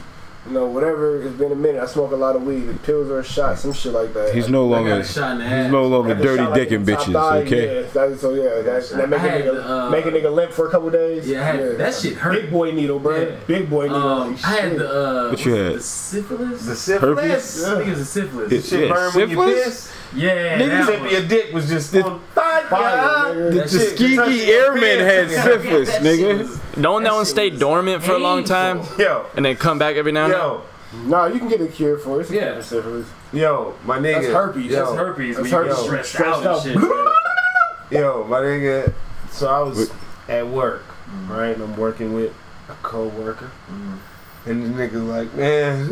[0.45, 1.21] And you know whatever.
[1.21, 1.81] It's been a minute.
[1.81, 2.61] I smoke a lot of weed.
[2.61, 4.33] The pills or a shot, some shit like that.
[4.33, 4.99] He's no I got longer.
[4.99, 5.71] a shot in the He's ass.
[5.71, 7.13] no longer dirty shot like dicking in bitches.
[7.13, 7.81] thigh, Okay.
[7.83, 10.33] Yeah, that, so yeah, that, that make a I had, nigga uh, make a nigga
[10.33, 11.27] limp for a couple days.
[11.27, 12.33] Yeah, I had- that shit hurt.
[12.41, 13.21] Big boy needle, bro.
[13.21, 13.35] Yeah.
[13.47, 13.97] Big boy needle.
[13.97, 14.79] Um, like, I had shit.
[14.79, 15.73] the uh, What you had?
[15.75, 16.65] The syphilis.
[16.65, 17.63] The syphilis.
[17.63, 18.51] I think it was a syphilis.
[18.51, 19.63] It- Shit Yeah, burn when you syphilis?
[19.65, 19.91] piss.
[20.15, 22.61] Yeah, Niggas that Tip your dick was just The- on fire.
[22.63, 23.51] Fire, nigga.
[23.51, 26.39] The That shit- Tuskegee Airmen had syphilis, That nigga.
[26.39, 28.81] was- Don't that That one shit stay dormant for a long time.
[28.97, 30.39] Yo, and then come back every now and then?
[30.39, 30.61] yo,
[31.05, 32.21] Nah, you can get a cure for it.
[32.21, 32.51] It's a Yeah.
[32.51, 33.07] cure syphilis.
[33.31, 34.21] yo, my nigga.
[34.21, 34.65] That's herpes.
[34.71, 35.35] Yo, That's herpes.
[35.37, 35.85] That's when you get herpes.
[35.85, 36.65] stressed, Stressed out out.
[36.65, 36.91] and shit.
[37.99, 38.93] Yo, my nigga.
[39.31, 39.91] So I was
[40.29, 41.29] at work, mm.
[41.29, 41.47] right?
[41.55, 42.31] And I'm working with
[42.69, 43.49] a co-worker.
[43.71, 43.97] Mm.
[44.45, 45.87] And the nigga like, man.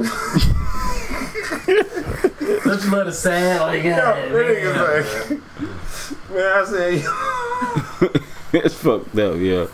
[2.66, 8.76] Don't you let it sad like Yo, yeah, that nigga's like, man, I said, It's
[8.76, 9.68] fucked up, yeah.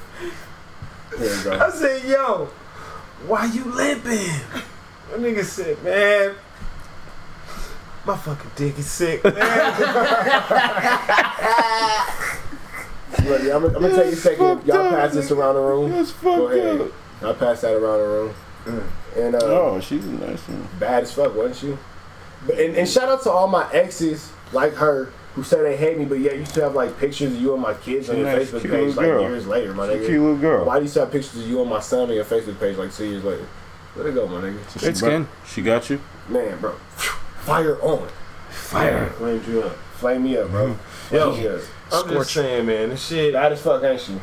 [1.17, 1.59] There you go.
[1.59, 2.45] I said, yo,
[3.25, 4.27] why you limping?
[5.09, 6.35] That nigga said, man,
[8.05, 9.33] my fucking dick is sick, man.
[13.25, 14.65] Look, I'm, gonna- I'm gonna take a second.
[14.65, 15.91] Y'all pass this around the room.
[15.91, 16.81] That's Go ahead.
[16.81, 16.91] up.
[17.21, 18.33] Y'all pass that around the room.
[19.15, 20.67] And uh, Oh, she's a nice one.
[20.79, 21.77] bad as fuck, wasn't she?
[22.45, 25.97] But, and, and shout out to all my exes like her who say they hate
[25.97, 28.25] me, but yet you still have like pictures of you and my kids on your
[28.25, 29.21] nice, Facebook cute page little like girl.
[29.21, 30.05] years later, my She's a nigga.
[30.07, 30.65] cute little girl.
[30.65, 32.77] Why do you still have pictures of you and my son on your Facebook page
[32.77, 33.45] like two years later?
[33.95, 34.73] Let it go, my nigga.
[34.73, 35.27] She Good skin.
[35.47, 35.99] She got you?
[36.27, 36.73] Man, bro.
[36.73, 38.07] Fire on.
[38.49, 39.09] Fire.
[39.11, 39.75] Flamed you up.
[39.95, 40.77] Flame me up, bro.
[41.11, 41.57] Yo, Yeah.
[41.91, 42.13] I'm Scorch.
[42.13, 43.33] just saying, man, this shit.
[43.33, 44.19] Bad as fuck, ain't she?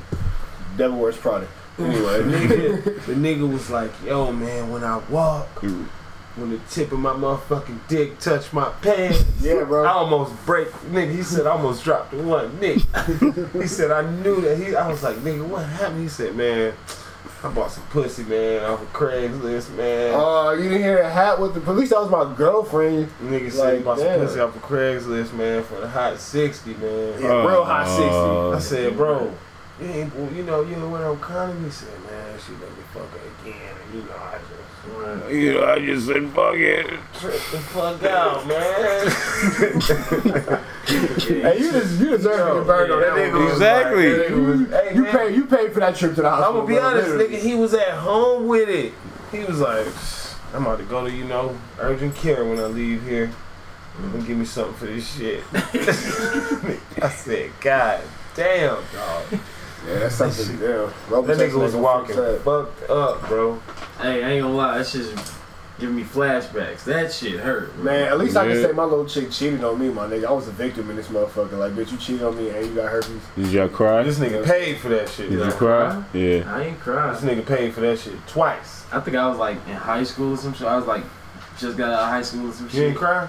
[0.76, 1.46] Devil wears Prada.
[1.78, 6.98] Anyway, nigga, the nigga was like, yo, man, when I walk, when the tip of
[6.98, 10.68] my motherfucking dick touch my pants, Yeah, bro, I almost break.
[10.92, 12.50] Nigga, he said I almost dropped the one.
[12.58, 14.56] Nigga, he said I knew that.
[14.58, 16.02] He, I was like, nigga, what happened?
[16.02, 16.74] He said, man,
[17.42, 20.12] I bought some pussy, man, off of Craigslist, man.
[20.16, 21.90] Oh, you didn't hear that hat with the police?
[21.90, 23.10] That was my girlfriend.
[23.22, 24.18] Nigga said he bought damn.
[24.18, 27.20] some pussy off of Craigslist, man, for the hot 60, man.
[27.20, 28.76] Yeah, real hot Uh, 60.
[28.76, 29.32] I said, bro,
[29.80, 31.66] you ain't, well, you know, you know what I'm calling me?
[31.68, 35.54] He said, man, she let me fuck her again, and you know, I just You
[35.54, 36.86] know, I just said fuck it.
[37.18, 39.10] trip the fuck out, man.
[40.86, 43.44] Hey, you just you deserve to get burned on that nigga one.
[43.44, 44.08] was Exactly.
[44.10, 46.28] like- that nigga was- hey, You man, paid you paid for that trip to the
[46.30, 46.50] hospital.
[46.50, 47.36] I'm gonna be bro, honest, literally.
[47.36, 48.92] nigga, he was at home with it.
[49.32, 49.86] He was like,
[50.54, 53.30] I'm about to go to, you know, urgent care when I leave here.
[53.98, 55.42] I'm gonna give me something for this shit.
[57.02, 58.02] I said, God
[58.36, 59.40] damn, dog.
[59.86, 60.58] Yeah, that's something.
[60.60, 63.60] Yeah, That nigga was walking fucked up, bro.
[64.00, 65.12] Hey, I ain't gonna lie, that shit's
[65.78, 66.84] giving me flashbacks.
[66.84, 67.76] That shit hurt.
[67.78, 70.26] Man, at least I can say my little chick cheated on me, my nigga.
[70.26, 71.58] I was a victim in this motherfucker.
[71.58, 73.20] Like, bitch, you cheated on me and you got herpes.
[73.36, 74.02] Did y'all cry?
[74.04, 75.30] This nigga paid for that shit.
[75.30, 75.50] Did you though.
[75.52, 76.04] cry?
[76.12, 76.44] Yeah.
[76.54, 77.12] I ain't crying.
[77.12, 78.84] This nigga paid for that shit twice.
[78.92, 80.66] I think I was like in high school or some shit.
[80.66, 81.04] I was like
[81.58, 82.80] just got out of high school or some You shit.
[82.80, 83.28] didn't cry?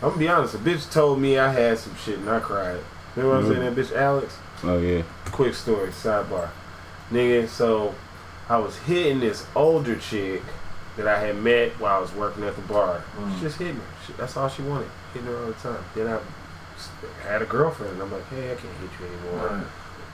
[0.00, 2.80] I'm gonna be honest, a bitch told me I had some shit and I cried.
[3.16, 4.36] Remember I was saying that bitch Alex?
[4.64, 5.02] Oh yeah.
[5.26, 6.50] Quick story, sidebar.
[7.10, 7.94] Nigga, so
[8.48, 10.42] I was hitting this older chick
[10.96, 13.04] that I had met while I was working at the bar.
[13.16, 13.34] Mm.
[13.34, 13.80] She just hit me.
[14.06, 14.88] She, that's all she wanted.
[15.12, 15.84] Hitting her all the time.
[15.94, 16.18] Then I
[17.28, 19.46] had a girlfriend and I'm like, hey, I can't hit you anymore.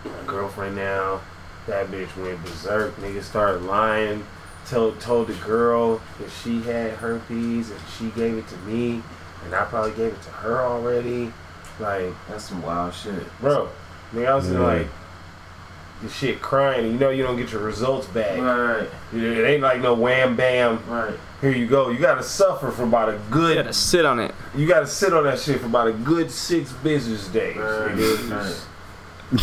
[0.05, 0.13] Right.
[0.27, 1.21] My girlfriend now.
[1.67, 2.95] That bitch went berserk.
[2.97, 4.27] Nigga started lying.
[4.69, 9.03] Told told the girl that she had herpes and she gave it to me,
[9.45, 11.33] and I probably gave it to her already.
[11.79, 13.25] Like, That's some wild shit.
[13.41, 13.69] bro,
[14.15, 14.59] nigga, I was Yeah.
[14.61, 14.87] like
[16.03, 16.87] the shit crying.
[16.87, 18.39] You know you don't get your results back.
[18.39, 20.81] Right, right, It ain't like no wham bam.
[20.89, 21.15] right.
[21.41, 21.91] Here you go.
[21.91, 23.49] You gotta suffer for about a good.
[23.51, 23.57] You good.
[23.65, 24.35] gotta sit on it.
[24.55, 27.57] You gotta sit on that shit for about a good six business days.
[27.57, 28.31] Right, nigga.
[29.31, 29.41] right.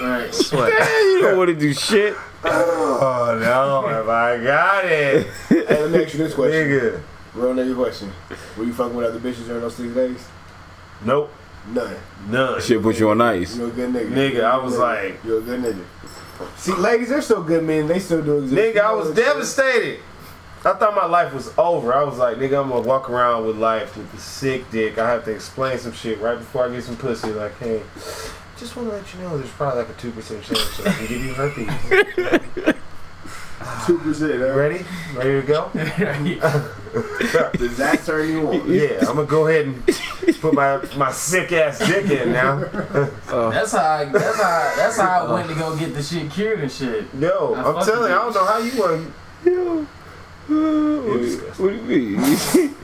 [0.00, 0.34] Right.
[0.34, 0.72] Sweat.
[0.72, 2.16] you don't want to do shit.
[2.46, 6.68] Oh no, have I got it, Hey, let me ask you this question.
[6.68, 7.00] nigga?
[7.34, 8.12] Real nigga question.
[8.58, 10.22] Were you fucking with other bitches during those six days?
[11.02, 11.32] Nope,
[11.68, 11.96] None.
[12.28, 12.60] none.
[12.60, 13.56] Shit put you on ice.
[13.56, 14.10] You're a good nigga.
[14.10, 14.78] Nigga, You're a I good was nigga.
[14.78, 15.84] like- You're a good nigga.
[16.56, 17.86] See, ladies, they're still good men.
[17.86, 18.60] They still do exist.
[18.60, 19.28] Nigga, I was what I'm saying?
[19.34, 20.00] devastated.
[20.66, 21.92] I thought my life was over.
[21.94, 24.98] I was like, nigga, I'm gonna walk around with life with the sick dick.
[24.98, 27.30] I have to explain some shit right before I get some pussy.
[27.30, 27.82] Like, hey,
[28.56, 31.06] just want to let you know there's probably like a 2% chance that I can
[31.06, 32.74] give you herpes.
[33.86, 34.34] Two percent.
[34.34, 34.84] You ready?
[35.14, 35.70] Ready to go?
[37.56, 38.70] Does that turn you on?
[38.72, 39.86] Yeah, I'm gonna go ahead and
[40.40, 42.64] put my, my sick ass dick in now.
[43.28, 43.50] Oh.
[43.50, 43.78] That's how.
[43.84, 44.72] I, that's how.
[44.76, 47.06] That's how I went to go get the shit cured and shit.
[47.18, 49.12] Yo, I I'm telling you, I don't know how you want.
[49.44, 49.80] Yo.
[50.46, 52.74] Uh, what do you- what do you mean?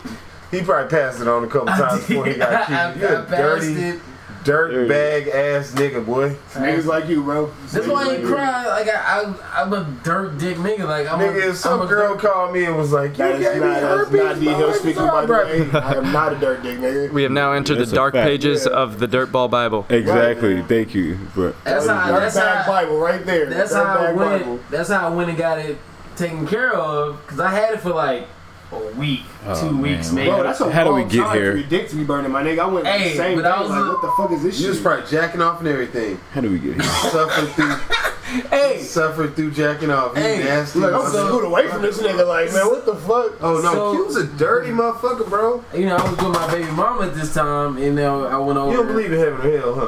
[0.51, 3.03] He probably passed it on a couple times before he got I, cute.
[3.03, 4.01] You're I a passed dirty, it.
[4.45, 6.31] Dirt bag ass nigga, boy.
[6.55, 7.53] Niggas like you, bro.
[7.73, 8.67] That's why I ain't cry.
[8.69, 10.87] Like I, I, I'm a dirt dick nigga.
[10.87, 13.17] Like I'm Nigga, a, if some I'm girl dirt- called me and was like, "You
[13.19, 15.33] That is gave me not, that's herpes," not D my Hill speaking, is by the
[15.33, 15.71] way.
[15.81, 17.13] I am not a dirt dick, nigga.
[17.13, 18.27] We have now entered That's the dark fact.
[18.27, 18.73] pages Yeah.
[18.77, 19.87] of the Dirtball Bible.
[19.89, 20.55] Exactly.
[20.57, 20.67] man.
[20.69, 21.19] Thank you.
[21.37, 22.11] But That's how.
[22.11, 22.67] Dirt That's how.
[22.67, 23.47] Bible right there.
[23.47, 24.71] That's how I went.
[24.71, 25.79] That's how I went and got it
[26.17, 27.25] taken care of.
[27.27, 28.27] Cause I had it for like
[28.73, 29.83] a week, Oh, two man.
[29.83, 30.29] weeks, maybe.
[30.31, 31.53] Bro, that's a How do we get time here?
[31.53, 32.61] for your dick to be burning, my nigga.
[32.61, 33.49] I went Hey, the same but day.
[33.49, 34.85] I was like, a- what the fuck is this You was shit?
[34.85, 36.21] probably jacking off and everything.
[36.33, 36.83] how do we get here?
[36.83, 37.75] suffered through,
[38.51, 40.17] hey, suffered through jacking off.
[40.17, 40.79] You Hey, nasty.
[40.79, 42.27] Look, I'm So- screwed away from this nigga.
[42.27, 43.33] Like, man, what the fuck?
[43.43, 45.65] oh no, So- Q was a dirty motherfucker, bro.
[45.75, 48.59] you know, I was with my baby mama at this time, and then I went
[48.59, 48.71] over.
[48.71, 49.87] You don't believe in heaven or hell, huh?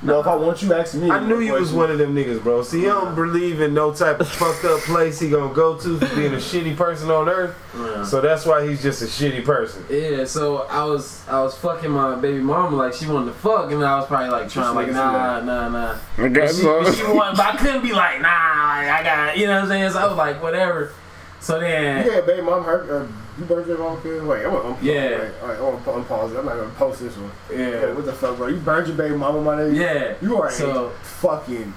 [0.00, 2.40] No, if I want you asking me, I knew you was one of them niggas,
[2.40, 2.62] bro.
[2.62, 5.98] See, he don't believe in no type of fucked up place he gonna go to
[5.98, 7.56] for being a shitty person on earth.
[7.76, 8.04] Yeah.
[8.04, 9.84] So that's why he's just a shitty person.
[9.90, 13.72] Yeah, so I was I was fucking my baby mama like she wanted to fuck,
[13.72, 15.92] and I was probably like trying like nah nah nah.
[15.92, 19.36] I But got she, but she wanted, but I couldn't be like nah I got
[19.36, 19.90] you know what I'm saying.
[19.90, 20.92] So I was like whatever.
[21.40, 22.88] So then Yeah, babe, mom hurt.
[22.88, 23.06] Uh,
[23.38, 24.22] you your kid?
[24.26, 24.82] Wait, I'm gonna unpause.
[24.82, 25.18] Yeah.
[25.18, 26.38] Wait, all right, I'm gonna unpause it.
[26.38, 27.30] I'm not gonna post this one.
[27.50, 28.48] Yeah, yeah what the fuck, bro?
[28.48, 29.76] You burned your baby mama, my nigga?
[29.76, 30.14] yeah.
[30.20, 31.72] You are So- a fucking.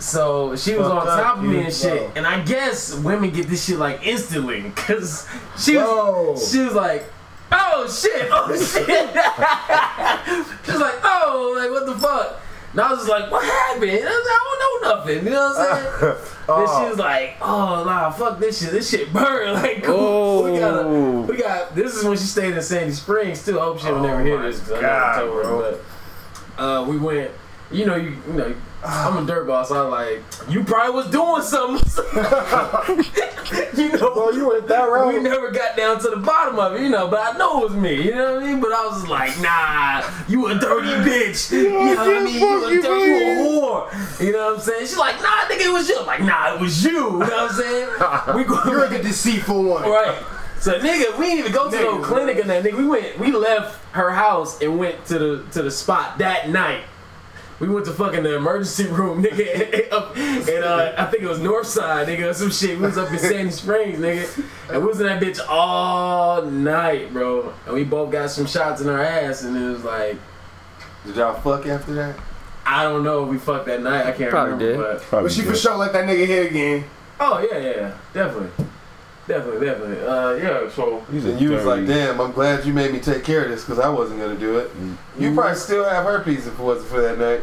[0.00, 2.12] So she was on top of me and shit, bro.
[2.14, 5.26] and I guess women get this shit like instantly, cause
[5.58, 7.04] she was she was like,
[7.50, 8.86] oh shit, oh shit.
[10.64, 12.40] she was like, oh, like what the fuck?
[12.78, 13.90] And I was just like, what happened?
[13.90, 15.24] I, like, I don't know nothing.
[15.24, 16.24] You know what I'm saying?
[16.48, 18.70] Then she was like, "Oh nah, fuck this shit.
[18.70, 19.52] This shit burn.
[19.62, 20.44] Like, cool.
[20.44, 21.20] we got, Oh.
[21.22, 21.74] we got.
[21.74, 23.58] This is when she stayed in Sandy Springs too.
[23.60, 25.78] I hope she will Oh never hear this because I never told her.
[26.56, 27.32] But uh, we went.
[27.70, 29.70] You know, you, you know, I'm a dirt boss.
[29.70, 31.84] I was like, you probably was doing something.
[33.76, 35.12] you know, Well, you went that route.
[35.14, 37.70] we never got down to the bottom of it, you know, but I know it
[37.70, 38.60] was me, you know what I mean?
[38.60, 41.52] But I was just like, nah, you a dirty bitch.
[41.52, 42.40] You know what I mean?
[42.40, 44.20] You a, dirty, you a whore.
[44.24, 44.80] You know what I'm saying?
[44.80, 45.98] She's like, nah, nigga, it was you.
[45.98, 46.92] I'm like, nah, it was you.
[46.92, 47.88] You know what I'm saying?
[48.36, 49.82] We go You're the deceitful one.
[49.82, 50.22] Right.
[50.60, 52.76] So nigga, we didn't even go to no clinic or that nigga.
[52.78, 56.82] We went, we left her house and went to the to the spot that night.
[57.60, 61.40] We went to fucking the emergency room, nigga, up and uh, I think it was
[61.40, 62.78] Northside, nigga, or some shit.
[62.78, 67.12] We was up in Sandy Springs, nigga, and we was in that bitch all night,
[67.12, 67.52] bro.
[67.66, 70.16] And we both got some shots in our ass, and it was like,
[71.04, 72.16] Did y'all fuck after that?
[72.64, 74.06] I don't know if we fucked that night.
[74.06, 74.98] I can't Probably remember, did.
[74.98, 75.58] but Probably But she for good.
[75.58, 76.84] sure let that nigga hit again.
[77.18, 78.66] oh yeah, yeah, yeah, definitely,
[79.28, 80.04] definitely, definitely.
[80.06, 80.68] Uh, yeah.
[80.70, 83.44] So He's a And you was like, damn, I'm glad you made me take care
[83.44, 84.70] of this because I wasn't gonna do it.
[85.18, 87.42] You probably still have herpes if it wasn't for that night.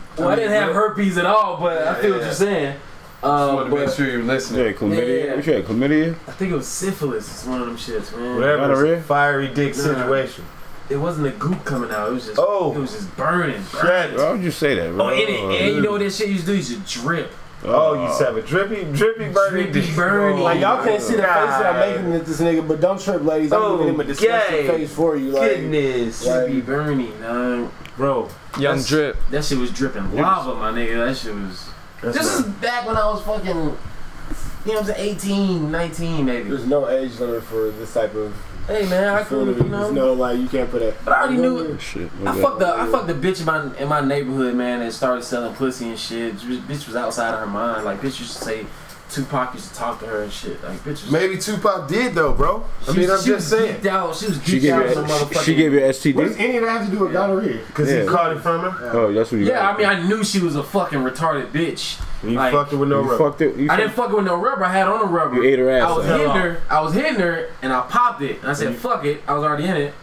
[0.16, 2.72] Well, I didn't have herpes at all, but I feel what you're saying.
[2.74, 4.64] Just Uh, wanted to make sure you were listening.
[4.66, 5.24] Yeah, chlamydia.
[5.26, 5.34] Yeah.
[5.36, 6.10] What you had, chlamydia?
[6.28, 7.28] I think it was syphilis.
[7.28, 8.36] It's one of them shits, man.
[8.36, 8.58] Whatever.
[8.68, 8.92] Gonorrhea?
[8.94, 9.82] it's a Fiery dick Nah.
[9.82, 10.44] situation.
[10.90, 12.08] It wasn't a goop coming out.
[12.10, 12.38] It was just.
[12.40, 12.72] Oh.
[12.74, 13.60] It was just burning.
[13.72, 14.16] Shit.
[14.16, 15.06] Why would you say that, bro?
[15.06, 16.56] Oh, and, it, and you know what that shit used to do?
[16.56, 17.32] You should drip.
[17.64, 19.96] Oh, you used to have a drippy, drippy, burning Drippy, dick.
[19.96, 23.22] Like y'all can't see the face that I'm making at this nigga, but don't trip,
[23.24, 23.52] ladies.
[23.52, 24.66] I'm giving him a disgusting Okay.
[24.68, 25.30] face for you.
[25.30, 26.24] Like, Goodness.
[26.24, 27.68] Like- Drippy, burning, nah.
[27.96, 28.28] Bro,
[28.58, 29.16] Young That's- drip.
[29.30, 31.04] That shit was dripping lava, my nigga.
[31.06, 31.68] That shit was.
[32.00, 33.76] that's This is back when I was fucking.
[34.66, 36.50] You know what I'm 18, 19, maybe.
[36.50, 38.34] there's no age limit for this type of
[38.68, 39.56] Hey, man, I food.
[39.56, 39.90] could, you There's know.
[39.92, 40.94] no like you can't put it.
[41.02, 41.80] But I already knew it.
[41.80, 42.10] Shit.
[42.26, 45.22] I fucked the I fucked the bitch in my in my neighborhood, man, and started
[45.24, 46.36] selling pussy and shit.
[46.36, 47.86] Bitch was outside of her mind.
[47.86, 48.66] Like bitch used to say
[49.10, 50.62] Tupac used to talk to her and shit.
[50.62, 52.64] Like bitch was Maybe Tupac did though, bro.
[52.86, 53.80] I mean, I'm she just was saying.
[53.80, 54.14] geeked out.
[54.16, 55.44] She was She geeked gave out you, on some motherfucking.
[55.44, 56.38] she gave you What does STD?
[56.40, 57.60] any of that have to do with gonorrhea?
[57.66, 58.02] Because Yeah.
[58.02, 58.90] he caught it from her.
[58.92, 59.74] Oh, that's what you Yeah, got.
[59.74, 61.98] I mean, I knew she was a fucking retarded bitch.
[62.22, 63.24] And you Like, fucked it with no you rubber.
[63.30, 63.56] fucked it.
[63.56, 64.64] You I didn't fuck her with no rubber.
[64.64, 65.36] I had on a rubber.
[65.36, 66.18] You ate her ass I was out.
[66.18, 66.60] hitting her.
[66.68, 68.40] I was hitting her, and I popped it.
[68.42, 69.94] And I said, "Fuck it." I was already in it.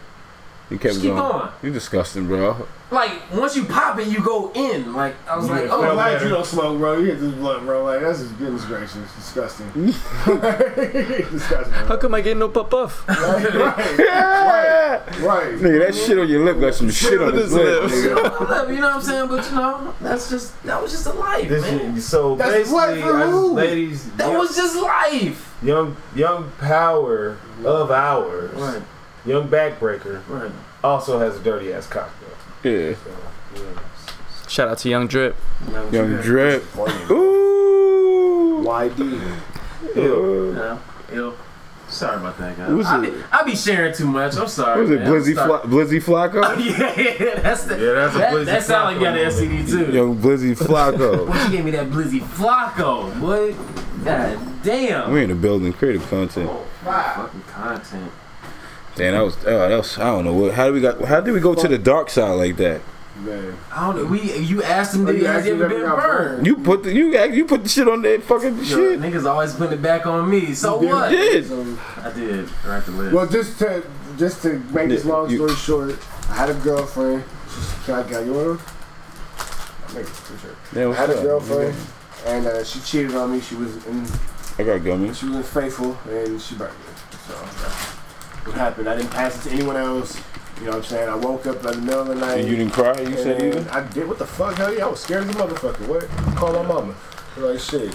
[0.68, 1.22] You kept Just keep going.
[1.32, 1.48] going.
[1.62, 2.66] You disgusting, bro.
[2.90, 4.92] Like once you pop it, you go in.
[4.94, 6.98] Like I was Yeah, like, "Oh, I'm glad you don't smoke, bro.
[6.98, 7.84] You hit this blunt, bro.
[7.84, 9.70] Like that's just goodness gracious, disgusting.
[9.76, 11.72] disgusting.
[11.72, 13.04] How come I get no puff puff?
[13.08, 15.24] Right, right, Yeah.
[15.24, 15.54] right.
[15.54, 17.82] Nigga, that shit on your lip got some shit on his lip.
[17.84, 18.68] nigga.
[18.74, 21.48] you know what I'm saying?" But you know, that's just that was just a life,
[21.48, 21.94] This man.
[21.94, 23.52] shit- so That's what basically, for I who?
[23.54, 25.54] ladies, That young, was just life.
[25.62, 28.82] young, young power of ours, Right,
[29.26, 30.52] young backbreaker, right.
[30.82, 32.10] also has a dirty ass cock.
[32.62, 32.70] Though.
[32.70, 32.94] Yeah.
[32.94, 33.10] So,
[33.56, 33.80] yeah.
[34.48, 35.36] Shout out to Young Drip.
[35.90, 36.64] Young drip.
[37.10, 38.62] Ooh.
[38.62, 38.98] YD.
[39.96, 40.54] Ew.
[40.56, 40.78] Yeah,
[41.12, 41.34] ew.
[41.88, 42.86] Sorry about that, guys.
[42.86, 43.12] I it?
[43.12, 44.36] be, I be sharing too much.
[44.36, 44.80] I'm sorry.
[44.80, 45.12] What was it, man.
[45.12, 45.48] Blizzy, sorry.
[45.48, 46.58] Fla- Blizzy Flacco?
[46.78, 47.78] yeah, yeah, that's the.
[47.78, 49.92] Yeah, that's a that, Blizzy that sound like you got an STD too.
[49.92, 51.26] Young Blizzy Flacco.
[51.32, 53.54] Boy, she gave me that Blizzy Flacco, boy.
[54.04, 55.12] God damn.
[55.12, 56.50] We're in the building, creative content.
[56.50, 58.12] Oh, Fucking content.
[58.96, 60.54] Damn, that was, oh, that was, I don't know what.
[60.54, 61.00] How did we got?
[61.04, 62.80] How did we go to the dark side like that?
[63.20, 63.56] Man.
[63.72, 64.10] I don't know.
[64.10, 65.96] We you asked him, Oh, did you he has asked he him ever been got
[65.96, 66.46] burned?
[66.46, 69.00] You put the you you put the shit on that fucking Yo, shit.
[69.00, 70.52] niggas always putting it back on me.
[70.52, 71.08] So You what?
[71.10, 71.46] did.
[71.46, 72.48] So, I did.
[72.66, 73.14] Right the list.
[73.14, 73.82] well, just to
[74.18, 75.54] just to make this Yeah, long you- story
[75.90, 75.98] short,
[76.30, 77.24] I had a girlfriend.
[77.86, 78.66] Can I got you want her?
[79.88, 80.56] I'll make it for sure.
[80.74, 81.22] Yeah, I what's had a up?
[81.22, 81.74] girlfriend,
[82.26, 83.40] and uh, she cheated on me.
[83.40, 84.00] She was in,
[84.58, 85.16] I got gummies.
[85.20, 86.92] she was unfaithful, and she burned me.
[87.28, 87.32] So
[87.62, 87.96] that's
[88.46, 88.88] what happened.
[88.88, 90.20] I didn't pass it to anyone else.
[90.58, 91.08] You know what I'm saying?
[91.08, 92.40] I woke up in the middle of the night.
[92.40, 92.98] And you didn't cry?
[93.00, 93.70] You said and either?
[93.70, 94.08] I did.
[94.08, 94.56] What the fuck?
[94.56, 94.86] Hell yeah!
[94.86, 95.86] I was scared as a motherfucker.
[95.86, 96.08] What?
[96.36, 96.94] Call my mama.
[97.36, 97.94] Like shit.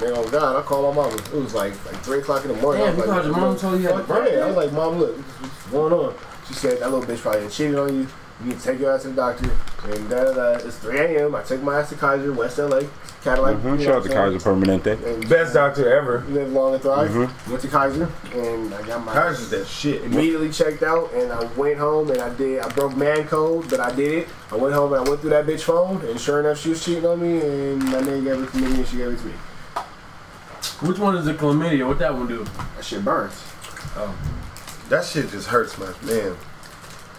[0.00, 0.56] They on God.
[0.56, 1.16] I called my mama.
[1.16, 2.82] It was like like three o'clock in the morning.
[2.82, 4.12] I Damn, was you like, called your mom and told you you had fuck a
[4.12, 4.42] birthday?
[4.42, 6.14] I was like, mom, look, what's going on?
[6.46, 8.00] She said that little bitch probably had cheated on you.
[8.40, 9.50] You need to take your ass to the doctor.
[9.86, 10.52] And da da da.
[10.66, 11.34] It's 3 a.m.
[11.34, 12.80] I take my ass to Kaiser, West LA,
[13.22, 13.56] Cadillac.
[13.56, 13.68] Mm-hmm.
[13.68, 15.04] you know Shout out to Kaiser Permanente.
[15.04, 16.20] And Best doctor ever.
[16.28, 17.10] Live long and thrive.
[17.10, 17.50] Mhm.
[17.50, 20.02] Went to Kaiser and I got my Kaiser's that shit.
[20.04, 23.78] immediately checked out and I went home and I did I broke man code, but
[23.80, 24.28] I did it.
[24.50, 26.82] I went home and I went through that bitch phone and sure enough she was
[26.82, 29.26] cheating on me and my nigga gave it to me and she gave it to
[29.26, 29.32] me.
[30.80, 31.86] Which one is the chlamydia?
[31.86, 32.44] What that one do?
[32.76, 33.34] That shit burns.
[33.96, 34.14] Oh.
[34.88, 36.36] That shit just hurts my man.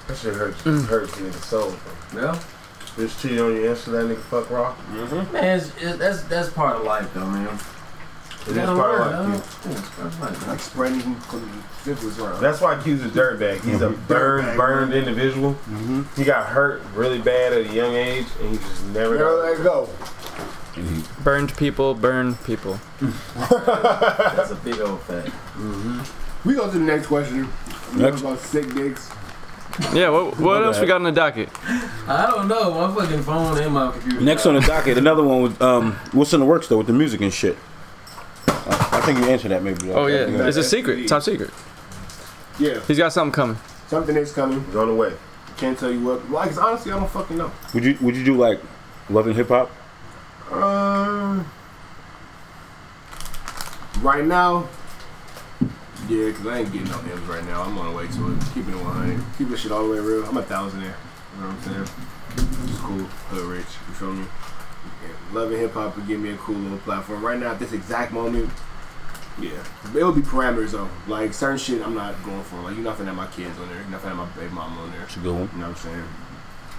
[0.07, 1.73] That shit hurts hurts nigga soul.
[2.11, 2.21] Bro.
[2.23, 2.39] Yeah.
[2.95, 4.73] Bitch cheated on you answer that nigga fuck raw.
[4.73, 5.34] Mm-hmm.
[5.34, 7.59] Man, it's, it, that's that's part of life though, man.
[8.47, 9.63] It is part of life.
[9.65, 9.73] dog.
[9.73, 10.49] Yeah, part of life, man.
[10.49, 11.15] Like spreading
[11.84, 12.41] syphilis around.
[12.41, 13.61] That's why Q's a dirtbag.
[13.63, 14.07] He's a mm-hmm.
[14.07, 15.53] burned, burned individual.
[15.53, 16.03] Mm-hmm.
[16.15, 19.55] He got hurt really bad at a young age, and he just never Never got.
[19.55, 19.89] let go.
[20.76, 22.80] And Burned people, burn people.
[23.49, 25.27] That's a big old fact.
[25.27, 26.47] Mm-hmm.
[26.47, 27.49] We go to the next question.
[27.95, 28.22] Next.
[28.22, 29.09] About sick dicks.
[29.93, 31.49] Yeah, what, what else we got on the docket?
[32.07, 32.72] I don't know.
[32.88, 34.22] My fucking phone and my computer.
[34.22, 36.93] Next on the docket, another one with um, what's in the works though with the
[36.93, 37.57] music and shit.
[38.47, 39.91] I, I think you answered that maybe.
[39.91, 40.47] Oh yeah, Yeah.
[40.47, 41.49] it's a secret, top secret.
[42.57, 43.57] Yeah, He's got something coming.
[43.88, 44.64] something is coming.
[44.68, 45.14] It's on the way.
[45.57, 46.30] Can't tell you what.
[46.31, 47.52] Like, 'cause honestly, I don't fucking know.
[47.73, 48.61] Would you Would you do like
[49.10, 49.69] Love & Hip Hop?
[50.52, 51.45] Um,
[54.02, 54.68] right now,
[56.10, 57.64] yeah, because I ain't getting no M's right now.
[57.64, 58.40] I'm on the way to it.
[58.53, 59.19] Keeping it 100.
[59.38, 60.26] Keep this shit all the way real.
[60.26, 60.95] I'm a thousand there.
[61.36, 62.69] You know what I'm saying?
[62.69, 63.06] It's cool.
[63.32, 63.65] Hood rich.
[63.88, 64.26] You feel me?
[65.03, 67.23] Yeah, Love & Hip Hop would give me a cool little platform.
[67.26, 68.49] Right now, at this exact moment,
[69.40, 69.52] yeah.
[69.94, 70.88] It would be parameters though.
[71.07, 72.56] Like certain shit I'm not going for.
[72.61, 73.77] Like, you're not finna have my kids on there.
[73.82, 75.02] You're not finna have my baby mama on there.
[75.03, 75.49] It's a good one.
[75.53, 76.03] You know what I'm saying?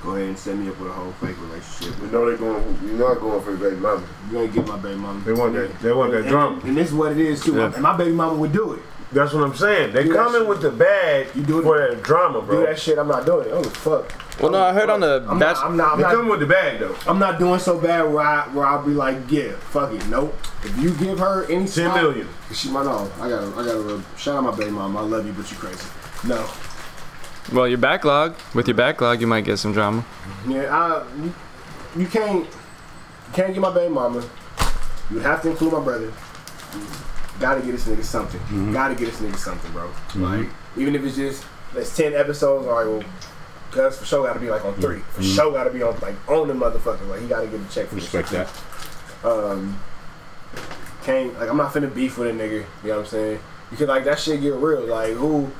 [0.03, 2.01] Go ahead and set me up with a whole fake relationship.
[2.01, 2.79] You know they going.
[2.85, 4.07] You're not going for the baby mama.
[4.31, 5.21] You ain't get my baby mama.
[5.25, 5.81] They want that.
[5.81, 6.61] They want that And- drama.
[6.65, 7.57] And, this is what it is too.
[7.57, 7.73] Yeah.
[7.75, 8.83] And my baby mama would do it.
[9.13, 9.93] That's what I'm saying.
[9.93, 12.61] They coming with the bag You do it- for that drama, bro.
[12.61, 12.99] Do that shit.
[12.99, 13.53] I'm not doing it.
[13.53, 14.13] Oh fuck.
[14.41, 15.65] Well, no, I heard on the I'm Bach- not.
[15.65, 15.93] I'm not.
[15.93, 16.95] I'm They not, coming with the bag though.
[17.07, 20.05] I'm not doing so bad where I where I'll be like, yeah, fuck it.
[20.09, 20.35] Nope.
[20.65, 22.29] If you give her any Ten spot- million.
[22.53, 23.11] she might know.
[23.21, 23.45] I got.
[23.57, 24.99] I got to uh, shout out my baby mama.
[24.99, 25.89] I love you, but you crazy.
[26.27, 26.47] No.
[27.53, 28.35] Well, your backlog.
[28.55, 30.05] With your backlog, you might get some drama.
[30.49, 30.77] Yeah.
[30.77, 31.07] I.
[31.23, 31.33] You,
[31.97, 32.45] you can't.
[32.45, 34.23] You can't get my baby mama.
[35.11, 36.13] You have to include my brother.
[37.41, 38.41] Gotta get this nigga something.
[38.41, 38.73] Mm-hmm.
[38.73, 39.89] Gotta get this nigga something, bro.
[39.89, 40.23] Mm-hmm.
[40.23, 41.45] Like even if it's just
[41.75, 42.67] it's ten episodes.
[42.67, 43.03] All right, well,
[43.71, 45.11] cuz for sure gotta be like on 3 mm-hmm.
[45.13, 47.09] For sure gotta be on like on the motherfucker.
[47.09, 48.49] Like he gotta get a check for Respect that.
[49.25, 49.79] um
[51.03, 53.39] can't like I'm not finna beef with a nigga, you know what I'm saying?
[53.71, 54.87] Because like that shit get real.
[54.87, 55.51] Like who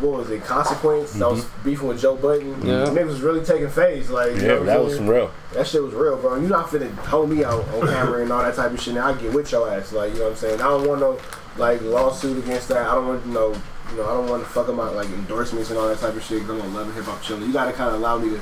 [0.00, 1.20] what was it, consequence?
[1.20, 1.64] I was mm-hmm.
[1.64, 2.50] beefing with Joe Budden.
[2.66, 2.84] Yeah.
[2.86, 5.30] Niggas was really taking phase, like you know Yeah, that was some real.
[5.54, 6.34] That shit was real, bro.
[6.34, 8.94] And you not finna hold me out on camera and all that type of shit.
[8.94, 10.60] Now I get with your ass, like you know what I'm saying.
[10.60, 11.18] I don't want no
[11.56, 12.86] like lawsuit against that.
[12.86, 13.48] I don't want no,
[13.90, 16.22] you know, I don't want to fuck about like endorsements and all that type of
[16.22, 16.42] shit.
[16.42, 17.46] 'cause I'm gonna love hip hop chilling.
[17.46, 18.40] You gotta kind of allow me to.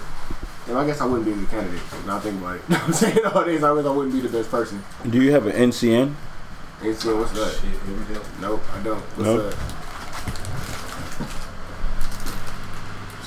[0.66, 1.80] You know, I guess I wouldn't be the candidate.
[2.06, 2.62] Now I think about it.
[2.68, 4.82] You know what I'm saying nowadays, I guess I wouldn't be the best person.
[5.08, 6.14] Do you have an NCN?
[6.80, 7.52] NCN, what's that?
[7.60, 8.22] Shit, here we go.
[8.40, 8.98] Nope, I don't.
[9.00, 9.52] What's Nope.
[9.52, 9.83] that?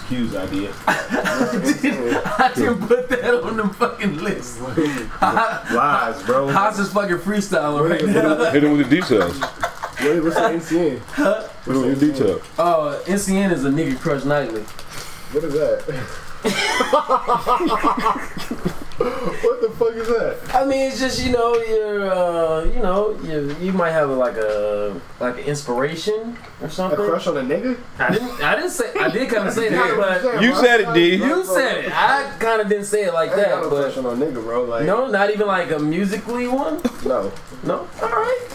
[0.10, 0.74] Excuse idea.
[0.88, 4.62] I didn't put that on the fucking list.
[4.62, 6.48] Lies, bro.
[6.48, 8.50] How's this fucking freestyle right now?
[8.52, 9.38] Hit him with the details.
[9.38, 11.02] What, what's the NCN?
[11.66, 12.42] Hit him with the details.
[12.58, 14.62] Uh, oh, NCN is a nigga crush nightly.
[14.62, 16.04] What is that?
[19.44, 20.40] what the fuck is that?
[20.56, 24.36] I mean, it's just you know you're uh, you know you you might have like
[24.38, 27.00] a like an inspiration or something.
[27.00, 27.78] A crush on a nigga?
[28.00, 30.94] I didn't I didn't say I did kind of say that, but You said it,
[30.94, 31.16] D.
[31.16, 31.92] you said it.
[31.92, 34.04] I kind of didn't say it like I ain't got that, no but crush on
[34.20, 34.64] no nigga, bro.
[34.64, 36.82] Like, no, not even like a musically one.
[37.06, 37.32] no.
[37.64, 38.48] No, all right.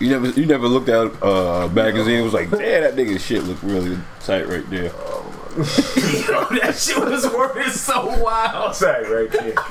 [0.00, 3.18] You never you never looked at uh, a magazine and was like, damn, that nigga
[3.18, 4.86] shit look really tight right there.
[4.86, 8.74] Yo, that shit was worded so wild.
[8.74, 9.52] Say right there.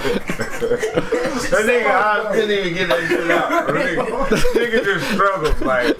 [1.66, 3.68] nigga, I couldn't even get that shit out.
[3.68, 4.06] Nigga,
[4.54, 5.60] nigga just struggled.
[5.60, 5.96] Like,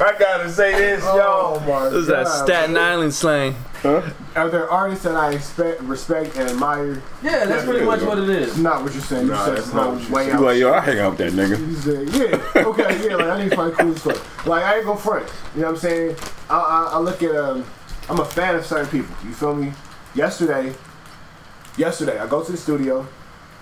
[0.00, 1.60] I gotta say this, Oh y'all.
[1.60, 3.56] my This is that Staten Island slang.
[3.82, 7.02] Are there artists that I expect, respect, and admire?
[7.22, 8.58] Yeah, that's pretty much what it is.
[8.58, 9.24] Not what you're saying.
[9.26, 10.42] You Nah, said that's not what way out.
[10.42, 11.58] like, yo, I hang out with that nigga.
[11.58, 12.08] You said,
[12.54, 14.46] yeah, okay, yeah, like I need to find cool stuff.
[14.46, 15.26] Like I ain't gonna front.
[15.54, 16.16] You know what I'm saying?
[16.50, 17.64] I, I, I look at um,
[18.10, 19.14] I'm a fan of certain people.
[19.24, 19.72] You feel me?
[20.16, 20.74] Yesterday,
[21.76, 23.06] yesterday I go to the studio,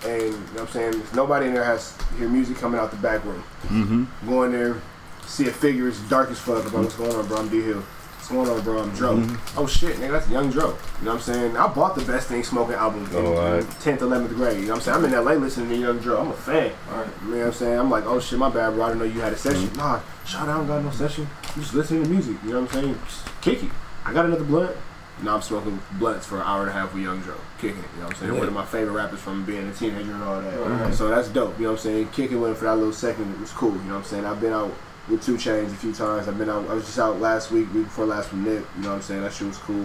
[0.07, 2.91] and you know what I'm saying there's nobody in there has hear music coming out
[2.91, 3.45] the back room.
[3.65, 4.27] Mm-hmm.
[4.27, 4.81] Go in there,
[5.27, 6.65] see a figure, it's dark as fuck.
[6.65, 7.37] I'm what's going on, bro?
[7.37, 7.81] I'm D Hill.
[7.83, 8.83] What's going on, bro?
[8.83, 9.23] I'm Dro.
[9.59, 10.69] Oh shit, nigga, that's Young Dro.
[10.69, 11.57] You know what I'm saying?
[11.59, 14.61] I bought the Best Thing Smoking album in Oh, 10th, 11th grade.
[14.61, 15.05] You know what I'm saying?
[15.05, 16.23] I'm in LA listening to Young Dro.
[16.23, 16.73] I'm a fan.
[17.25, 17.79] You know what I'm saying?
[17.79, 18.85] I'm like, oh shit, my bad, bro.
[18.85, 19.71] I didn't know you had a session.
[19.75, 21.29] Nah, shout out, I don't got no session.
[21.55, 22.37] You just listening to music.
[22.45, 22.99] You know what I'm saying?
[23.05, 23.71] Just kick it.
[24.09, 24.75] I got another blunt.
[25.23, 27.35] Now I'm smoking blunts for an hour and a half with Young Dro.
[27.59, 27.85] Kicking it.
[27.95, 28.33] You know what I'm saying?
[28.33, 28.39] Yeah.
[28.39, 30.59] One of my favorite rappers from being a teenager and all that.
[30.59, 30.95] Right.
[30.95, 31.59] So that's dope.
[31.59, 32.09] You know what I'm saying?
[32.11, 33.73] Kicking with him for that little second it was cool.
[33.73, 34.25] You know what I'm saying?
[34.25, 34.73] I've been out
[35.09, 36.29] with Two Chainz a few times.
[36.29, 36.69] I've been out.
[36.71, 38.65] I was just out last week, week before last with Nick.
[38.77, 39.23] You know what I'm saying?
[39.23, 39.85] That shit was cool.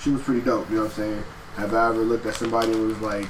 [0.00, 0.68] She was pretty dope.
[0.70, 1.22] You know what I'm saying?
[1.56, 3.28] Have I ever looked at somebody who was like,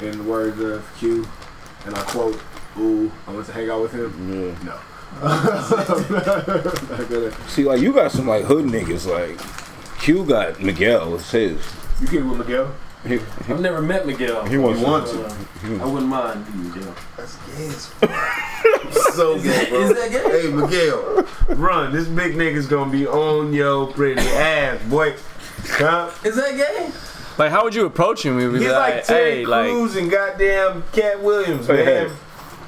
[0.00, 1.26] in the words of Q,
[1.86, 2.40] and I quote,
[2.78, 4.64] "Ooh, I want to hang out with him." Yeah.
[4.64, 4.78] No.
[5.22, 9.06] Not gonna- See, like you got some like hood niggas.
[9.06, 9.38] Like
[10.00, 11.14] Q got Miguel.
[11.16, 11.60] It's his.
[12.00, 12.74] you get with Miguel?
[13.06, 13.14] He,
[13.48, 14.44] I've never met Miguel.
[14.44, 15.24] he wants You want to.
[15.24, 16.94] Uh, I wouldn't mind meeting Miguel.
[17.16, 17.70] That's gay.
[19.14, 19.80] so Is gay, that, bro.
[19.80, 20.42] is that gay?
[20.42, 21.26] Hey, Miguel.
[21.56, 25.14] Run, this big nigga's gonna be on your pretty ass, boy.
[25.64, 26.10] Huh?
[26.24, 26.90] Is that gay?
[27.38, 28.38] Like, how would you approach him?
[28.38, 32.10] He's like, like, Terry hey, like, and goddamn Katt Williams, Hey, man.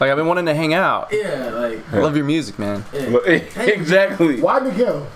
[0.00, 1.08] Like I've been wanting to hang out.
[1.12, 2.84] Yeah, like I love your music, man.
[2.92, 3.16] yeah.
[3.62, 4.40] exactly.
[4.40, 5.06] Why Miguel?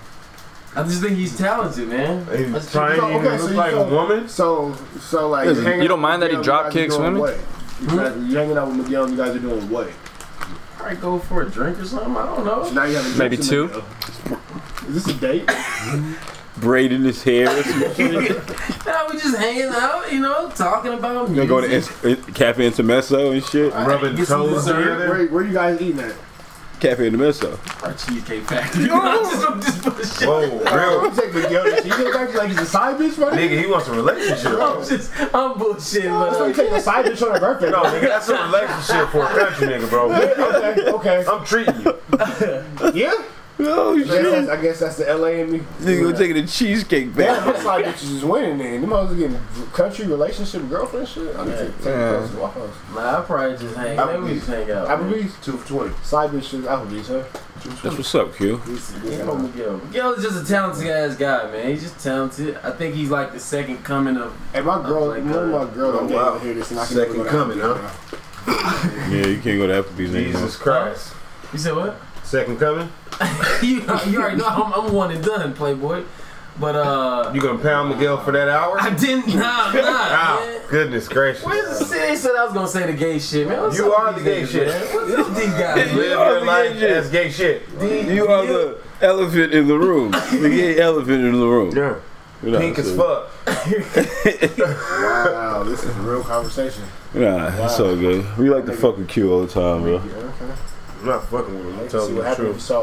[0.75, 2.19] I just think he's talented, man.
[2.37, 4.29] He's That's- trying so- to okay, look so like a woman.
[4.29, 7.19] So, so like, Listen, you don't mind that he Miguel, drop you're kicks women?
[7.19, 7.37] what?
[7.81, 9.89] You, guys, you hanging out with Miguel and you guys are doing what?
[10.79, 12.15] All right, go for a drink or something.
[12.15, 12.63] I don't know.
[12.63, 13.67] So now you have a Maybe two?
[13.67, 13.85] Miguel.
[14.87, 15.49] Is this a date?
[16.59, 17.47] Braiding his hair.
[17.49, 18.37] or some shit.
[18.85, 21.49] Nah, we just hanging out, you know, talking about They music.
[21.49, 23.73] go to Ins- in- Cafe Intermezzo and shit.
[23.73, 24.79] Rubbing Get toes dessert.
[24.81, 25.09] together.
[25.09, 26.15] Where, where you guys eating at?
[26.79, 27.59] Cafe Intermezzo.
[27.83, 28.89] Our cheesecake factory.
[28.91, 30.27] I'm just, I'm just bullshit.
[30.27, 30.39] Whoa,
[30.75, 31.65] real You take Miguel.
[31.67, 33.35] You get back like he's a side bitch, buddy.
[33.49, 34.45] nigga, he wants a relationship.
[34.59, 37.71] I'm just, I'm bullshitting, So you but take a side bitch on her birthday?
[37.71, 40.13] No, nigga, that's a relationship for a country nigga, bro.
[40.13, 41.25] okay, okay.
[41.29, 41.93] I'm treating you.
[42.93, 43.13] Yeah.
[43.59, 44.23] Oh I guess, shit.
[44.23, 45.59] that's, I guess that's the LA in me.
[45.79, 47.55] Nigga taking a cheesecake Damn, back.
[47.55, 48.81] them side bitches is winning then.
[48.81, 49.39] Them hoes getting
[49.73, 51.35] country relationship girlfriend shit.
[51.35, 52.11] I need to take Yeah.
[52.11, 52.75] those to my house.
[52.93, 53.97] nah, I probably just hang.
[53.97, 54.87] Maybe we just hang out.
[54.87, 54.99] man.
[55.11, 55.33] Applebee's?
[55.43, 55.95] Two for twenty.
[56.03, 57.23] Side bitches, Applebee's, huh?
[57.83, 58.61] That's what's up, Q.
[59.03, 59.77] Yeah, no, Miguel.
[59.77, 61.71] Miguel is just a talented ass guy, man.
[61.71, 62.57] He's just talented.
[62.63, 64.37] I think he's like the second coming of.
[64.53, 66.33] Hey, my girl, like, one of uh, my girl, oh, I'm wow.
[66.33, 66.39] wow.
[66.39, 67.81] hear this and I Second never go to coming, Applebee's
[68.45, 69.09] huh?
[69.09, 70.33] Yeah, you can't go to Applebee's anymore.
[70.41, 71.13] Jesus Christ.
[71.51, 71.99] You said what?
[72.27, 72.89] Second coming?
[73.63, 73.81] you,
[74.11, 76.03] you already know I'm, I'm one and done, Playboy.
[76.59, 78.75] But uh, You gonna pound Miguel for that hour?
[78.81, 79.27] I didn't.
[79.33, 79.73] Nah, nah.
[79.73, 80.61] Wow, man.
[80.69, 81.45] goodness gracious.
[81.45, 83.61] Where's the they said I was gonna say the gay shit, man.
[83.61, 84.67] What's You up are the gay shit.
[84.67, 84.81] Man?
[84.93, 85.93] What's up with these guys?
[85.93, 86.91] Live You are your the life gay shit.
[86.91, 87.61] as gay shit.
[87.79, 90.11] You are the elephant in the room.
[90.11, 91.73] The gay elephant in the room.
[91.77, 91.95] Yeah.
[92.43, 93.31] You know, Pink as fuck.
[94.57, 96.83] Wow, this is a real conversation.
[97.13, 98.37] Nah, it's all good.
[98.37, 99.93] We like to fuck with Q all the time, bro.
[99.93, 100.13] Yeah,
[100.43, 100.53] okay.
[101.09, 101.79] I'm not fucking with him.
[101.79, 102.61] I'm telling you what the happened if you truth.
[102.61, 102.81] saw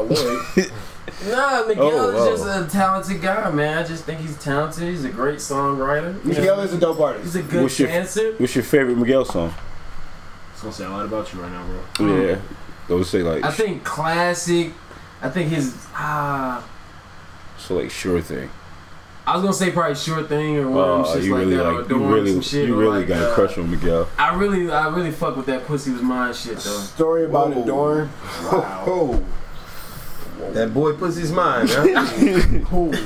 [0.63, 0.71] Lloyd.
[1.27, 2.33] Nah, Miguel Oh, wow.
[2.33, 3.77] is just a talented guy, man.
[3.77, 4.83] I just think he's talented.
[4.89, 6.21] He's a great songwriter.
[6.25, 7.25] Miguel know, is a dope artist.
[7.25, 8.33] He's a good What's your- dancer.
[8.33, 9.53] What's your favorite Miguel song?
[10.51, 11.65] It's gonna say a lot about you right now,
[11.97, 12.21] bro.
[12.25, 12.39] Yeah.
[12.87, 14.73] Those say like I think classic.
[15.21, 16.67] I think his ah.
[17.59, 18.49] so like sure thing.
[19.27, 21.65] I was gonna say probably sure thing or one of them shits like really that
[21.65, 22.67] or like you doing really some shit.
[22.67, 24.07] you or really like, got a uh, crush on Miguel.
[24.19, 26.77] I really, I really fuck with that pussy was mine shit though.
[26.79, 27.63] Story about Whoa.
[27.63, 28.09] Adorn.
[28.51, 28.83] Wow.
[28.87, 29.25] Oh,
[30.53, 32.65] That boy pussy's mine, huh?
[32.65, 32.91] Cool.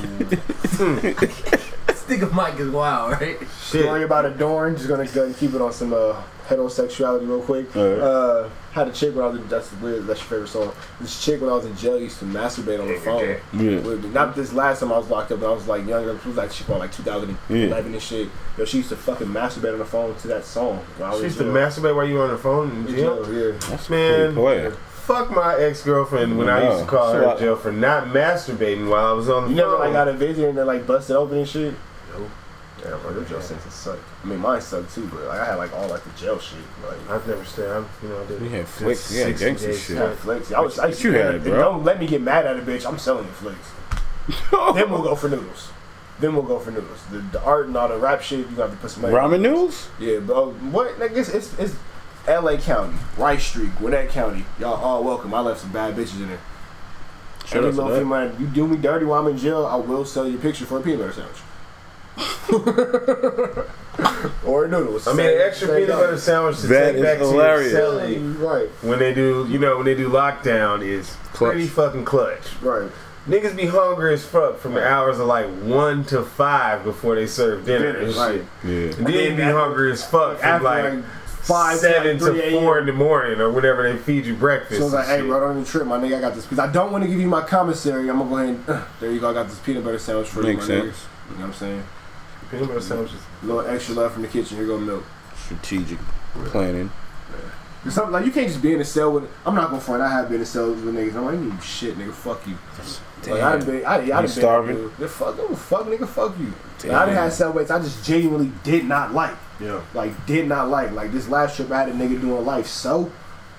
[1.90, 3.38] This nigga Mike is wild, right?
[3.38, 3.82] Shit.
[3.84, 4.74] Story about Adorn.
[4.76, 6.20] Just gonna go and keep it on some uh,
[6.50, 7.74] heterosexuality real quick.
[7.76, 7.98] Alright.
[8.00, 10.06] Uh, had a chick when I was in, that's weird.
[10.06, 10.72] That's your favorite song.
[11.00, 13.20] This chick when I was in jail used to masturbate on the phone.
[13.52, 13.80] Yeah.
[13.80, 14.10] With me.
[14.10, 16.10] Not this last time I was locked up, but I was like younger.
[16.10, 18.28] It was like she called like 2011 and shit.
[18.58, 20.78] Yo, she used to fucking masturbate on the phone to that song.
[20.98, 22.94] When I was She used to masturbate while you were on the phone in In
[22.94, 23.24] jail.
[23.24, 23.58] jail, Yeah.
[23.68, 24.34] That's Man.
[24.34, 24.70] player.
[24.92, 28.08] Fuck my ex girlfriend when I used to call her So in jail for not
[28.08, 29.70] masturbating while I was on the You phone.
[29.72, 31.74] never like got a visit and then like busted open and shit.
[32.82, 34.02] Yeah, Bro, your jail sentence sucked.
[34.24, 36.58] I mean, mine sucked too, but like I had like all like the jail shit.
[36.86, 37.68] Like I've never stayed.
[37.68, 38.40] I'm, you know, I did.
[38.40, 39.96] You had did flicks, you had 60 gangster shit.
[39.96, 40.52] yeah, flicks.
[40.52, 40.78] I was.
[40.78, 41.58] I used you to, had, if bro?
[41.58, 42.86] Don't let me get mad at a bitch.
[42.86, 43.70] I'm selling you flicks.
[44.74, 45.70] then we'll go for noodles.
[46.20, 47.02] Then we'll go for noodles.
[47.10, 49.14] The, the art and all the rap shit, you got to put some money.
[49.14, 49.88] Ramen noodles?
[49.98, 50.52] Yeah, bro.
[50.52, 50.98] What?
[50.98, 51.74] Like it's it's, it's
[52.26, 52.58] L.A.
[52.58, 54.44] County, Rice Street, Gwinnett County.
[54.58, 55.34] Y'all all welcome.
[55.34, 56.40] I left some bad bitches in there.
[57.46, 57.98] Shout Any out to little that.
[57.98, 60.66] female, you do me dirty while I'm in jail, I will sell you a picture
[60.66, 61.38] for a peanut butter sandwich.
[64.44, 65.06] or noodles.
[65.06, 65.96] I mean, an extra peanut thing.
[65.96, 67.72] butter sandwich to That take is back hilarious.
[67.72, 71.66] to your celly Right, when they do, you know, when they do lockdown is pretty
[71.66, 72.54] fucking clutch.
[72.62, 72.90] right.
[73.28, 77.26] Niggas be hungry as fuck from the hours of like one to five before they
[77.26, 78.42] serve dinner and right.
[78.62, 78.64] shit.
[78.64, 78.96] Yeah.
[78.98, 82.78] And then be hungry as fuck from like, like five seven to, like, to four
[82.78, 84.80] in the morning or whenever they feed you breakfast.
[84.80, 85.26] So I was like, and hey, shit.
[85.28, 86.16] bro, don't trip, my nigga.
[86.16, 86.44] I got this.
[86.46, 88.08] Because I don't want to give you my commissary.
[88.08, 89.30] I'm going to go ahead and, there you go.
[89.30, 90.96] I got this peanut butter sandwich for Makes you, my sense.
[90.96, 91.30] niggas.
[91.30, 91.84] You know what I'm saying?
[92.50, 93.20] Peanut butter sandwiches.
[93.42, 94.56] A little extra love from the kitchen.
[94.56, 95.04] Here go milk.
[95.36, 95.98] Strategic
[96.46, 96.90] planning.
[97.82, 99.30] There's something like you can't just be in a cell with.
[99.46, 100.02] I'm not gonna front.
[100.02, 101.14] I have been in cells with niggas.
[101.14, 102.12] I'm like, you shit, nigga.
[102.12, 102.56] Fuck you.
[103.32, 103.84] Like, I done been.
[103.86, 104.76] I, I done been starving?
[104.76, 104.92] Dude.
[104.98, 106.06] Yeah, Fuck, oh, fuck, nigga.
[106.06, 106.52] Fuck you.
[106.78, 106.94] Damn.
[106.94, 109.34] I done had cellmates I just genuinely did not like.
[109.60, 109.80] yeah.
[109.94, 110.92] Like, did not like.
[110.92, 112.66] Like this last trip, I had a nigga doing life.
[112.66, 113.10] So,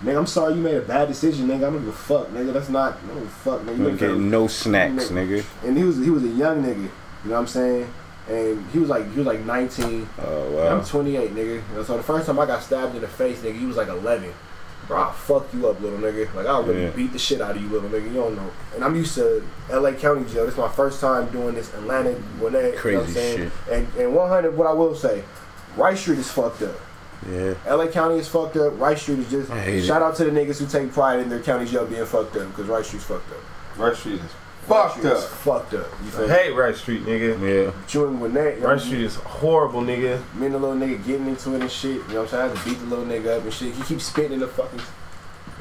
[0.03, 1.55] nigga, I'm sorry you made a bad decision, nigga.
[1.57, 2.53] I don't give a fuck, nigga.
[2.53, 2.97] That's not.
[3.03, 3.77] I don't give a fuck, nigga.
[3.77, 5.43] You You make get no snacks, nigga.
[5.63, 6.76] and he was he was a young nigga.
[6.77, 6.84] You
[7.30, 7.91] know what I'm saying?
[8.31, 10.07] And he was like he was like 19.
[10.19, 10.77] Oh wow.
[10.77, 11.45] I'm 28, nigga.
[11.45, 13.77] You know, so the first time I got stabbed in the face, nigga, he was
[13.77, 14.31] like 11.
[14.87, 16.33] Bro, I'll fuck you up, little nigga.
[16.33, 16.89] Like, I'll really Yeah.
[16.89, 18.05] beat the shit out of you, little nigga.
[18.05, 18.49] You don't know.
[18.75, 20.45] And I'm used to LA County Jail.
[20.45, 22.43] This is my first time doing this Atlanta, Gwinnett.
[22.43, 23.37] you know what I'm Crazy saying?
[23.37, 23.51] shit.
[23.71, 25.23] And, and 100, what I will say,
[25.77, 26.75] Rice Street is fucked up.
[27.31, 27.53] Yeah.
[27.69, 28.77] LA County is fucked up.
[28.79, 29.51] Rice Street is just.
[29.51, 29.85] I hate it.
[29.85, 32.47] Shout out to the niggas who take pride in their county jail being fucked up
[32.47, 33.77] because Rice Street's fucked up.
[33.79, 34.21] Rice Street is
[34.72, 35.23] Fucked Street up.
[35.23, 35.88] Fucked up.
[36.03, 36.34] You feel I me?
[36.34, 37.39] hate Rice Street, nigga.
[37.65, 37.72] Yeah.
[37.89, 40.22] You and Gwinnett, you know, Rice Street is horrible, nigga.
[40.35, 41.95] me and the little nigga getting into it and shit.
[41.95, 42.43] You know what I'm saying?
[42.43, 43.73] I had to beat the little nigga up and shit.
[43.73, 44.80] He keeps spitting in the fucking.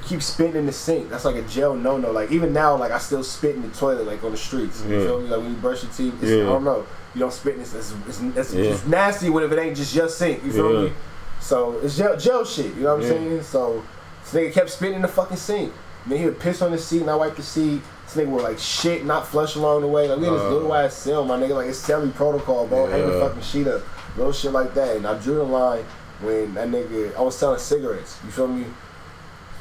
[0.03, 1.11] He keeps spitting in the sink.
[1.11, 2.11] That's like a jail no no.
[2.13, 4.83] Like even now, like I still spit in the toilet, like on the streets.
[4.87, 5.05] You Yeah.
[5.07, 5.29] feel me?
[5.29, 6.43] Like when you brush your teeth, it's, Yeah.
[6.43, 6.87] I don't know.
[7.15, 7.75] You don't spit in this.
[7.75, 8.65] It's, it's, it's, Yeah.
[8.71, 10.45] it's nasty when if it ain't just your sink.
[10.45, 10.89] You feel Yeah.
[10.89, 10.93] me?
[11.41, 12.75] So it's jail, jail shit.
[12.77, 13.43] You know what I'm saying?
[13.43, 13.83] So
[14.23, 15.73] this nigga kept spitting in the fucking sink.
[16.07, 17.83] Then he would piss on the seat and I wiped the seat.
[18.13, 20.09] This nigga would like shit, not flush along the way.
[20.09, 20.51] Like we in this Uh.
[20.51, 21.55] little ass cell, my nigga.
[21.55, 22.87] Like it's celly protocol, bro.
[22.87, 23.83] Hang the fucking sheet up,
[24.17, 24.97] little shit like that.
[24.97, 25.85] And I drew the line
[26.21, 27.17] when that nigga.
[27.17, 28.19] I was selling cigarettes.
[28.25, 28.67] You feel me?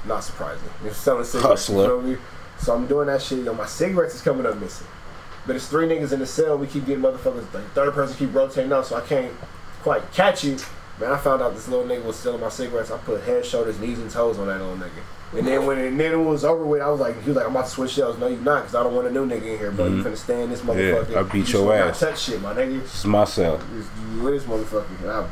[0.05, 0.69] Not surprising.
[0.83, 1.69] You're selling cigarettes.
[1.69, 2.17] You feel me?
[2.59, 3.43] So I'm doing that shit.
[3.45, 4.87] Yo, my cigarettes is coming up missing.
[5.45, 6.57] But it's three niggas in the cell.
[6.57, 7.53] We keep getting motherfuckers.
[7.53, 9.31] Like third person keep rotating out, so I can't
[9.83, 10.57] quite catch you.
[10.99, 12.91] Man, I found out this little nigga was stealing my cigarettes.
[12.91, 15.01] I put head, shoulders, knees, and toes on that little nigga.
[15.37, 17.37] And then when it, and then it was over with, I was like, he was
[17.37, 18.17] like, I'm about to switch shells.
[18.17, 19.85] No, you not, because I don't want a new nigga in here, bro.
[19.85, 20.07] You mm-hmm.
[20.07, 21.15] finna stay in this motherfucker.
[21.15, 21.99] I beat You your ass.
[21.99, 22.81] Touch shit, my nigga.
[22.81, 23.61] This is my cell.
[23.71, 25.01] You with this motherfucker.
[25.01, 25.31] And I'm,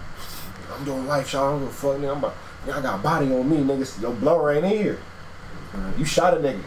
[0.72, 1.48] I'm doing life, y'all.
[1.48, 2.12] I don't give a fuck, nigga.
[2.12, 4.02] I'm about, I got a body on me, nigga.
[4.02, 5.00] Your blower ain't in here.
[5.98, 6.64] You shot a nigga.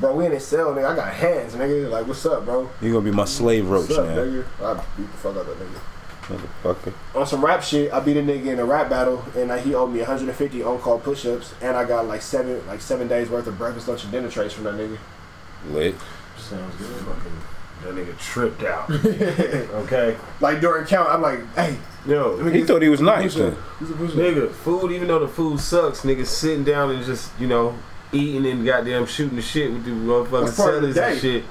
[0.00, 0.90] Bro, we in this cell, nigga.
[0.90, 1.88] I got hands, nigga.
[1.88, 2.68] Like, what's up, bro?
[2.80, 4.44] You gonna be my slave roach What's up, now, nigga?
[4.60, 5.80] I beat the fuck out of that nigga.
[6.32, 6.92] Motherfucker.
[7.14, 9.74] On some rap shit, I beat a nigga in a rap battle, and uh, he
[9.74, 13.58] owed me 150 on-call push-ups, and I got like seven, like seven days worth of
[13.58, 14.98] breakfast, lunch, and dinner trays from that nigga.
[15.70, 15.94] Lit.
[16.38, 16.88] Sounds good.
[16.88, 17.32] Fucking,
[17.84, 18.90] that nigga tripped out.
[18.90, 20.16] okay.
[20.40, 23.34] Like during count, I'm like, hey, Yo, He get thought he was nice.
[23.34, 23.54] push-up.
[23.80, 23.92] Then.
[23.92, 24.16] A push-up?
[24.16, 27.76] Nigga, food, even though the food sucks, nigga sitting down and just, you know,
[28.12, 31.44] eating and goddamn shooting the shit with the motherfucking That's part sellers and shit.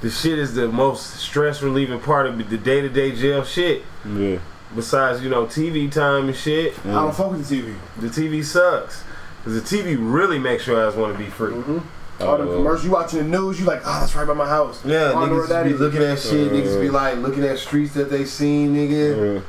[0.00, 3.82] The shit is the most stress relieving part of the day to day jail shit.
[4.06, 4.38] Yeah.
[4.74, 6.78] Besides, you know, TV time and shit.
[6.86, 7.74] I don't fuck with the TV.
[7.98, 9.02] The TV sucks.
[9.38, 11.52] Because the TV really makes your ass want to be free.
[11.52, 12.22] Mm-hmm.
[12.22, 12.56] All the Oh.
[12.56, 14.84] commercials, you watching the news, you like, oh, that's right by my house.
[14.84, 15.80] Yeah, I wonder niggas that be is.
[15.80, 16.52] looking at shit.
[16.52, 19.34] Niggas be like looking at streets that they seen, nigga.
[19.36, 19.40] Yeah.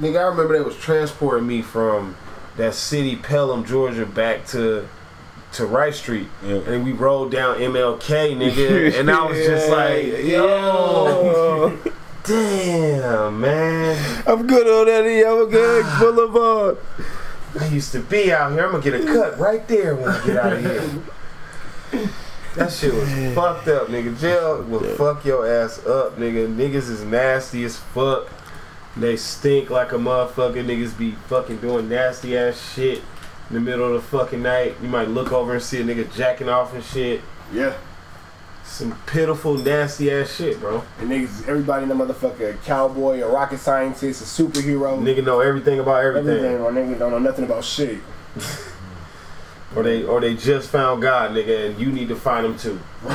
[0.00, 2.14] Nigga, I remember they was transporting me from
[2.56, 4.86] that city, Pelham, Georgia, back to
[5.54, 6.28] to Rice Street.
[6.44, 6.56] Yeah.
[6.66, 8.94] And we rolled down MLK, nigga.
[9.00, 11.78] and I was just like, yo,
[12.24, 14.22] damn, man.
[14.26, 16.78] I'm good on that Gang Boulevard.
[17.60, 18.64] I used to be out here.
[18.64, 22.08] I'm gonna get a cut right there when I get out of here.
[22.56, 24.18] That shit was fucked up, nigga.
[24.18, 26.52] Jail will fuck your ass up, nigga.
[26.52, 28.28] Niggas is nasty as fuck.
[28.96, 30.64] They stink like a motherfucker.
[30.64, 33.02] Niggas be fucking doing nasty ass shit
[33.54, 34.74] in the middle of the fucking night.
[34.82, 37.20] You might look over and see a nigga jacking off and shit.
[37.52, 37.74] Yeah.
[38.64, 40.82] Some pitiful, nasty ass shit, bro.
[40.98, 44.98] And niggas, everybody in the motherfucker, a cowboy, a rocket scientist, a superhero.
[44.98, 46.44] Nigga know everything about everything.
[46.44, 48.00] Everything, or nigga don't know nothing about shit.
[49.76, 52.78] Or they or they just found God, nigga, and you need to find him too.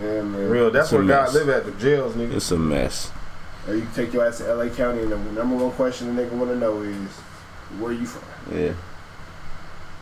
[0.00, 0.48] Yeah, man.
[0.48, 2.34] Real, that's It's where God live at the jails, nigga.
[2.36, 3.10] It's a mess.
[3.66, 6.30] Or you take your ass to LA County, and the number one question the nigga
[6.32, 7.20] want to know is,
[7.78, 8.56] where you from?
[8.56, 8.72] Yeah.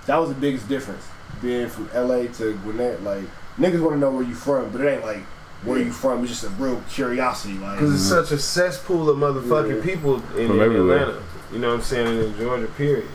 [0.07, 1.07] That was the biggest difference.
[1.43, 3.25] Being from LA to Gwinnett, like,
[3.59, 5.23] niggas want to know where you from, but it ain't like,
[5.65, 6.23] where you from?
[6.23, 7.55] It's just a real curiosity.
[7.59, 8.25] Like, Because it's mm-hmm.
[8.25, 9.95] such a cesspool of motherfucking Yeah.
[9.95, 10.61] people in, in.
[10.61, 11.23] Atlanta.
[11.53, 12.07] You know what I'm saying?
[12.07, 13.09] And in Georgia, period.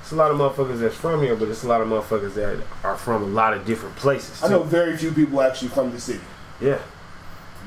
[0.00, 2.62] It's a lot of motherfuckers that's from here, but it's a lot of motherfuckers that
[2.82, 4.42] are from a lot of different places.
[4.42, 6.20] I know very few people actually from the city.
[6.60, 6.78] Yeah.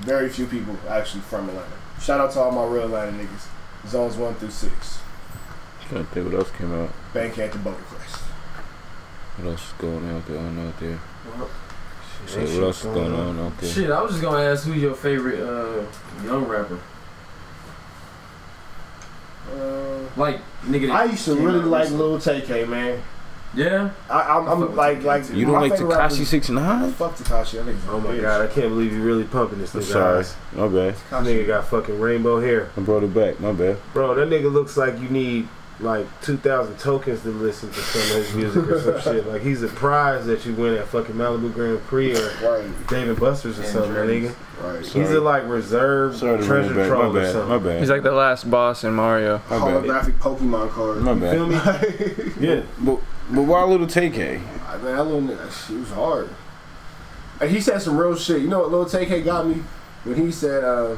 [0.02, 1.72] Very few people actually from Atlanta.
[2.00, 3.48] Shout out to all my real Atlanta niggas.
[3.88, 5.00] Zones 1 through 6.
[5.90, 6.90] Trying to think what else came out.
[7.14, 8.22] Bank at the Boulder Crest.
[9.38, 10.38] What else is going out there?
[10.40, 11.00] On out there.
[12.26, 13.70] Shit, Shit, shit what else is going on out there?
[13.70, 15.86] Shit, I was just gonna ask who's your favorite uh,
[16.26, 16.80] young rapper?
[19.52, 20.88] Uh, Like nigga.
[20.88, 21.90] that I used to really like.
[21.92, 23.02] Lil Tay K, man.
[23.54, 23.92] Yeah.
[24.10, 25.30] I, I'm, I fuck I'm like, like.
[25.32, 26.92] You don't like Tekashi rappers- 69?
[26.94, 27.62] Fuck Tekashi.
[27.62, 28.22] I think he's a Oh my bitch.
[28.22, 29.86] god, I can't believe you really pumping this I'm nigga.
[29.94, 30.20] sorry.
[30.20, 30.36] eyes.
[30.54, 30.96] My bad.
[30.96, 32.72] This nigga got fucking rainbow hair.
[32.76, 33.40] I brought it back.
[33.40, 33.78] My bad.
[33.94, 35.48] Bro, that nigga looks like you need
[35.80, 39.28] like 2,000 tokens to listen to some of his music or some shit.
[39.28, 43.20] Like he's a prize that you win at fucking Malibu Grand Prix or Right, Dave
[43.20, 44.36] & Buster's or And something, my nigga.
[44.64, 44.84] right.
[44.84, 46.88] He's a like reserve Sorry treasure bring back.
[46.88, 47.32] trove My or bad.
[47.32, 47.50] something.
[47.50, 47.80] My bad.
[47.80, 49.40] He's like the last boss in Mario.
[49.52, 49.84] My bad.
[49.84, 50.98] Holographic Pokemon card.
[51.04, 51.36] My You bad.
[51.36, 52.32] feel me?
[52.56, 52.64] yeah.
[52.80, 53.00] But,
[53.30, 54.42] but why little Tay K?
[54.68, 56.30] I mean, that little nigga, shit was hard.
[57.40, 58.42] And he said some real shit.
[58.42, 59.62] You know what Lil Tay K got me?
[60.06, 60.96] When he said, uh,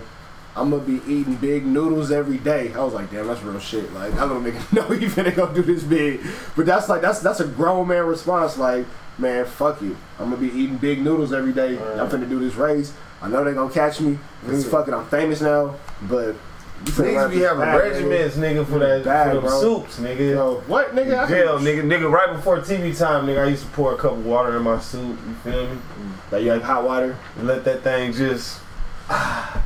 [0.59, 2.73] I'm gonna be eating big noodles every day.
[2.73, 3.91] I was like, damn, that's real shit.
[3.93, 6.21] Like, that little nigga no he finna go do this big.
[6.55, 8.57] But that's like, that's that's a grown man response.
[8.57, 8.85] Like,
[9.17, 9.95] man, fuck you.
[10.19, 11.77] I'm gonna be eating big noodles every day.
[11.77, 12.93] I'm finna do this race.
[13.21, 14.17] I know they gonna catch me.
[14.45, 15.75] Cause fucking, I'm famous now.
[16.03, 16.35] But
[16.85, 20.31] Niggas be having bag, regiments, nigga, for that Bag, for them soups, nigga.
[20.31, 21.27] Yo, what, nigga?
[21.27, 22.11] Jail, can- nigga, nigga.
[22.11, 24.79] Right before TV time, nigga, I used to pour a cup of water in my
[24.79, 25.17] soup.
[25.27, 25.77] You feel me?
[26.31, 27.17] Like you have hot water.
[27.37, 28.61] And let that thing just
[29.09, 29.65] ah,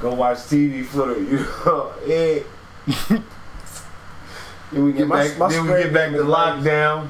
[0.00, 1.92] go watch TV for the you know.
[2.06, 3.18] Yeah.
[4.72, 5.38] then we Yeah, get my- back.
[5.38, 7.08] my then we get back to lockdown.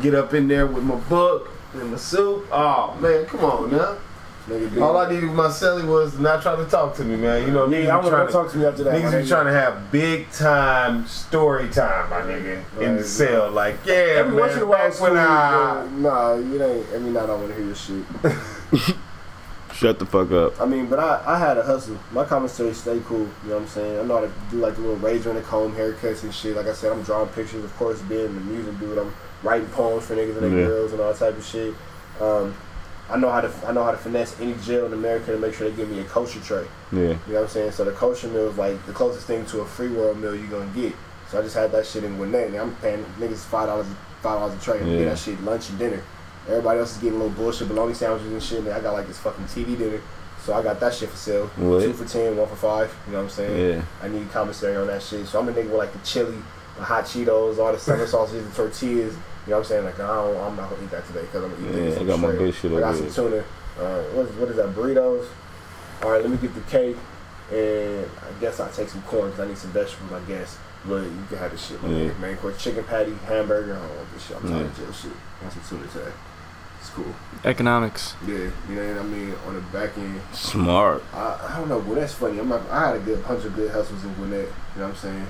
[0.00, 2.46] Get up in there with my book and my soup.
[2.52, 3.96] Oh man, come on now.
[4.48, 4.80] Nigga.
[4.82, 7.46] All I needed with my celly was not trying to talk to me, man.
[7.46, 8.94] You know, niggas Yeah, I want trying to talk to me after that.
[9.00, 13.04] Niggas be trying to have big time story time, my nigga, in the Right.
[13.04, 13.50] cell.
[13.50, 16.86] Like, yeah, Every man, once in a while, when I, Nah, you ain't.
[16.92, 18.96] Every night I don't want to hear your shit.
[19.80, 20.60] Shut the fuck up.
[20.60, 21.96] I mean, but I, I had a hustle.
[22.12, 23.20] My commentary stay cool.
[23.20, 23.98] You know what I'm saying?
[23.98, 26.54] I know how to do like the little razor and the comb haircuts and shit.
[26.54, 28.98] Like I said, I'm drawing pictures, of course, being the music dude.
[28.98, 30.66] I'm writing poems for niggas and their Yeah.
[30.66, 31.72] girls and all type of shit.
[32.20, 32.54] Um,
[33.08, 35.54] I know how to I know how to finesse any jail in America to make
[35.54, 36.66] sure they give me a kosher tray.
[36.92, 37.00] Yeah.
[37.00, 37.70] You know what I'm saying?
[37.72, 40.46] So the kosher meal is like the closest thing to a free world meal you're
[40.48, 40.92] gonna get.
[41.30, 42.48] So I just had that shit in Gwinnett.
[42.48, 43.86] and I'm paying niggas five dollars
[44.20, 44.78] five dollars a tray.
[44.80, 44.92] I'm Yeah.
[44.92, 46.02] getting that shit lunch and dinner.
[46.50, 48.58] Everybody else is getting little bullshit bologna sandwiches and shit.
[48.60, 50.00] And I got like this fucking TV dinner.
[50.44, 51.46] So I got that shit for sale.
[51.56, 51.82] What?
[51.82, 52.94] Two for ten, one for five.
[53.06, 53.74] You know what I'm saying?
[53.76, 53.82] Yeah.
[54.02, 55.26] I need commissary on that shit.
[55.26, 56.36] So I'm a nigga with like the chili,
[56.76, 59.14] the hot Cheetos, all the summer sausages, the tortillas.
[59.46, 59.84] You know what I'm saying?
[59.84, 62.00] Like I don't, I'm not gonna eat that today because I'm gonna eat Yeah, niggas
[62.00, 63.44] I got my good shit I got over some here.
[63.78, 63.86] tuna.
[63.86, 64.68] Uh, what, is, what is that?
[64.74, 65.26] Burritos.
[66.02, 66.96] All right, let me get the cake,
[67.52, 70.10] and I guess I'll take some corn because I need some vegetables.
[70.12, 71.82] I guess, but you can have this shit.
[71.82, 72.12] Man, Yeah.
[72.20, 73.76] main course, chicken patty, hamburger.
[73.76, 74.36] I don't want this shit.
[74.36, 74.66] I'm tired Yeah.
[74.66, 75.12] of jail shit.
[75.42, 76.12] Got some tuna today.
[76.90, 77.14] It's cool.
[77.44, 78.14] Economics.
[78.26, 78.34] Yeah,
[78.68, 79.34] you know what I mean.
[79.46, 81.02] On the back end, Smart.
[81.14, 82.38] I, I don't know, but that's funny.
[82.40, 84.46] I'm not, I had a good bunch of good hustles in Gwinnett.
[84.74, 85.26] You know what I'm saying?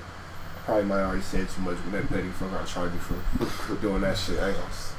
[0.65, 1.77] Probably might have already said too much.
[1.83, 4.39] Gwinnett petty fuck I charge you for, for doing that shit.
[4.41, 4.69] I ain't gonna.
[4.71, 4.95] s-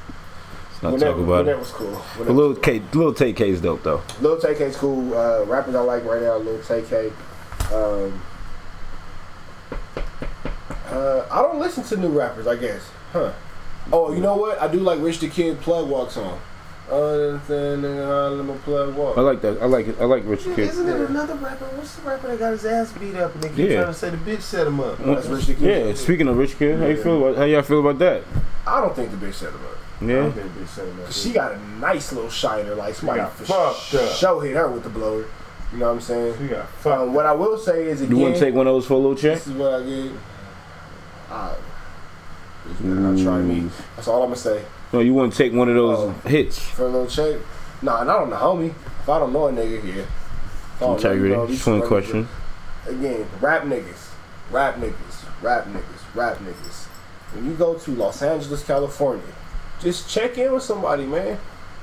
[0.70, 1.58] Let's not Gwinnett, talk about Gwinnett it.
[1.58, 1.88] was cool.
[1.96, 2.64] A Gwinnett little was cool.
[2.64, 4.02] K, little Tay K's dope though.
[4.20, 5.16] Lil Tay K's cool.
[5.16, 7.12] Uh, rappers I like right now, Lil Tay K.
[7.74, 8.22] Um,
[10.86, 12.88] uh, I don't listen to new rappers, I guess.
[13.12, 13.32] Huh.
[13.92, 14.60] Oh, you know what?
[14.62, 16.40] I do like Rich the Kid plug walks song.
[16.92, 19.16] Uh, then uh, let me plug walk.
[19.16, 19.62] I like that.
[19.62, 19.96] I like it.
[19.98, 20.68] I like Rich Yeah, Kid.
[20.68, 21.64] isn't it another rapper?
[21.76, 23.76] What's the rapper that got his ass beat up and they keep Yeah.
[23.82, 24.98] trying to say the bitch set him up?
[24.98, 25.86] That's Rich the Kid.
[25.86, 25.94] Yeah.
[25.94, 28.22] Speaking of Rich Kid, how you feel about how y'all feel about that?
[28.66, 29.78] I don't think the bitch set him up.
[30.00, 30.16] I Yeah.
[30.16, 30.98] don't bitch set him.
[31.10, 34.82] She got a nice little shiner, like somebody got for fucked show hit her with
[34.82, 35.24] the blower.
[35.72, 36.34] You know what I'm saying?
[36.38, 37.00] She got fucked.
[37.00, 38.94] Um, what I will say is again, You want to take one of those for
[38.94, 39.36] a little check?
[39.38, 40.10] this is what I get.
[41.30, 41.54] I,
[42.66, 43.70] this better not try me.
[43.96, 44.62] That's all I'm gonna say.
[44.92, 46.28] No, you want to take one of those Oh.
[46.28, 46.58] hits?
[46.58, 47.40] For a little check,
[47.80, 48.70] nah, not on the homie.
[49.02, 50.02] If I don't know a nigga, yeah.
[50.76, 51.28] I don't know, Integrity.
[51.54, 52.28] you know, one question.
[52.86, 54.08] Again, rap niggas,
[54.50, 56.86] rap niggas, rap niggas, rap niggas.
[57.34, 59.22] When you go to Los Angeles, California,
[59.80, 61.38] just check in with somebody, man.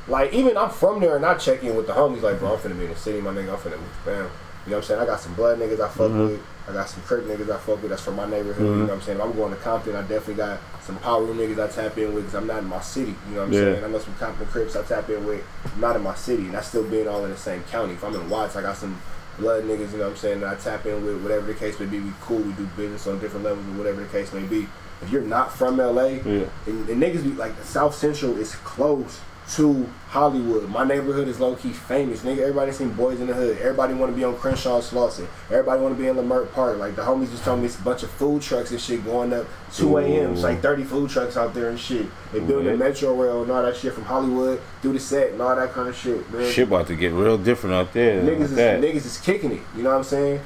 [0.07, 2.22] Like even I'm from there and I check in with the homies.
[2.22, 3.52] Like, bro, I'm finna be in the city, my nigga.
[3.53, 4.30] I'm finna bam.
[4.70, 5.02] You know what I'm saying?
[5.02, 6.30] I got some blood niggas I fuck Mhm.
[6.30, 6.41] with.
[6.70, 7.90] I got some Crip niggas I fuck with.
[7.90, 8.62] That's from my neighborhood.
[8.68, 8.78] You Mhm.
[8.82, 9.18] know what I'm saying?
[9.18, 12.26] If I'm going to Compton, I definitely got some power niggas I tap in with
[12.26, 13.16] because I'm not in my city.
[13.30, 13.60] You know what I'm Yeah.
[13.62, 13.84] saying?
[13.84, 15.41] I know some Compton Crips I tap in with.
[15.74, 17.94] I'm not in my city, and I still being all in the same county.
[17.94, 18.96] If I'm in Watts, I got some
[19.40, 19.91] blood niggas.
[19.94, 20.41] You know what I'm saying?
[20.41, 21.24] That I tap in with.
[21.24, 22.38] Whatever the case may be, we cool.
[22.38, 24.68] We do business on different levels, or whatever the case may be.
[25.02, 26.44] If you're not from LA, Yeah.
[26.68, 29.18] and, and niggas be like South Central is close
[29.56, 30.70] to Hollywood.
[30.70, 32.22] My neighborhood is low key famous.
[32.22, 33.58] Nigga, everybody seen Boyz n the Hood.
[33.58, 35.28] Everybody want to be on Crenshaw Slauson.
[35.50, 36.78] Everybody want to be in Leimert Park.
[36.78, 39.34] Like the homies just told me it's a bunch of food trucks and shit going
[39.34, 40.34] up 2 a.m.
[40.34, 42.06] It's like 30 food trucks out there and shit.
[42.32, 42.72] They building Yeah.
[42.74, 45.72] the Metro Rail and all that shit from Hollywood, do the set and all that
[45.74, 46.52] kind of shit, man.
[46.52, 48.22] Shit about to get real different out there.
[48.22, 48.82] Niggas like is, that.
[48.82, 49.62] niggas is kicking it.
[49.76, 50.42] You know what I'm saying?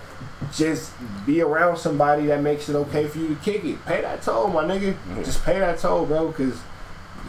[0.53, 0.91] Just
[1.25, 3.83] be around somebody that makes it okay for you to kick it.
[3.85, 4.95] Pay that toll, my nigga.
[5.23, 6.57] Just pay that toll, bro, because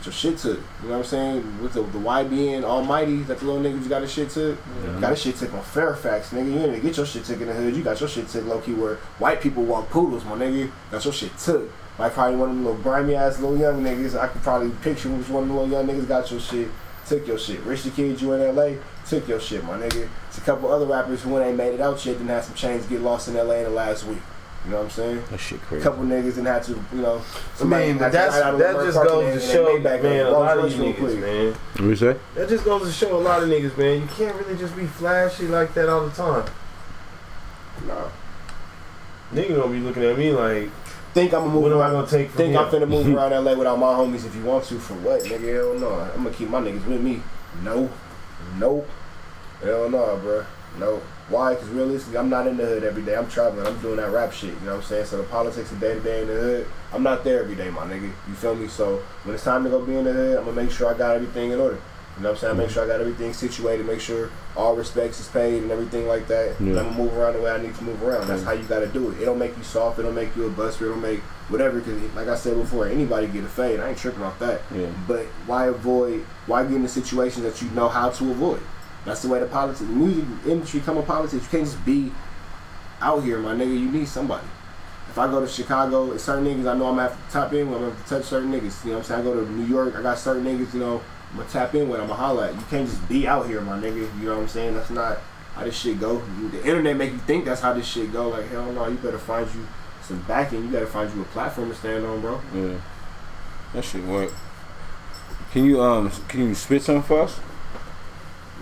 [0.05, 0.59] get your shit took.
[0.82, 1.62] You know what I'm saying?
[1.62, 4.59] With the, the YBN Almighty, that the little nigga you got his shit took.
[5.01, 6.47] Got his shit took on Fairfax, nigga.
[6.47, 7.74] You didn't get your shit took in the hood.
[7.74, 10.70] You got your shit took low key where white people walk poodles, my nigga.
[10.90, 11.70] Got your shit took.
[11.98, 14.18] Like probably one of them little grimy ass little young niggas.
[14.18, 16.68] I could probably picture which one of the little young niggas got your shit,
[17.06, 17.60] took your shit.
[17.60, 18.72] Rich the Kid, you in LA,
[19.06, 20.09] took your shit, my nigga.
[20.28, 22.86] It's a couple other rappers who ain't made it out yet, didn't have some chains
[22.86, 24.18] get lost in LA in the last week.
[24.65, 25.23] You know what I'm saying?
[25.31, 25.82] That shit A crazy.
[25.82, 27.20] couple niggas didn't have to, you know.
[27.61, 30.65] I mean, but that's hide that just goes to show, and man, a lot of
[30.65, 31.19] Royce niggas, quick.
[31.19, 31.53] man.
[31.53, 32.16] What you say?
[32.35, 34.01] That just goes to show a lot of niggas, man.
[34.01, 36.51] You can't really just be flashy like that all the time.
[37.86, 38.09] Nah.
[39.35, 40.70] Nigga gonna be looking at me like,
[41.12, 41.93] Think I'm gonna move what am I around.
[41.93, 42.61] gonna take from Think here?
[42.61, 45.55] I'm finna move around LA without my homies if you want to for what, nigga?
[45.55, 45.91] Hell no.
[46.01, 47.23] I'm gonna keep my niggas with me.
[47.62, 47.91] No.
[48.59, 48.89] Nope.
[49.62, 50.45] Hell no, bro.
[50.78, 51.03] No.
[51.29, 51.55] Why?
[51.55, 53.17] Because realistically, I'm not in the hood every day.
[53.17, 53.67] I'm traveling.
[53.67, 54.51] I'm doing that rap shit.
[54.51, 55.07] You know what I'm saying?
[55.07, 57.71] So the politics of day to day in the hood, I'm not there every day,
[57.71, 58.13] my nigga.
[58.29, 58.69] You feel me?
[58.69, 60.97] So when it's time to go be in the hood, I'm gonna make sure I
[60.97, 61.81] got everything in order.
[62.17, 62.55] You know what I'm saying?
[62.55, 62.75] I make mm-hmm.
[62.75, 66.61] sure I got everything situated, make sure all respects is paid and everything like that.
[66.61, 66.69] Yeah.
[66.69, 68.29] I'm gonna move around the way I need to move around.
[68.29, 69.21] That's how you gotta do it.
[69.21, 71.81] It don't make you soft, it don't make you a buster, it don't make whatever,
[71.81, 73.81] because like I said before, anybody get a fade.
[73.81, 74.61] I ain't tripping off that.
[74.73, 74.91] Yeah.
[75.09, 78.61] But why avoid, why get into situations that you know how to avoid?
[79.05, 81.44] That's the way the politics, the music industry come in politics.
[81.44, 82.10] You can't just be
[83.01, 83.78] out here, my nigga.
[83.78, 84.47] You need somebody.
[85.10, 87.52] If I go to Chicago, it's certain niggas I know I'm gonna have to tap
[87.52, 88.85] in with, I'm gonna touch certain niggas.
[88.85, 89.20] You know what I'm saying?
[89.20, 91.01] I go to New York, I got certain niggas, you know,
[91.31, 92.55] I'm gonna tap in with, I'm gonna holla at.
[92.55, 93.97] You can't just be out here, my nigga.
[94.18, 94.74] You know what I'm saying?
[94.74, 95.18] That's not
[95.55, 96.20] how this shit go.
[96.51, 98.31] The internet make you think that's how this shit go.
[98.31, 99.66] Like, hell no, you better find you
[100.02, 100.64] some backing.
[100.64, 102.40] You gotta find you a platform to stand on, bro.
[102.55, 102.81] Yeah.
[103.72, 104.32] That shit work.
[105.52, 107.39] Can you um can you spit something for us?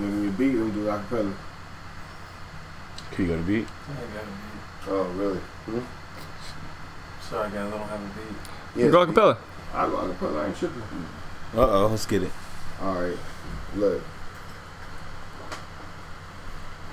[0.02, 1.32] When you beat them, do acapella.
[3.12, 3.66] Can you go to beat?
[3.88, 4.88] I ain't got a beat.
[4.88, 5.40] Oh, really?
[7.20, 8.82] Sorry, guys, I don't have a beat.
[8.84, 9.38] Yeah, Go acapella.
[9.72, 10.42] I go acapella.
[10.42, 10.82] I ain't tripping.
[11.54, 12.32] Uh oh, let's get it.
[12.80, 13.16] All right,
[13.76, 14.02] look.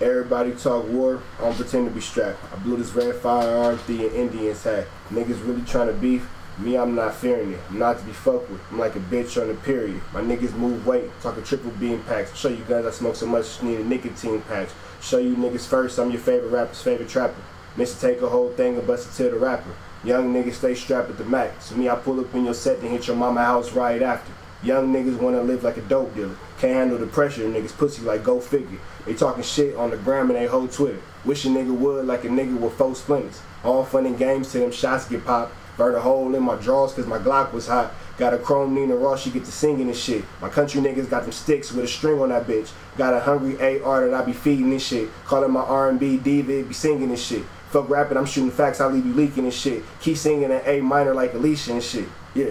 [0.02, 1.22] Everybody talk war.
[1.40, 2.40] I don't pretend to be strapped.
[2.54, 4.88] I blew this red firearm through your Indians hat.
[5.10, 6.30] Niggas really trying to beef.
[6.60, 7.60] Me, I'm not fearing it.
[7.70, 8.60] I'm not to be fucked with.
[8.70, 10.02] I'm like a bitch on the period.
[10.14, 11.10] My niggas move weight.
[11.22, 12.36] Talking triple beam packs.
[12.36, 14.68] Show you guys I smoke so much need a nicotine patch.
[15.02, 15.98] Show you niggas first.
[15.98, 17.42] I'm your favorite rapper's favorite trapper.
[17.78, 18.02] Mr.
[18.02, 19.74] Take a whole thing and bust it to the rapper.
[20.04, 21.66] Young niggas stay strapped at the max.
[21.66, 24.34] So me, I pull up in your set and hit your mama house right after.
[24.62, 26.36] Young niggas wanna live like a dope dealer.
[26.60, 28.80] Can't handle the pressure, niggas pussy like go figure.
[29.06, 31.00] They talking shit on the gram and they whole Twitter.
[31.24, 33.42] Wish a nigga would like a nigga with four splinters.
[33.64, 35.54] All fun and games till them shots get popped.
[35.80, 37.94] Burn a hole in my drawers cause my Glock was hot.
[38.18, 40.26] Got a chrome Nina Ross, she get to singing and shit.
[40.42, 42.70] My country niggas got them sticks with a string on that bitch.
[42.98, 45.10] Got a hungry AR that I be feeding this shit.
[45.24, 47.44] Calling my R&B diva, be singing this shit.
[47.70, 49.82] Fuck rapping, I'm shooting facts, I leave you leaking and shit.
[50.02, 52.10] Keep singing an A minor like Alicia and shit.
[52.36, 52.50] Yeah.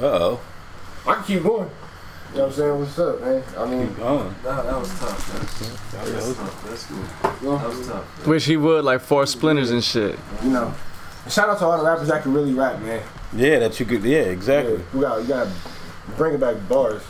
[0.00, 0.40] Uh oh.
[1.08, 1.68] I can keep going.
[2.30, 2.78] You know what I'm saying?
[2.78, 3.42] What's up, man?
[3.58, 4.34] I mean, Keep going.
[4.44, 5.32] That, that was tough.
[5.32, 5.40] man.
[5.90, 6.64] That's, that's tough.
[6.68, 7.58] That's cool.
[7.58, 8.26] That was tough.
[8.28, 10.16] Wish he would like four splinters and shit.
[10.44, 10.72] you know.
[11.28, 13.02] Shout out to all the rappers that can really rap, man.
[13.34, 14.02] Yeah, that you could.
[14.04, 14.74] Yeah, exactly.
[14.74, 15.50] Yeah, we got, you gotta
[16.16, 17.02] bring it back bars,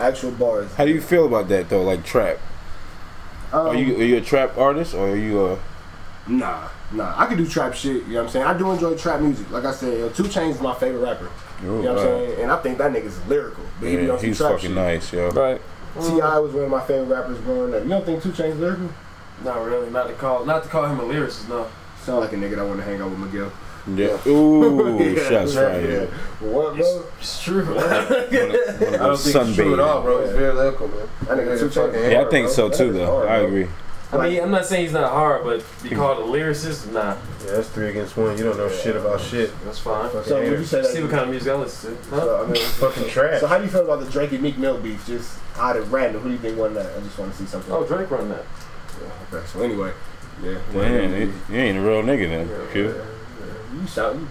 [0.00, 0.72] actual bars.
[0.74, 1.82] How do you feel about that though?
[1.82, 2.38] Like trap?
[3.52, 5.58] Um, Are you are you a trap artist or are you a?
[6.28, 7.14] Nah, nah.
[7.20, 8.04] I can do trap shit.
[8.04, 8.46] You know what I'm saying?
[8.46, 9.50] I do enjoy trap music.
[9.50, 11.28] Like I said, Two Chainz is my favorite rapper.
[11.62, 12.40] You know what I'm saying?
[12.42, 13.64] And I think that nigga's lyrical.
[13.80, 14.76] But Yeah, on he's trap fucking shit.
[14.76, 15.30] nice, yo.
[15.30, 15.60] Right.
[16.00, 16.38] T.I.
[16.38, 17.82] was one of my favorite rappers growing up.
[17.82, 18.88] You don't think Two Chainz lyrical?
[19.44, 19.90] Not really.
[19.90, 20.44] Not to call.
[20.44, 21.48] Not to call him a lyricist.
[21.48, 21.66] No.
[22.02, 23.52] Sound like a nigga that want to hang out with Miguel.
[23.86, 24.18] Yeah.
[24.30, 25.90] Ooh, Yeah, shots yeah, fired.
[25.90, 26.48] yeah.
[26.48, 27.04] What, bro?
[27.18, 27.64] It's true.
[27.64, 30.04] One of I don't those think it's true at all, sunbathing.
[30.04, 30.18] bro.
[30.18, 31.08] It's very lyrical, man.
[31.22, 32.12] That nigga Two fucking Chainz.
[32.12, 32.52] Yeah, I think bro.
[32.54, 32.92] so too.
[32.92, 33.68] Though hard, I agree.
[34.12, 35.96] I mean, I'm not saying he's not hard, but be hmm.
[35.96, 37.16] called a lyricist, nah.
[37.44, 38.36] Yeah, that's three against one.
[38.36, 39.52] You don't know shit about shit.
[39.64, 40.10] That's fine.
[40.10, 40.90] Fucking So you say that?
[40.90, 42.10] See what kind of music I listen to.
[42.10, 42.20] Huh?
[42.20, 43.40] So, I mean, Fucking trash.
[43.40, 45.06] So how do you feel about the Drake and Meek Mill beef?
[45.06, 46.96] Just out of random, who do you think won that?
[46.96, 47.72] I just want to see something.
[47.72, 48.44] Oh, Drake won that.
[49.32, 49.46] okay.
[49.46, 49.92] So anyway,
[50.42, 50.58] yeah.
[50.72, 52.48] Damn, you you ain't a real nigga then.
[52.72, 52.94] Q.
[53.80, 54.28] You shouting?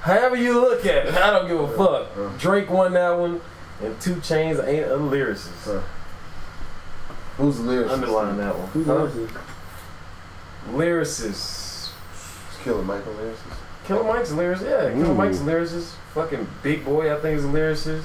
[0.00, 2.16] However you look at it, I don't give a fuck.
[2.16, 2.28] Uh.
[2.38, 3.40] Drake won that one,
[3.82, 5.76] and Two Chainz ain't a lyricist.
[5.78, 5.82] Uh.
[7.38, 7.90] Who's the lyricist?
[7.90, 8.68] Underline that one.
[8.68, 9.06] Who's Huh?
[9.06, 9.28] the
[10.72, 11.90] Lyricist.
[12.12, 13.58] It's Killer Michael lyricist.
[13.86, 14.62] Killer Mike's lyricist.
[14.64, 15.92] Yeah, Killer Mike's lyricist.
[16.14, 18.04] Fucking Big Boi, I think is a lyricist.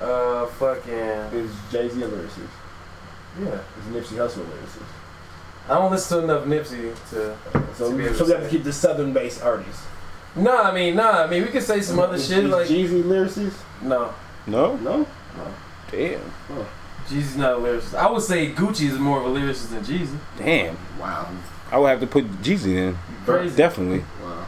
[0.00, 2.48] Uh, fucking Is Jay Z a lyricist?
[3.40, 3.46] yeah.
[3.78, 4.82] Is Nipsey Hussle a lyricist?
[5.70, 7.36] I don't listen to enough Nipsey to.
[7.76, 9.86] So, To be able so to we have to keep the southern based artists.
[10.34, 11.22] Nah, I mean, nah.
[11.22, 13.54] I mean, we could say some other Is- shit is like Jeezy lyricist?
[13.82, 14.12] no.
[14.46, 14.76] No.
[14.76, 14.98] No.
[15.36, 15.54] No.
[15.90, 16.20] Damn.
[16.52, 16.66] Oh.
[17.06, 17.94] Jeezy's not a lyricist.
[17.94, 20.16] I would say Gucci is more of a lyricist than Jeezy.
[20.38, 20.76] Damn.
[20.98, 21.28] Wow.
[21.70, 22.98] I would have to put Jeezy in.
[23.24, 23.56] Crazy.
[23.56, 24.04] Definitely.
[24.22, 24.44] Wow.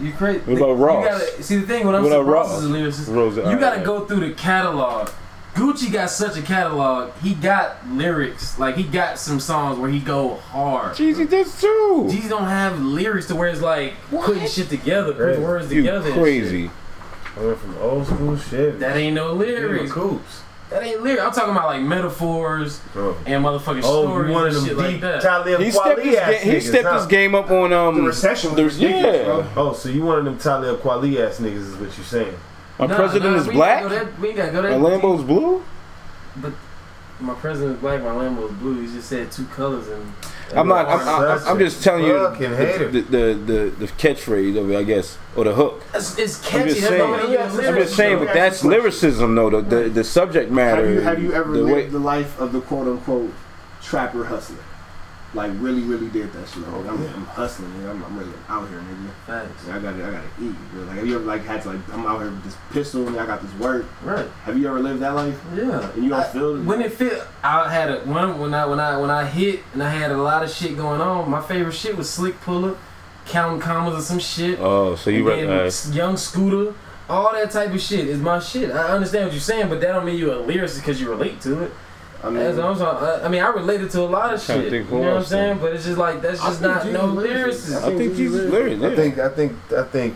[0.00, 0.38] You crazy?
[0.40, 1.04] What about You Ross?
[1.06, 2.62] gotta, see the thing when I'm What saying about Ross Ross?
[2.62, 3.14] is a lyricist.
[3.14, 3.36] Rose.
[3.36, 5.10] You gotta uh, go through the catalog.
[5.54, 7.12] Gucci got such a catalog.
[7.22, 8.58] He got lyrics.
[8.58, 10.96] Like he got some songs where he go hard.
[10.96, 12.06] Jeezy does too.
[12.10, 15.42] Jeezy don't have lyrics to where it's like putting shit together, putting Crazy.
[15.42, 16.10] words You together.
[16.10, 16.70] and crazy.
[17.36, 18.48] I went from old school shit.
[18.48, 18.80] shit.
[18.80, 19.92] That ain't no lyrics.
[19.92, 20.42] Coops.
[20.70, 21.22] That ain't lyrics.
[21.22, 24.76] I'm talking about like metaphors Oh, and motherfucking oh stories you wanted and them shit
[24.76, 25.20] deep like that.
[25.22, 26.98] Talib He stepped, his, ass ga- he niggas, stepped huh?
[26.98, 27.96] his game up on um.
[27.96, 29.24] The recession was yeah.
[29.24, 29.46] bro.
[29.56, 32.36] Oh, so you wanted them Talib Kweli ass niggas is what you saying?
[32.80, 33.82] My Nah, president nah, is we black.
[33.82, 35.00] Gotta go that, we gotta go My that.
[35.00, 35.62] Lambo's blue.
[36.36, 36.52] But
[37.20, 38.80] my president is black, my Lambo is blue.
[38.80, 40.12] You just said two colors and.
[40.56, 40.88] I'm not.
[40.88, 42.88] I'm, I'm, I'm just telling you the, hater.
[42.88, 45.84] the, the, the, the catchphrase of it, I guess, or the hook.
[45.94, 46.68] It's, it's I'm catchy.
[46.70, 47.10] just saying.
[47.10, 47.84] not I'm lyrics.
[47.84, 49.50] just saying, but that's lyricism, though.
[49.50, 50.86] The the, the subject matter.
[50.86, 53.32] Have you have you ever the lived way, the life of the quote unquote
[53.82, 54.56] trapper hustler?
[55.32, 56.58] Like really, really did that shit.
[56.66, 57.90] Like, I'm, oh, I'm hustling, nigga.
[57.90, 59.10] I'm, I'm really out here, nigga.
[59.26, 59.68] Facts.
[59.68, 60.54] I got to I got to eat.
[60.72, 60.82] Bro.
[60.82, 63.18] Like, have you ever like had to like I'm out here with this pistol and
[63.18, 63.86] I got this work.
[64.02, 64.26] Right.
[64.44, 65.40] Have you ever lived that life?
[65.54, 65.90] Yeah.
[65.92, 66.64] And you don't I- feel it?
[66.64, 67.22] when it fit.
[67.44, 70.16] I had a when when I when I when I hit and I had a
[70.16, 71.30] lot of shit going on.
[71.30, 72.76] My favorite shit was slick puller,
[73.26, 74.58] counting commas or some shit.
[74.60, 75.94] Oh, so you and then recognize?
[75.94, 76.74] young scooter.
[77.08, 78.70] All that type of shit is my shit.
[78.70, 81.40] I understand what you're saying, but that don't mean you're a lyricist because you relate
[81.40, 81.72] to it.
[82.22, 84.68] I mean, As I'm saying, I I mean, I related to a lot of shit.
[84.70, 85.58] think You know what I'm else saying?
[85.58, 87.46] But it's just like that's just not Jesus no lyricist.
[87.72, 87.82] lyricist.
[87.84, 88.82] I I think Jesus lyrics.
[88.82, 88.96] I Yeah.
[88.96, 90.14] think I think I think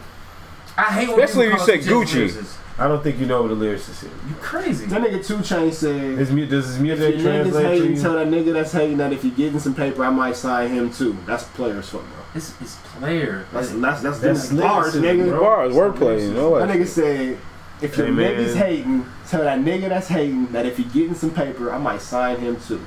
[0.76, 2.35] I hate when Especially people if you call say Gucci.
[2.35, 2.44] shit.
[2.76, 4.02] I don't think you know what a lyricist is.
[4.28, 4.86] You crazy?
[4.86, 6.18] that nigga Two Chain said.
[6.18, 8.72] His mu- does his If music your niggas translate to hating, tell that nigga that's
[8.72, 11.16] hating that if he getting some paper, I might sign him too.
[11.24, 12.10] That's players fuck, bro.
[12.35, 13.47] It's it's player.
[13.52, 15.28] That's that's that's, That's that's bars, lyricism, nigga.
[15.31, 15.40] bro.
[15.40, 17.39] Bars, wordplay, you know That nigga said,
[17.82, 18.34] if your Hey, man.
[18.36, 22.01] niggas hating, tell that nigga that's hating that if he getting some paper, I might
[22.01, 22.84] sign him too.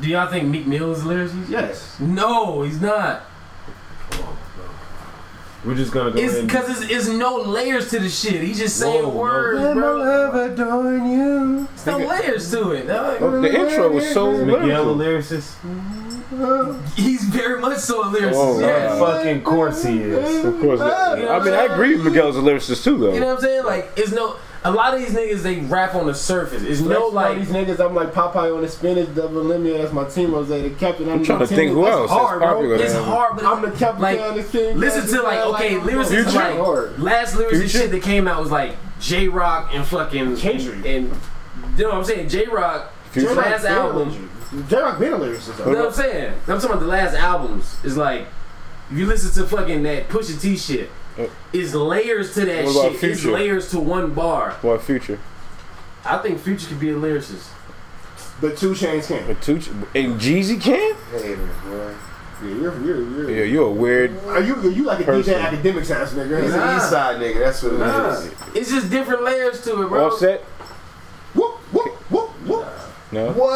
[0.00, 1.48] Do y'all think Meek Mill is a lyricist?
[1.48, 1.96] Yes.
[1.98, 3.22] No, he's not.
[5.64, 8.40] We're just gonna go It's ahead because it's, it's no layers to the shit.
[8.42, 9.96] He's just saying Whoa, words, And my bro.
[9.96, 11.68] love adorn you.
[11.84, 12.86] There's no layers to it.
[12.86, 13.18] dog.
[13.42, 14.94] The intro was so Is Miguel a lyrical.
[14.96, 15.56] lyricist?
[15.56, 16.07] Mm-hmm.
[16.96, 18.32] He's very much so a lyricist.
[18.34, 18.98] Oh, yeah.
[19.00, 19.12] wow.
[19.16, 20.44] Fucking course he is.
[20.44, 20.80] Of course.
[20.80, 23.14] I mean, I agree with Miguel's a lyricist too, though.
[23.14, 23.64] You know what I'm saying?
[23.64, 24.36] Like, it's no.
[24.64, 26.62] A lot of these niggas they rap on the surface.
[26.64, 27.38] It's no No, like.
[27.38, 29.78] these niggas, I'm like Popeye on the spinach, double limit.
[29.78, 30.30] That's my team.
[30.30, 31.08] Jose, the captain.
[31.08, 32.72] I'm trying to think who That's else is Hard, bro.
[32.72, 33.04] It's Yeah.
[33.04, 34.02] hard, but I'm the captain.
[34.02, 34.76] Like, the king.
[34.76, 36.30] listen to like okay, lyricists Future.
[36.32, 36.98] like hard.
[37.00, 37.68] last lyricist Future?
[37.68, 40.76] shit that came out was like Jay Rock and fucking Kendrick.
[40.78, 41.16] and, and
[41.76, 42.28] you know what I'm saying?
[42.28, 43.34] Jay Rock Future?
[43.34, 44.28] last album.
[44.68, 45.58] Jay Rock been a lyricist.
[45.66, 46.32] You know what I'm saying?
[46.46, 47.76] I'm talking about the last albums.
[47.84, 48.26] Is like
[48.90, 52.86] if you listen to fucking that Pusha T shit, Uh, it's layers to that what
[52.88, 53.10] about shit.
[53.10, 54.52] It's layers to one bar.
[54.62, 55.18] What future?
[56.04, 57.48] I think Future could be a lyricist.
[58.40, 59.26] But two Chainz can.
[59.26, 59.56] But two
[59.94, 60.96] and Jeezy can?
[61.12, 61.94] Yeah,
[62.40, 63.30] you're, you're, you're.
[63.30, 64.16] Yeah, you're a weird.
[64.28, 65.34] Are you are you like a Person.
[65.34, 66.40] DJ Akademiks ass nigga?
[66.42, 66.70] He's Nah.
[66.70, 67.38] an East Side nigga.
[67.40, 68.32] That's what it Nah, is.
[68.54, 70.06] it's just different layers to it, bro.
[70.06, 70.40] Offset?
[71.34, 72.66] Whoop whoop whoop whoop.
[73.10, 73.32] No.
[73.32, 73.52] What?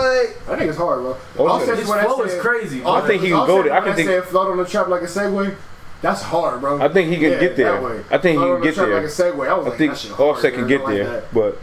[0.49, 1.17] I think it's hard, bro.
[1.47, 1.79] Offset.
[1.79, 2.83] His when I flow is said- crazy.
[2.85, 3.73] I think he can go there.
[3.73, 5.55] I can when think- said float on the trap like a Segway.
[6.01, 6.81] That's hard, bro.
[6.83, 7.77] I think he can Yeah, get there.
[8.11, 8.97] I think he can on the get trap there.
[8.97, 9.49] Like a Segway.
[9.49, 11.59] I was I like, think that shit hard, Offset can get I like there, but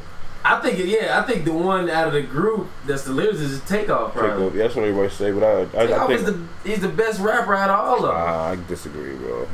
[0.45, 3.60] I think yeah, I think the one out of the group that's the lyricist is
[3.61, 4.14] Takeoff.
[4.14, 4.45] Take Probably.
[4.45, 4.57] over.
[4.57, 5.32] That's what everybody say.
[5.32, 7.95] But I, I, I Takeoff is think the he's the best rapper out of all
[7.98, 8.11] of them.
[8.16, 9.48] Ah, I disagree, bro.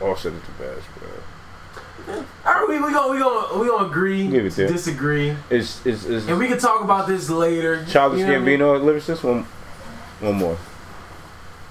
[0.00, 1.08] Offset is the best, bro.
[2.08, 2.14] All
[2.44, 6.04] right, we we gonna we gonna we gonna agree, Give it to disagree, Is is
[6.06, 7.84] is and we can talk about this later.
[7.86, 8.60] Childish You know what I mean?
[8.60, 9.22] Gambino a lyricist?
[9.22, 9.44] One,
[10.20, 10.58] one more.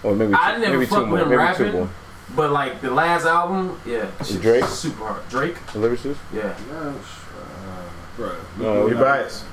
[0.03, 1.19] Or maybe two, I never maybe fuck two with more.
[1.21, 1.65] him Maybe rapping.
[1.71, 1.89] two more.
[2.35, 4.09] But like the last album, yeah,
[4.41, 4.63] Drake?
[4.65, 5.27] super hard.
[5.29, 6.15] Drake, A lyricist?
[6.33, 6.93] yeah, uh,
[8.15, 9.43] Bro, No, You're biased.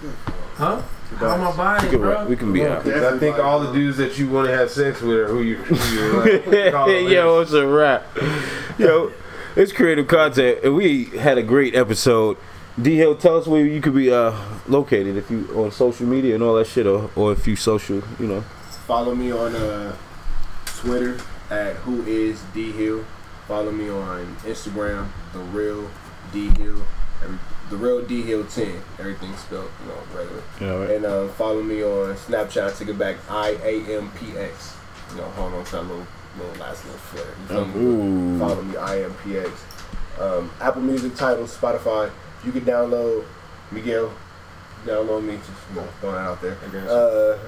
[0.55, 0.81] huh?
[1.19, 2.27] How am I we buying, can, bro?
[2.27, 2.85] we can be out.
[2.85, 5.41] Because I think all the dudes that you want to have sex with are who
[5.43, 8.07] you who you're like, calling Yo, it's a rap.
[8.79, 9.11] Yo,
[9.59, 12.37] it's creative content, and we had a great episode.
[12.81, 14.33] D Hill, tell us where you could be uh,
[14.69, 18.01] located if you on social media and all that shit, or, or if you social,
[18.21, 18.43] you know.
[18.87, 19.97] Follow me on uh,
[20.65, 21.19] Twitter
[21.51, 23.05] at who is D Hill.
[23.49, 25.91] Follow me on Instagram, the real
[26.33, 26.87] D Hill.
[27.25, 27.39] Every,
[27.71, 28.81] the real D Hill ten.
[29.01, 30.43] Everything spelled, you know, regular.
[30.61, 30.91] Yeah, right.
[30.91, 34.77] And uh, follow me on Snapchat to get back I A M P X.
[35.11, 36.07] You know, hold on to that little
[36.39, 37.27] little last little flare.
[37.41, 37.85] You feel me?
[37.85, 38.39] Ooh.
[38.39, 39.51] Follow me I M P X.
[40.21, 42.11] Um, Apple Music, title, Spotify.
[42.45, 43.25] You can download
[43.71, 44.13] Miguel.
[44.85, 45.37] Download me.
[45.37, 46.57] Just you know, throwing that out there.
[46.89, 47.39] Uh,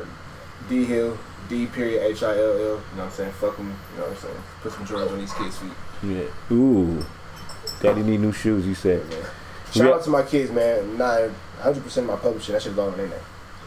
[0.68, 1.18] D Hill.
[1.48, 2.58] D period H I L L.
[2.58, 3.32] You know what I'm saying?
[3.32, 3.66] Fuck them.
[3.66, 4.42] You know what I'm saying?
[4.62, 5.72] Put some drugs on these kids' feet.
[6.02, 6.54] Yeah.
[6.54, 7.04] Ooh.
[7.80, 8.66] Daddy need new shoes.
[8.66, 9.08] You said.
[9.08, 9.22] Man.
[9.72, 9.94] Shout Yeah.
[9.94, 10.98] out to my kids, man.
[10.98, 12.52] Nine, 100% of my publishing.
[12.54, 13.18] That shit's all in their name.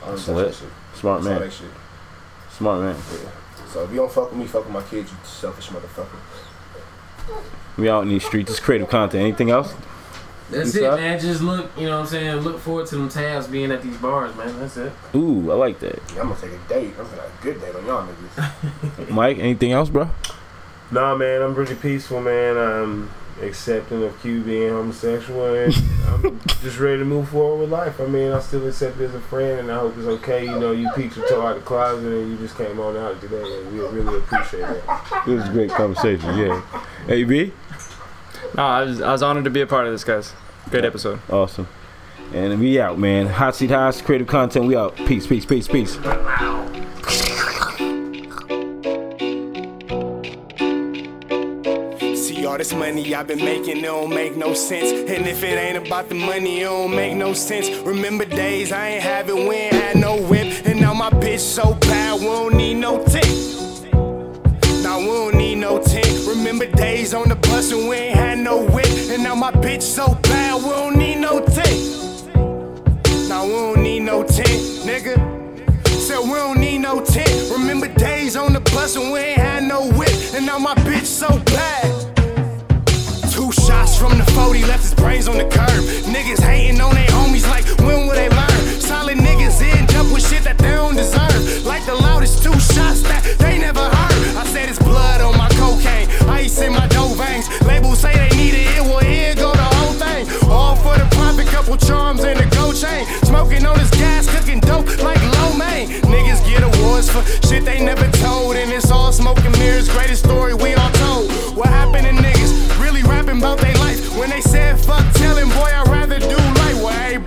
[0.04, 0.68] I don't that shit.
[0.96, 1.52] Smart man.
[2.52, 2.96] Smart man.
[3.74, 6.20] So if you don't fuck with me, fuck with my kids, you selfish motherfucker.
[7.76, 8.52] We out in these streets.
[8.52, 9.24] It's creative content.
[9.24, 9.74] Anything else?
[10.52, 11.20] That's You it, man.
[11.20, 12.36] Just look, you know what I'm saying.
[12.42, 14.60] Look forward to them tabs being at these bars, man.
[14.60, 14.92] That's it.
[15.16, 16.00] Ooh, I like that.
[16.14, 16.94] Yeah, I'm gonna take a date.
[17.00, 19.10] I'm gonna have a good date on y'all niggas.
[19.10, 20.08] Mike, anything else, bro?
[20.92, 22.56] Nah, man, I'm pretty peaceful, man.
[22.56, 23.10] I'm
[23.42, 25.76] accepting of Q being homosexual, and
[26.08, 28.00] I'm just ready to move forward with life.
[28.00, 30.46] I mean, I still accept you as a friend, and I hope it's okay.
[30.46, 32.96] You know, you peeked your toe out of the closet, and you just came on
[32.98, 35.24] out today, and we really appreciate that.
[35.26, 36.38] This was a great conversation.
[36.38, 36.62] Yeah.
[37.08, 37.52] AB?
[38.56, 40.34] No, I was, I was honored to be a part of this, guys.
[40.70, 41.20] Great episode.
[41.30, 41.68] Awesome.
[42.34, 43.28] And we out, man.
[43.28, 44.66] Hot Seat House, creative content.
[44.66, 44.96] We out.
[44.96, 45.98] Peace, peace, peace, peace.
[52.46, 54.92] All this money I've been making, it don't make no sense.
[55.10, 57.70] And if it ain't about the money, it don't make no sense.
[57.86, 60.66] Remember days I ain't have it, we ain't had no whip.
[60.66, 63.24] And now my bitch so bad, we don't need no tip.
[64.84, 66.06] Now we don't need no tip.
[66.28, 68.88] Remember days on the bus and we ain't had no whip.
[69.10, 72.28] And now my bitch so bad, we don't need no tent.
[73.30, 74.50] Now we don't need no tent,
[74.86, 75.16] nigga.
[75.88, 77.52] Said we don't need no tent.
[77.52, 80.12] Remember days on the bus and we ain't had no whip.
[80.34, 81.83] And now my bitch so bad.
[84.04, 85.80] From the 40, left his brains on the curb.
[86.12, 88.82] Niggas hating on their homies like when will they learn?
[88.82, 91.64] Solid niggas end up with shit that they don't deserve.
[91.64, 94.36] Like the loudest two shots that they never heard.
[94.36, 97.48] I said it's blood on my cocaine, ice in my dough veins.
[97.64, 100.28] Labels say they need it, it will here go the whole thing.
[100.52, 103.08] All for the profit, couple charms and a gold chain.
[103.24, 105.88] Smoking on this gas, cooking dope like low main.
[106.12, 108.58] Niggas get awards for shit they never told.
[108.58, 110.93] And it's all smoke and mirrors, greatest story we all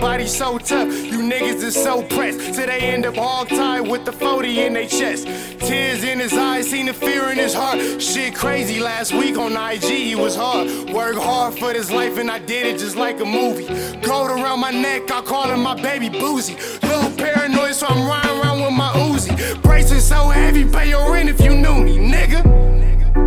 [0.07, 2.39] Everybody so tough, you niggas is so pressed.
[2.55, 5.27] Till they end up all tied with the 40 in their chest.
[5.59, 7.81] Tears in his eyes, seen the fear in his heart.
[8.01, 10.69] Shit crazy last week on IG, he was hard.
[10.91, 13.66] Work hard for this life, and I did it just like a movie.
[14.01, 16.55] Gold around my neck, I call him my baby boozy.
[16.87, 19.61] Little paranoid, so I'm riding around with my Uzi.
[19.61, 22.65] Braces so heavy, pay your rent if you knew me, nigga.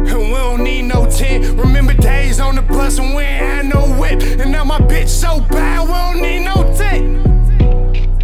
[0.09, 1.45] And we don't need no tent.
[1.59, 4.21] Remember days on the bus and we ain't had no whip.
[4.39, 7.27] And now my bitch so bad, we don't need no tent.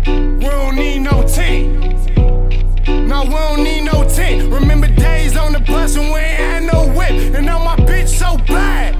[0.07, 1.85] We don't need no tent.
[2.87, 4.51] No, we don't need no tent.
[4.51, 7.11] Remember days on the bus and we ain't had no whip.
[7.35, 8.95] And now my bitch so bad.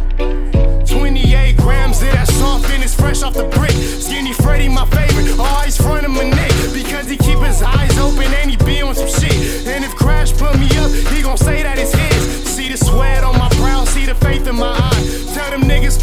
[0.88, 3.72] 28 grams of that soft and it's fresh off the brick.
[3.72, 5.40] Skinny Freddy, my favorite.
[5.40, 8.94] Always front of my neck because he keep his eyes open and he be on
[8.94, 9.66] some shit.
[9.68, 11.95] And if Crash put me up, he gon' say that it's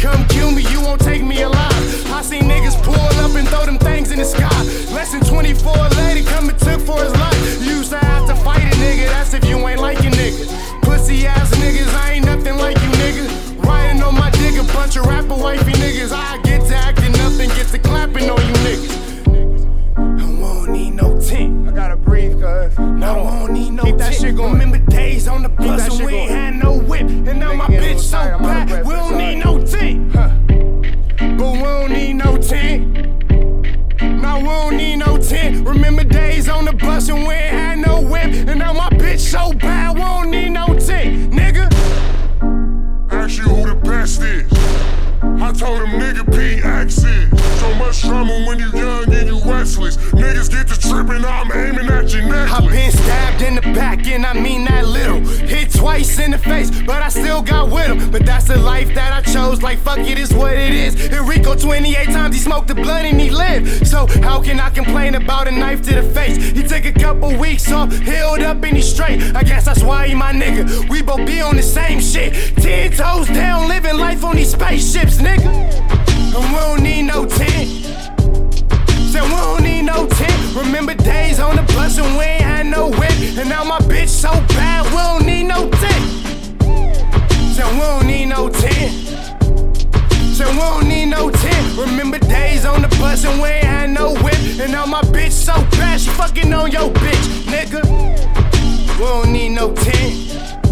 [0.03, 2.11] come kill me, you won't take me alive.
[2.11, 4.51] I seen niggas pull up and throw them things in the sky.
[4.91, 7.63] Less than 24 lady come and took for his life.
[7.63, 10.43] You used to have to fight a nigga, that's if you ain't like a nigga.
[10.81, 13.65] Pussy ass niggas, I ain't nothing like you niggas.
[13.65, 16.11] Riding on my dick, a bunch of rapper wifey niggas.
[16.11, 16.42] I
[22.43, 22.79] gotta cuz.
[22.79, 24.21] No, I don't need no Keep that tent.
[24.21, 24.53] shit going.
[24.53, 27.01] Remember days on the bus that and we ain't had no whip.
[27.01, 28.35] And now my bitch so tired.
[28.35, 30.13] I'm out of bad, we don't need no tent.
[30.13, 32.97] But we don't need no tent.
[34.01, 35.65] No, we don't need no tent.
[35.67, 38.33] Remember days on the bus and we ain't had no whip.
[38.47, 41.31] And now my bitch so bad, we don't need no tent.
[41.31, 41.71] Nigga.
[43.11, 45.02] Ask you who the best is.
[45.41, 47.37] I told him nigga P accent.
[47.59, 49.97] So much drama when you young and you restless.
[49.97, 52.71] Niggas get to tripping, I'm aiming at your I necklace.
[52.71, 55.19] been stabbed in the back and I mean that little.
[55.19, 58.11] Hit twice in the face, but I still got with him.
[58.11, 59.61] But that's the life that I chose.
[59.61, 61.11] Like fuck it is what it is.
[61.11, 63.87] Enrico 28 times he smoked the blunt and he lived.
[63.87, 66.37] So how can I complain about a knife to the face?
[66.51, 69.21] He took a couple weeks off, healed up and he's straight.
[69.35, 70.89] I guess that's why he my nigga.
[70.89, 72.33] We both be on the same shit.
[72.57, 75.51] Ten toes down, living life on these spaceships, nigga.
[76.35, 77.69] And we don't need no tent.
[79.11, 80.55] Said we don't need no tent.
[80.55, 83.11] Remember days on the bus and we ain't had no whip.
[83.37, 86.05] And now my bitch so bad, we don't need no tent.
[87.53, 88.93] Said we don't need no tent.
[90.35, 91.77] Said we don't need no tent.
[91.77, 94.35] Remember days on the bus and we ain't had no whip.
[94.59, 97.81] And now my bitch so bad, she fucking on your bitch, nigga.
[98.97, 100.62] We don't need no tent.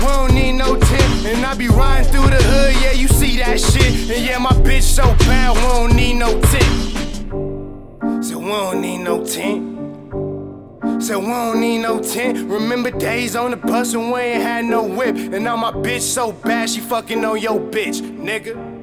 [0.00, 1.26] We don't need no tent.
[1.26, 4.16] And I be riding through the hood, yeah, you see that shit.
[4.16, 8.24] And yeah, my bitch so bad, we don't need no tent.
[8.24, 11.02] Said we don't need no tent.
[11.02, 12.48] Said we don't need no tent.
[12.48, 15.16] Remember days on the bus and we ain't had no whip.
[15.16, 18.77] And now my bitch so bad, she fucking on your bitch, nigga.